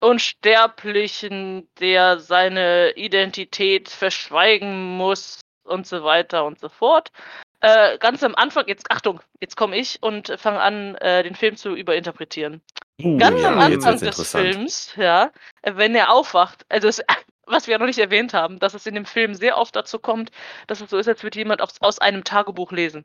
Unsterblichen, 0.00 1.68
der 1.78 2.18
seine 2.18 2.92
Identität 2.96 3.88
verschweigen 3.88 4.96
muss 4.96 5.40
und 5.64 5.86
so 5.86 6.02
weiter 6.02 6.44
und 6.44 6.58
so 6.58 6.68
fort. 6.68 7.12
Äh, 7.60 7.98
ganz 7.98 8.22
am 8.22 8.34
Anfang, 8.34 8.66
jetzt 8.68 8.90
Achtung, 8.90 9.20
jetzt 9.40 9.56
komme 9.56 9.76
ich 9.76 10.02
und 10.02 10.32
fange 10.38 10.60
an, 10.60 10.94
äh, 10.96 11.22
den 11.22 11.34
Film 11.34 11.56
zu 11.56 11.74
überinterpretieren. 11.74 12.62
Uh, 13.02 13.18
Ganz 13.18 13.40
ja, 13.40 13.48
am 13.48 13.58
Anfang 13.58 13.98
des. 13.98 14.30
Films, 14.30 14.94
ja, 14.96 15.30
wenn 15.62 15.94
er 15.94 16.10
aufwacht, 16.10 16.64
also 16.68 16.88
es, 16.88 17.02
was 17.46 17.66
wir 17.66 17.72
ja 17.72 17.78
noch 17.78 17.86
nicht 17.86 17.98
erwähnt 17.98 18.32
haben, 18.32 18.58
dass 18.58 18.74
es 18.74 18.86
in 18.86 18.94
dem 18.94 19.04
Film 19.04 19.34
sehr 19.34 19.58
oft 19.58 19.76
dazu 19.76 19.98
kommt, 19.98 20.30
dass 20.66 20.80
es 20.80 20.88
so 20.88 20.96
ist, 20.96 21.08
als 21.08 21.22
würde 21.22 21.38
jemand 21.38 21.60
aus, 21.60 21.74
aus 21.80 21.98
einem 21.98 22.24
Tagebuch 22.24 22.72
lesen. 22.72 23.04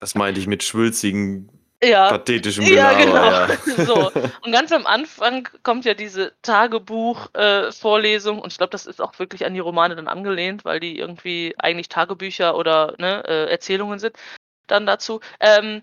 Das 0.00 0.14
meinte 0.14 0.40
ich 0.40 0.46
mit 0.46 0.62
schwülzigen, 0.62 1.50
Ja, 1.82 2.10
pathetischem 2.10 2.64
ja, 2.64 2.92
Gelaber. 2.92 3.56
genau. 3.64 3.84
so. 4.10 4.10
Und 4.44 4.52
ganz 4.52 4.72
am 4.72 4.84
Anfang 4.84 5.48
kommt 5.62 5.84
ja 5.84 5.94
diese 5.94 6.32
Tagebuch-Vorlesung 6.42 8.40
und 8.40 8.52
ich 8.52 8.58
glaube, 8.58 8.70
das 8.70 8.86
ist 8.86 9.00
auch 9.00 9.16
wirklich 9.18 9.46
an 9.46 9.54
die 9.54 9.60
Romane 9.60 9.94
dann 9.94 10.08
angelehnt, 10.08 10.64
weil 10.64 10.80
die 10.80 10.98
irgendwie 10.98 11.54
eigentlich 11.58 11.88
Tagebücher 11.88 12.56
oder 12.56 12.94
ne, 12.98 13.22
äh, 13.26 13.50
Erzählungen 13.50 14.00
sind 14.00 14.16
dann 14.66 14.86
dazu. 14.86 15.20
Ähm, 15.40 15.82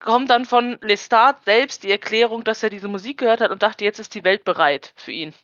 kommt 0.00 0.30
dann 0.30 0.44
von 0.44 0.78
Lestat 0.80 1.44
selbst 1.44 1.82
die 1.82 1.90
Erklärung, 1.90 2.44
dass 2.44 2.62
er 2.62 2.70
diese 2.70 2.88
Musik 2.88 3.18
gehört 3.18 3.40
hat 3.40 3.50
und 3.50 3.62
dachte, 3.62 3.84
jetzt 3.84 3.98
ist 3.98 4.14
die 4.14 4.24
Welt 4.24 4.44
bereit 4.44 4.92
für 4.96 5.12
ihn. 5.12 5.34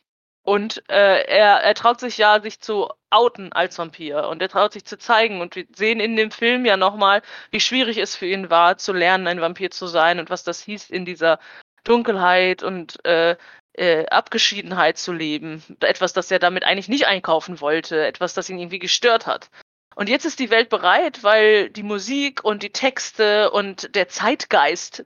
Und 0.43 0.83
äh, 0.89 1.23
er, 1.25 1.61
er 1.61 1.73
traut 1.75 1.99
sich 1.99 2.17
ja, 2.17 2.41
sich 2.41 2.59
zu 2.59 2.89
outen 3.11 3.53
als 3.53 3.77
Vampir 3.77 4.27
und 4.27 4.41
er 4.41 4.49
traut 4.49 4.73
sich 4.73 4.85
zu 4.85 4.97
zeigen. 4.97 5.41
Und 5.41 5.55
wir 5.55 5.65
sehen 5.75 5.99
in 5.99 6.15
dem 6.15 6.31
Film 6.31 6.65
ja 6.65 6.77
nochmal, 6.77 7.21
wie 7.51 7.59
schwierig 7.59 7.97
es 7.97 8.15
für 8.15 8.25
ihn 8.25 8.49
war, 8.49 8.77
zu 8.77 8.93
lernen, 8.93 9.27
ein 9.27 9.41
Vampir 9.41 9.71
zu 9.71 9.87
sein 9.87 10.19
und 10.19 10.29
was 10.29 10.43
das 10.43 10.61
hieß, 10.61 10.89
in 10.89 11.05
dieser 11.05 11.39
Dunkelheit 11.83 12.63
und 12.63 13.03
äh, 13.05 13.35
äh, 13.73 14.05
Abgeschiedenheit 14.07 14.97
zu 14.97 15.13
leben. 15.13 15.63
Etwas, 15.81 16.13
das 16.13 16.31
er 16.31 16.39
damit 16.39 16.63
eigentlich 16.63 16.89
nicht 16.89 17.07
einkaufen 17.07 17.61
wollte, 17.61 18.05
etwas, 18.05 18.33
das 18.33 18.49
ihn 18.49 18.59
irgendwie 18.59 18.79
gestört 18.79 19.27
hat. 19.27 19.49
Und 19.95 20.09
jetzt 20.09 20.25
ist 20.25 20.39
die 20.39 20.49
Welt 20.49 20.69
bereit, 20.69 21.23
weil 21.23 21.69
die 21.69 21.83
Musik 21.83 22.43
und 22.43 22.63
die 22.63 22.71
Texte 22.71 23.51
und 23.51 23.93
der 23.95 24.07
Zeitgeist 24.07 25.05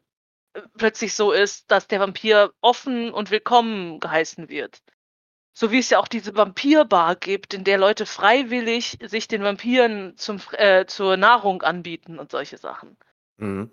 äh, 0.54 0.62
plötzlich 0.78 1.14
so 1.16 1.32
ist, 1.32 1.72
dass 1.72 1.88
der 1.88 2.00
Vampir 2.00 2.54
offen 2.62 3.12
und 3.12 3.32
willkommen 3.32 4.00
geheißen 4.00 4.50
wird. 4.50 4.82
So 5.58 5.72
wie 5.72 5.80
es 5.80 5.90
ja 5.90 6.00
auch 6.00 6.10
diese 6.10 6.36
Vampirbar 6.36 7.16
gibt, 7.16 7.54
in 7.54 7.64
der 7.64 7.78
Leute 7.78 8.06
freiwillig 8.06 8.98
sich 9.02 9.30
den 9.30 9.42
Vampiren 9.42 10.18
zum, 10.18 10.42
äh, 10.52 10.86
zur 10.86 11.16
Nahrung 11.16 11.62
anbieten 11.62 12.20
und 12.20 12.30
solche 12.30 12.58
Sachen. 12.58 12.98
Mhm. 13.38 13.72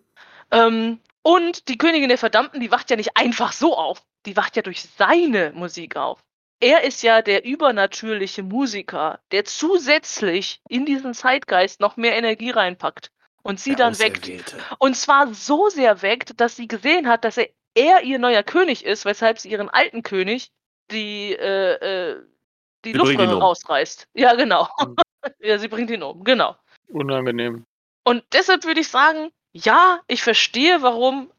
Ähm, 0.53 1.01
und 1.23 1.69
die 1.69 1.79
Königin 1.79 2.09
der 2.09 2.19
Verdammten, 2.19 2.61
die 2.61 2.71
wacht 2.71 2.89
ja 2.91 2.97
nicht 2.97 3.17
einfach 3.17 3.51
so 3.51 3.77
auf. 3.77 4.01
Die 4.27 4.37
wacht 4.37 4.55
ja 4.55 4.63
durch 4.63 4.83
seine 4.97 5.51
Musik 5.57 5.97
auf. 5.97 6.23
Er 6.61 6.85
ist 6.85 7.03
ja 7.03 7.21
der 7.21 7.45
übernatürliche 7.45 8.45
Musiker, 8.45 9.19
der 9.33 9.45
zusätzlich 9.45 10.61
in 10.69 10.87
diesen 10.87 11.15
Zeitgeist 11.15 11.81
noch 11.81 11.97
mehr 11.97 12.15
Energie 12.15 12.51
reinpackt 12.51 13.11
und 13.43 13.59
sie 13.59 13.75
Der 13.75 13.87
dann 13.87 13.99
weckt. 13.99 14.31
Und 14.79 14.97
zwar 14.97 15.35
so 15.35 15.69
sehr 15.69 16.01
weckt, 16.03 16.41
dass 16.41 16.55
sie 16.55 16.69
gesehen 16.69 17.09
hat, 17.09 17.25
dass 17.25 17.39
er, 17.39 17.49
er 17.75 18.03
ihr 18.05 18.21
neuer 18.21 18.45
König 18.45 18.85
ist, 18.85 19.05
weshalb 19.05 19.41
sie 19.41 19.51
ihren 19.51 19.69
alten 19.69 20.05
König 20.05 20.53
die, 20.93 21.33
äh, 21.33 22.11
äh, 22.13 22.23
die 22.85 22.93
Sie 22.93 22.99
Luftröhre 22.99 23.37
um. 23.37 23.43
rausreißt. 23.43 24.09
Ja, 24.15 24.35
genau. 24.35 24.69
Mhm. 24.81 24.97
ja, 25.41 25.59
sie 25.59 25.69
bringt 25.69 25.91
ihn 25.91 26.03
um, 26.03 26.23
genau. 26.25 26.57
Unangenehm. 26.89 27.65
Und 28.05 28.25
deshalb 28.33 28.65
würde 28.65 28.81
ich 28.81 28.89
sagen, 28.89 29.31
ja, 29.53 30.01
ich 30.09 30.23
verstehe, 30.23 30.83
warum 30.83 31.31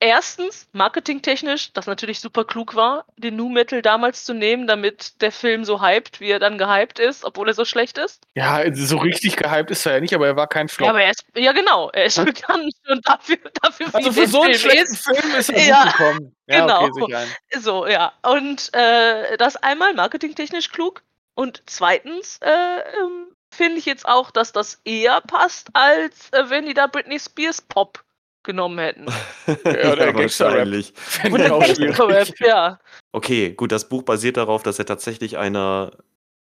erstens 0.00 0.68
marketingtechnisch 0.72 1.72
das 1.72 1.86
natürlich 1.86 2.20
super 2.20 2.44
klug 2.44 2.74
war, 2.74 3.06
den 3.16 3.36
Nu 3.36 3.48
Metal 3.48 3.82
damals 3.82 4.24
zu 4.24 4.34
nehmen, 4.34 4.66
damit 4.66 5.20
der 5.20 5.32
Film 5.32 5.64
so 5.64 5.80
hyped, 5.80 6.20
wie 6.20 6.30
er 6.30 6.38
dann 6.38 6.58
gehypt 6.58 6.98
ist, 6.98 7.24
obwohl 7.24 7.48
er 7.48 7.54
so 7.54 7.64
schlecht 7.64 7.98
ist. 7.98 8.22
Ja, 8.34 8.62
so 8.74 8.98
richtig 8.98 9.36
gehypt 9.36 9.70
ist 9.70 9.86
er 9.86 9.94
ja 9.94 10.00
nicht, 10.00 10.14
aber 10.14 10.26
er 10.26 10.36
war 10.36 10.46
kein 10.46 10.68
Flop. 10.68 10.86
Ja, 10.86 10.90
aber 10.90 11.02
er 11.02 11.10
ist, 11.10 11.24
ja 11.34 11.52
genau, 11.52 11.90
er 11.90 12.04
ist 12.04 12.16
bekannt 12.24 12.74
und 12.88 13.08
dafür, 13.08 13.38
dafür 13.62 13.86
also 13.92 14.12
für 14.12 14.26
so 14.26 14.42
einen 14.42 14.54
Film 14.54 14.70
schlechten 14.70 14.94
ist. 14.94 15.04
Film 15.04 15.34
ist 15.34 15.50
er 15.50 15.66
Ja, 15.66 15.84
gekommen. 15.84 16.36
Ja, 16.46 16.60
genau. 16.60 16.84
okay. 16.86 17.26
So, 17.58 17.86
ja. 17.86 18.12
Und 18.22 18.72
äh, 18.74 19.36
das 19.36 19.56
einmal 19.56 19.94
marketingtechnisch 19.94 20.70
klug. 20.70 21.02
Und 21.34 21.62
zweitens 21.66 22.38
äh, 22.42 22.50
ähm, 22.50 23.26
finde 23.50 23.78
ich 23.78 23.86
jetzt 23.86 24.06
auch, 24.06 24.30
dass 24.30 24.52
das 24.52 24.80
eher 24.84 25.20
passt, 25.20 25.68
als 25.74 26.30
äh, 26.32 26.48
wenn 26.48 26.66
die 26.66 26.74
da 26.74 26.86
Britney 26.86 27.18
Spears 27.18 27.60
Pop 27.60 28.02
genommen 28.46 28.78
hätten. 28.78 29.04
Ja, 29.64 29.94
der 29.94 30.12
Gangster-Rap. 30.14 30.52
wahrscheinlich. 30.54 30.92
Fände 30.96 31.44
ich 31.44 31.50
auch 31.50 31.64
schwierig. 31.64 32.00
Rap, 32.00 32.40
ja. 32.40 32.78
Okay, 33.12 33.50
gut, 33.50 33.70
das 33.72 33.88
Buch 33.90 34.02
basiert 34.02 34.38
darauf, 34.38 34.62
dass 34.62 34.78
er 34.78 34.86
tatsächlich 34.86 35.36
einer, 35.36 35.90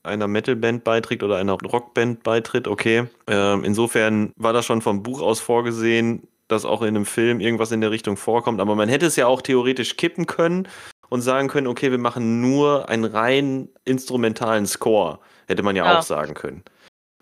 einer 0.02 0.28
Metalband 0.28 0.84
beiträgt 0.84 1.22
oder 1.22 1.36
einer 1.38 1.54
Rockband 1.54 2.22
beitritt, 2.22 2.68
okay. 2.68 3.06
Ähm, 3.26 3.64
insofern 3.64 4.32
war 4.36 4.52
das 4.52 4.66
schon 4.66 4.82
vom 4.82 5.02
Buch 5.02 5.22
aus 5.22 5.40
vorgesehen, 5.40 6.28
dass 6.48 6.64
auch 6.66 6.82
in 6.82 6.88
einem 6.88 7.06
Film 7.06 7.40
irgendwas 7.40 7.72
in 7.72 7.80
der 7.80 7.90
Richtung 7.90 8.16
vorkommt. 8.18 8.60
Aber 8.60 8.74
man 8.74 8.88
hätte 8.90 9.06
es 9.06 9.16
ja 9.16 9.26
auch 9.26 9.40
theoretisch 9.40 9.96
kippen 9.96 10.26
können 10.26 10.68
und 11.08 11.22
sagen 11.22 11.48
können, 11.48 11.66
okay, 11.66 11.90
wir 11.90 11.98
machen 11.98 12.40
nur 12.42 12.88
einen 12.90 13.04
rein 13.04 13.68
instrumentalen 13.84 14.66
Score. 14.66 15.18
Hätte 15.48 15.62
man 15.62 15.76
ja, 15.76 15.84
Ja. 15.86 15.98
auch 15.98 16.02
sagen 16.02 16.34
können. 16.34 16.62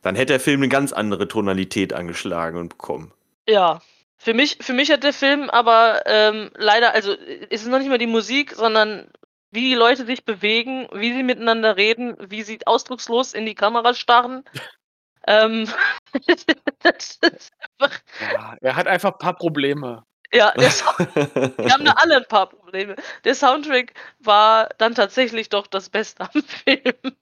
Dann 0.02 0.14
hätte 0.16 0.32
der 0.32 0.40
Film 0.40 0.60
eine 0.60 0.68
ganz 0.68 0.92
andere 0.92 1.28
Tonalität 1.28 1.92
angeschlagen 1.92 2.58
und 2.58 2.70
bekommen. 2.70 3.12
Ja. 3.48 3.80
Für 4.22 4.34
mich, 4.34 4.58
für 4.60 4.74
mich 4.74 4.90
hat 4.90 5.02
der 5.02 5.14
Film 5.14 5.48
aber 5.48 6.02
ähm, 6.04 6.50
leider, 6.54 6.92
also 6.92 7.12
äh, 7.12 7.46
es 7.48 7.62
ist 7.62 7.68
noch 7.68 7.78
nicht 7.78 7.88
mal 7.88 7.96
die 7.96 8.06
Musik, 8.06 8.52
sondern 8.52 9.10
wie 9.50 9.70
die 9.70 9.74
Leute 9.74 10.04
sich 10.04 10.26
bewegen, 10.26 10.86
wie 10.92 11.14
sie 11.14 11.22
miteinander 11.22 11.78
reden, 11.78 12.16
wie 12.20 12.42
sie 12.42 12.58
ausdruckslos 12.66 13.32
in 13.32 13.46
die 13.46 13.54
Kamera 13.54 13.94
starren. 13.94 14.44
ähm, 15.26 15.66
das 16.82 17.18
ist 17.22 17.50
einfach, 17.78 17.98
Ja, 18.20 18.56
er 18.60 18.76
hat 18.76 18.86
einfach 18.86 19.12
ein 19.12 19.18
paar 19.18 19.36
Probleme. 19.36 20.04
ja, 20.34 20.50
der 20.56 20.70
Sound, 20.70 21.16
wir 21.16 21.72
haben 21.72 21.86
da 21.86 21.92
alle 21.92 22.18
ein 22.18 22.28
paar 22.28 22.50
Probleme. 22.50 22.96
Der 23.24 23.34
Soundtrack 23.34 23.94
war 24.18 24.68
dann 24.76 24.94
tatsächlich 24.94 25.48
doch 25.48 25.66
das 25.66 25.88
Beste 25.88 26.24
am 26.24 26.42
Film. 26.42 27.16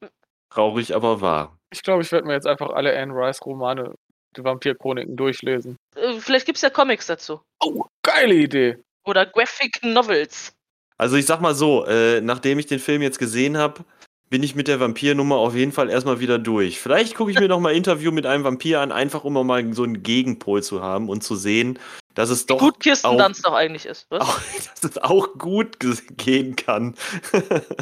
Traurig, 0.50 0.96
aber 0.96 1.20
wahr. 1.20 1.56
Ich 1.70 1.84
glaube, 1.84 2.02
ich 2.02 2.11
werde 2.11 2.26
mir 2.26 2.32
jetzt 2.32 2.48
einfach 2.48 2.70
alle 2.70 2.98
Anne 2.98 3.14
Rice 3.14 3.46
Romane, 3.46 3.94
die 4.37 4.42
Vampirchroniken 4.42 5.16
durchlesen. 5.16 5.76
Vielleicht 6.20 6.46
gibt 6.46 6.57
es 6.57 6.62
ja 6.62 6.70
Comics 6.70 7.07
dazu. 7.07 7.40
Oh, 7.61 7.85
geile 8.02 8.35
Idee. 8.35 8.78
Oder 9.04 9.26
Graphic 9.26 9.83
Novels. 9.83 10.52
Also 10.96 11.16
ich 11.16 11.26
sag 11.26 11.40
mal 11.40 11.54
so, 11.54 11.85
äh, 11.87 12.20
nachdem 12.20 12.59
ich 12.59 12.66
den 12.66 12.78
Film 12.81 13.02
jetzt 13.02 13.18
gesehen 13.18 13.57
habe, 13.57 13.85
bin 14.31 14.42
ich 14.42 14.54
mit 14.54 14.68
der 14.68 14.81
Vampirnummer 14.81 15.37
auf 15.37 15.54
jeden 15.54 15.72
Fall 15.72 15.88
erstmal 15.88 16.20
wieder 16.20 16.38
durch. 16.38 16.81
Vielleicht 16.81 17.14
gucke 17.14 17.31
ich 17.31 17.38
mir 17.40 17.48
noch 17.48 17.61
mal 17.61 17.74
Interview 17.74 18.12
mit 18.12 18.26
einem 18.26 18.44
Vampir 18.44 18.81
an, 18.81 18.92
einfach 18.92 19.24
um 19.24 19.33
mal 19.46 19.72
so 19.72 19.85
einen 19.85 20.02
Gegenpol 20.02 20.62
zu 20.62 20.83
haben 20.83 21.09
und 21.09 21.22
zu 21.22 21.35
sehen, 21.37 21.78
dass 22.14 22.28
es 22.31 22.44
doch 22.46 22.59
Gut 22.59 22.81
Kirsten 22.81 23.07
auch, 23.07 23.16
Dunst 23.16 23.46
doch 23.46 23.54
eigentlich 23.54 23.87
ist. 23.87 24.07
Was? 24.11 24.20
auch, 24.20 24.40
dass 24.83 24.90
es 24.90 24.98
auch 24.98 25.38
gut 25.38 25.81
ge- 25.81 25.96
gehen 26.16 26.57
kann. 26.57 26.94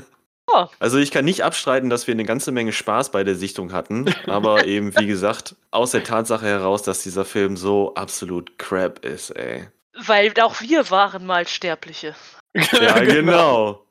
Also 0.78 0.98
ich 0.98 1.10
kann 1.10 1.24
nicht 1.24 1.42
abstreiten, 1.42 1.90
dass 1.90 2.06
wir 2.06 2.12
eine 2.12 2.24
ganze 2.24 2.52
Menge 2.52 2.72
Spaß 2.72 3.10
bei 3.10 3.24
der 3.24 3.34
Sichtung 3.34 3.72
hatten, 3.72 4.06
aber 4.26 4.66
eben 4.66 4.96
wie 4.96 5.06
gesagt, 5.06 5.56
aus 5.70 5.90
der 5.90 6.04
Tatsache 6.04 6.46
heraus, 6.46 6.82
dass 6.82 7.02
dieser 7.02 7.24
Film 7.24 7.56
so 7.56 7.94
absolut 7.94 8.58
crap 8.58 9.04
ist, 9.04 9.30
ey. 9.30 9.68
Weil 9.94 10.32
auch 10.40 10.60
wir 10.60 10.90
waren 10.90 11.26
mal 11.26 11.46
Sterbliche. 11.46 12.14
Ja, 12.54 12.98
genau. 13.04 13.86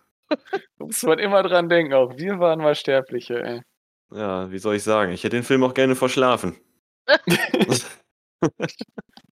Muss 0.78 1.04
man 1.04 1.20
immer 1.20 1.44
dran 1.44 1.70
denken, 1.70 1.94
auch 1.94 2.18
wir 2.18 2.40
waren 2.40 2.60
mal 2.60 2.76
Sterbliche, 2.76 3.42
ey. 3.44 3.62
Ja, 4.12 4.52
wie 4.52 4.60
soll 4.60 4.76
ich 4.76 4.84
sagen? 4.84 5.12
Ich 5.12 5.24
hätte 5.24 5.36
den 5.36 5.44
Film 5.44 5.64
auch 5.64 5.74
gerne 5.74 5.96
verschlafen. 5.96 6.56
Ich 7.28 7.84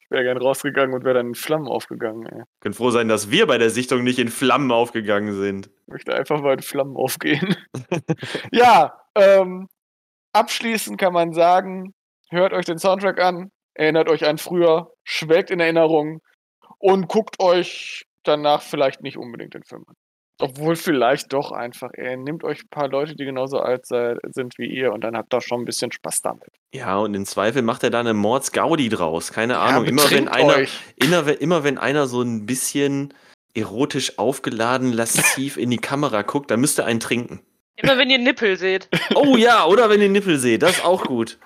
wäre 0.09 0.23
gern 0.23 0.37
rausgegangen 0.37 0.93
und 0.93 1.03
wäre 1.03 1.15
dann 1.15 1.27
in 1.27 1.35
Flammen 1.35 1.67
aufgegangen, 1.67 2.25
ey. 2.27 2.43
Können 2.59 2.73
froh 2.73 2.91
sein, 2.91 3.07
dass 3.07 3.31
wir 3.31 3.47
bei 3.47 3.57
der 3.57 3.69
Sichtung 3.69 4.03
nicht 4.03 4.19
in 4.19 4.29
Flammen 4.29 4.71
aufgegangen 4.71 5.33
sind. 5.39 5.69
Ich 5.85 5.91
möchte 5.91 6.15
einfach 6.15 6.41
mal 6.41 6.53
in 6.53 6.61
Flammen 6.61 6.95
aufgehen. 6.95 7.55
ja, 8.51 8.93
ähm, 9.15 9.67
abschließend 10.33 10.97
kann 10.97 11.13
man 11.13 11.33
sagen, 11.33 11.93
hört 12.29 12.53
euch 12.53 12.65
den 12.65 12.79
Soundtrack 12.79 13.21
an, 13.21 13.51
erinnert 13.73 14.09
euch 14.09 14.25
an 14.25 14.37
früher, 14.37 14.91
schwelgt 15.03 15.51
in 15.51 15.59
Erinnerung 15.59 16.21
und 16.79 17.07
guckt 17.07 17.39
euch 17.39 18.05
danach 18.23 18.61
vielleicht 18.61 19.01
nicht 19.01 19.17
unbedingt 19.17 19.53
den 19.53 19.63
Film 19.63 19.83
an. 19.87 19.95
Obwohl 20.39 20.75
vielleicht 20.75 21.31
doch 21.31 21.51
einfach, 21.51 21.91
ey, 21.93 22.17
nehmt 22.17 22.43
euch 22.43 22.63
ein 22.63 22.69
paar 22.69 22.87
Leute, 22.87 23.15
die 23.15 23.23
genauso 23.23 23.59
alt 23.59 23.85
sind 23.85 24.57
wie 24.57 24.65
ihr 24.65 24.91
und 24.91 25.01
dann 25.03 25.15
habt 25.15 25.33
ihr 25.33 25.41
schon 25.41 25.61
ein 25.61 25.65
bisschen 25.65 25.91
Spaß 25.91 26.21
damit. 26.21 26.49
Ja, 26.73 26.97
und 26.97 27.13
im 27.13 27.25
Zweifel 27.25 27.61
macht 27.61 27.83
er 27.83 27.91
da 27.91 27.99
eine 27.99 28.15
Mordsgaudi 28.15 28.89
draus. 28.89 29.31
Keine 29.31 29.53
Ja, 29.53 29.61
Ahnung. 29.61 29.85
Immer 29.85 30.09
wenn, 30.09 30.27
einer, 30.27 30.65
immer, 30.95 31.39
immer 31.39 31.63
wenn 31.63 31.77
einer 31.77 32.07
so 32.07 32.21
ein 32.21 32.45
bisschen 32.47 33.13
erotisch 33.53 34.17
aufgeladen, 34.17 34.91
lasziv 34.93 35.57
in 35.57 35.69
die 35.69 35.77
Kamera 35.77 36.21
guckt, 36.23 36.49
dann 36.51 36.59
müsst 36.61 36.79
ihr 36.79 36.85
einen 36.85 36.99
trinken. 36.99 37.41
Immer 37.75 37.97
wenn 37.97 38.09
ihr 38.09 38.19
Nippel 38.19 38.57
seht. 38.57 38.89
Oh 39.15 39.35
ja, 39.37 39.65
oder 39.65 39.89
wenn 39.89 40.01
ihr 40.01 40.09
Nippel 40.09 40.37
seht, 40.39 40.61
das 40.63 40.77
ist 40.77 40.85
auch 40.85 41.03
gut. 41.05 41.39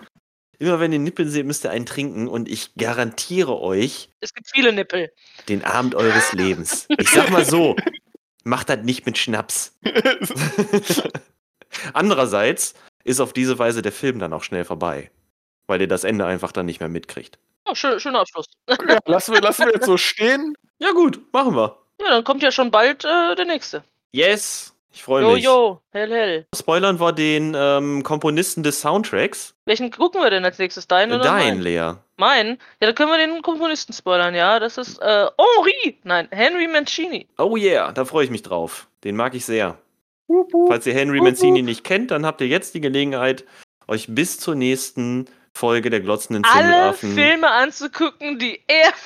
Immer 0.60 0.80
wenn 0.80 0.92
ihr 0.92 1.00
Nippel 1.00 1.28
seht, 1.28 1.46
müsst 1.46 1.66
ihr 1.66 1.72
einen 1.72 1.86
trinken 1.86 2.28
und 2.28 2.50
ich 2.50 2.74
garantiere 2.76 3.60
euch 3.60 4.10
Es 4.22 4.34
gibt 4.34 4.48
viele 4.54 4.74
Nippel. 4.74 5.12
den 5.50 5.64
Abend 5.64 5.94
eures 5.96 6.34
Lebens. 6.34 6.88
Ich 6.98 7.10
sag 7.12 7.30
mal 7.30 7.46
so, 7.46 7.76
macht 8.44 8.70
das 8.70 8.80
nicht 8.84 9.06
mit 9.06 9.18
Schnaps. 9.18 9.78
Andererseits 11.94 12.74
ist 13.04 13.20
auf 13.20 13.34
diese 13.34 13.60
Weise 13.60 13.82
der 13.82 13.92
Film 13.92 14.20
dann 14.20 14.34
auch 14.34 14.44
schnell 14.44 14.66
vorbei. 14.66 15.12
weil 15.68 15.82
ihr 15.82 15.88
das 15.88 16.04
Ende 16.06 16.26
einfach 16.26 16.52
dann 16.54 16.66
nicht 16.66 16.80
mehr 16.80 16.90
mitkriegt. 16.90 17.38
Oh, 17.66 17.76
schön, 17.76 18.00
schöner 18.00 18.22
Abschluss. 18.22 18.46
Ja, 18.70 19.00
lassen, 19.06 19.34
wir, 19.34 19.42
lassen 19.42 19.66
wir 19.66 19.74
jetzt 19.74 19.86
so 19.86 19.98
stehen. 19.98 20.56
Ja 20.80 20.92
gut, 20.92 21.22
machen 21.34 21.56
wir. 21.56 21.78
Ja, 22.00 22.10
dann 22.10 22.24
kommt 22.24 22.44
ja 22.44 22.52
schon 22.52 22.72
bald 22.72 23.06
äh, 23.06 23.36
der 23.36 23.46
nächste. 23.46 23.84
Yes, 24.12 24.74
ich 24.94 25.04
freue 25.04 25.34
mich. 25.34 25.44
jo, 25.44 25.80
hell, 25.92 26.10
hell. 26.10 26.46
Spoilern 26.56 27.00
wir 27.00 27.12
den 27.12 27.56
ähm, 27.56 28.04
Komponisten 28.04 28.64
des 28.64 28.82
Soundtracks. 28.82 29.54
Welchen 29.66 29.92
gucken 29.92 30.22
wir 30.22 30.30
denn 30.30 30.46
als 30.46 30.58
nächstes? 30.58 30.88
Deinen 30.88 31.14
oder 31.14 31.24
Dein, 31.24 31.48
meinen? 31.48 31.62
Lea. 31.62 31.94
Meinen? 32.18 32.58
Ja, 32.82 32.88
dann 32.88 32.96
können 32.96 33.12
wir 33.12 33.18
den 33.18 33.42
Komponisten 33.42 33.94
spoilern, 33.94 34.34
ja. 34.34 34.60
Das 34.60 34.78
ist 34.78 35.00
äh, 35.00 35.28
Henri! 35.38 35.98
Nein, 36.04 36.28
Henry 36.32 36.68
Mancini. 36.68 37.28
Oh 37.38 37.56
yeah, 37.56 37.92
da 37.92 38.06
freue 38.06 38.26
ich 38.26 38.32
mich 38.32 38.42
drauf. 38.42 38.88
Den 39.04 39.16
mag 39.16 39.36
ich 39.36 39.46
sehr. 39.46 39.78
Falls 40.68 40.86
ihr 40.86 40.94
Henry 40.94 41.22
Mancini 41.22 41.62
nicht 41.62 41.84
kennt, 41.84 42.12
dann 42.12 42.26
habt 42.26 42.42
ihr 42.42 42.48
jetzt 42.48 42.74
die 42.74 42.82
Gelegenheit, 42.82 43.46
euch 43.88 44.08
bis 44.10 44.40
zur 44.40 44.56
nächsten 44.56 45.28
Folge 45.58 45.90
der 45.90 46.00
glotzenden 46.02 46.44
Alle 46.46 46.62
Zimmelaffen. 46.64 47.14
Filme 47.16 47.52
anzugucken, 47.52 48.40
die 48.40 48.62
er. 48.68 48.92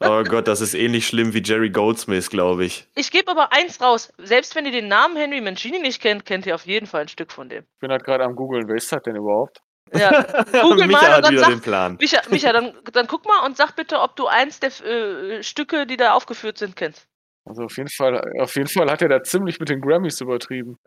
Oh 0.00 0.22
Gott, 0.22 0.48
das 0.48 0.62
ist 0.62 0.72
ähnlich 0.74 1.06
schlimm 1.06 1.34
wie 1.34 1.42
Jerry 1.42 1.68
Goldsmith, 1.68 2.30
glaube 2.30 2.64
ich. 2.64 2.86
ich 2.94 3.10
gebe 3.10 3.30
aber 3.30 3.52
eins 3.52 3.80
raus. 3.82 4.10
Selbst 4.16 4.54
wenn 4.54 4.64
ihr 4.64 4.72
den 4.72 4.88
Namen 4.88 5.14
Henry 5.16 5.40
Mancini 5.42 5.78
nicht 5.78 6.00
kennt, 6.00 6.24
kennt 6.24 6.46
ihr 6.46 6.54
auf 6.54 6.64
jeden 6.66 6.86
Fall 6.86 7.02
ein 7.02 7.08
Stück 7.08 7.32
von 7.32 7.48
dem. 7.50 7.64
Ich 7.74 7.80
bin 7.80 7.90
halt 7.90 8.04
gerade 8.04 8.24
am 8.24 8.34
googeln, 8.34 8.66
wer 8.68 8.76
ist 8.76 8.90
das 8.90 9.02
denn 9.02 9.16
überhaupt? 9.16 9.60
Ja. 9.92 10.22
Google 10.62 10.86
Micha 10.86 11.00
mal 11.02 11.06
und 11.08 11.14
hat 11.16 11.24
dann 11.24 11.32
wieder 11.32 11.40
sag- 11.42 11.50
den 11.50 11.60
Plan. 11.60 11.96
Micha, 12.00 12.20
Micha 12.30 12.52
dann, 12.52 12.72
dann 12.92 13.06
guck 13.06 13.26
mal 13.26 13.44
und 13.44 13.56
sag 13.58 13.76
bitte, 13.76 14.00
ob 14.00 14.16
du 14.16 14.26
eins 14.26 14.58
der 14.60 14.70
äh, 14.86 15.42
Stücke, 15.42 15.86
die 15.86 15.96
da 15.98 16.12
aufgeführt 16.14 16.56
sind, 16.58 16.74
kennst. 16.76 17.06
Also 17.44 17.64
auf 17.64 17.76
jeden 17.76 17.90
Fall, 17.90 18.20
auf 18.40 18.56
jeden 18.56 18.68
Fall 18.68 18.90
hat 18.90 19.02
er 19.02 19.08
da 19.08 19.22
ziemlich 19.22 19.60
mit 19.60 19.68
den 19.68 19.80
Grammys 19.82 20.20
übertrieben. 20.20 20.78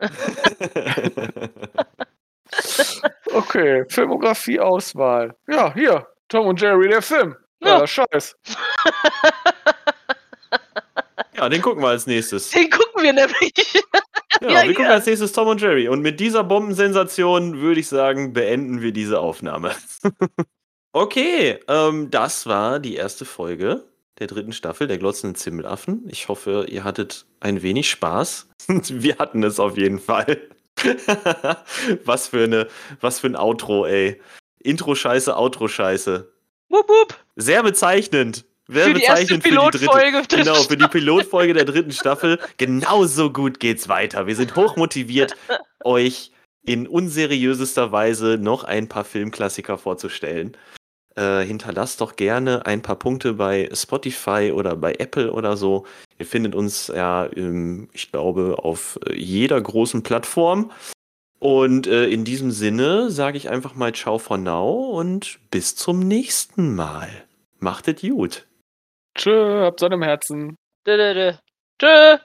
Okay, 3.32 3.84
Filmografie-Auswahl. 3.88 5.34
Ja, 5.48 5.72
hier, 5.74 6.06
Tom 6.28 6.46
und 6.46 6.60
Jerry, 6.60 6.88
der 6.88 7.02
Film. 7.02 7.36
Ja, 7.62 7.80
Ja. 7.80 7.86
Scheiß. 7.86 8.36
ja, 11.36 11.48
den 11.48 11.62
gucken 11.62 11.82
wir 11.82 11.88
als 11.88 12.06
nächstes. 12.06 12.50
Den 12.50 12.70
gucken 12.70 13.02
wir 13.02 13.12
nämlich. 13.12 13.52
Ja, 14.40 14.48
Ja, 14.50 14.62
wir 14.64 14.74
gucken 14.74 14.84
ja. 14.90 14.92
als 14.92 15.06
nächstes 15.06 15.32
Tom 15.32 15.48
und 15.48 15.60
Jerry. 15.60 15.88
Und 15.88 16.02
mit 16.02 16.20
dieser 16.20 16.44
Bombensensation 16.44 17.60
würde 17.60 17.80
ich 17.80 17.88
sagen, 17.88 18.32
beenden 18.32 18.80
wir 18.80 18.92
diese 18.92 19.20
Aufnahme. 19.20 19.74
okay, 20.92 21.58
ähm, 21.68 22.10
das 22.10 22.46
war 22.46 22.78
die 22.80 22.96
erste 22.96 23.24
Folge 23.24 23.84
der 24.18 24.26
dritten 24.26 24.52
Staffel 24.52 24.86
der 24.86 24.98
glotzenden 24.98 25.34
Zimmelaffen. 25.34 26.04
Ich 26.08 26.28
hoffe, 26.28 26.66
ihr 26.68 26.84
hattet 26.84 27.26
ein 27.40 27.62
wenig 27.62 27.88
Spaß. 27.90 28.48
wir 28.68 29.16
hatten 29.18 29.42
es 29.42 29.58
auf 29.58 29.76
jeden 29.76 29.98
Fall. 29.98 30.38
was 32.04 32.28
für 32.28 32.44
eine, 32.44 32.68
was 33.00 33.20
für 33.20 33.28
ein 33.28 33.36
Outro, 33.36 33.86
ey. 33.86 34.20
Intro-Scheiße, 34.60 35.36
Outro-Scheiße. 35.36 36.32
Wupp, 36.68 36.88
wupp. 36.88 37.16
Sehr 37.36 37.62
bezeichnend. 37.62 38.44
Sehr 38.68 38.84
Für 38.84 38.94
die 38.94 39.02
erste 39.02 39.34
bezeichnend 39.36 39.42
für 39.42 39.50
die 39.50 39.56
dritte. 39.56 39.78
Pilotfolge. 39.78 40.22
Genau, 40.28 40.54
für 40.54 40.76
die 40.76 40.88
Pilotfolge 40.88 41.54
der 41.54 41.64
dritten 41.64 41.92
Staffel. 41.92 42.38
Genauso 42.56 43.32
gut 43.32 43.58
geht's 43.58 43.88
weiter. 43.88 44.26
Wir 44.28 44.36
sind 44.36 44.54
hochmotiviert, 44.54 45.34
euch 45.84 46.30
in 46.64 46.86
unseriösester 46.86 47.90
Weise 47.90 48.38
noch 48.38 48.64
ein 48.64 48.88
paar 48.88 49.04
Filmklassiker 49.04 49.76
vorzustellen. 49.78 50.56
Äh, 51.16 51.40
hinterlasst 51.44 52.00
doch 52.00 52.14
gerne 52.14 52.66
ein 52.66 52.82
paar 52.82 52.96
Punkte 52.96 53.34
bei 53.34 53.68
Spotify 53.72 54.52
oder 54.54 54.76
bei 54.76 54.94
Apple 54.94 55.32
oder 55.32 55.56
so. 55.56 55.84
Ihr 56.18 56.26
findet 56.26 56.54
uns 56.54 56.86
ja, 56.88 57.28
ähm, 57.34 57.88
ich 57.92 58.12
glaube, 58.12 58.56
auf 58.62 58.98
äh, 59.06 59.14
jeder 59.14 59.60
großen 59.60 60.02
Plattform. 60.02 60.70
Und 61.40 61.86
äh, 61.86 62.06
in 62.06 62.24
diesem 62.24 62.50
Sinne 62.50 63.10
sage 63.10 63.38
ich 63.38 63.48
einfach 63.48 63.74
mal 63.74 63.92
Ciao 63.92 64.18
for 64.18 64.38
now 64.38 64.90
und 64.90 65.40
bis 65.50 65.74
zum 65.74 65.98
nächsten 66.00 66.74
Mal. 66.74 67.08
Macht 67.58 67.88
es 67.88 68.02
gut. 68.02 68.46
Tschö, 69.16 69.64
habt 69.64 69.80
Sonne 69.80 69.96
im 69.96 70.02
Herzen. 70.02 70.56
Tschö. 70.86 71.32
Tschö. 71.78 72.18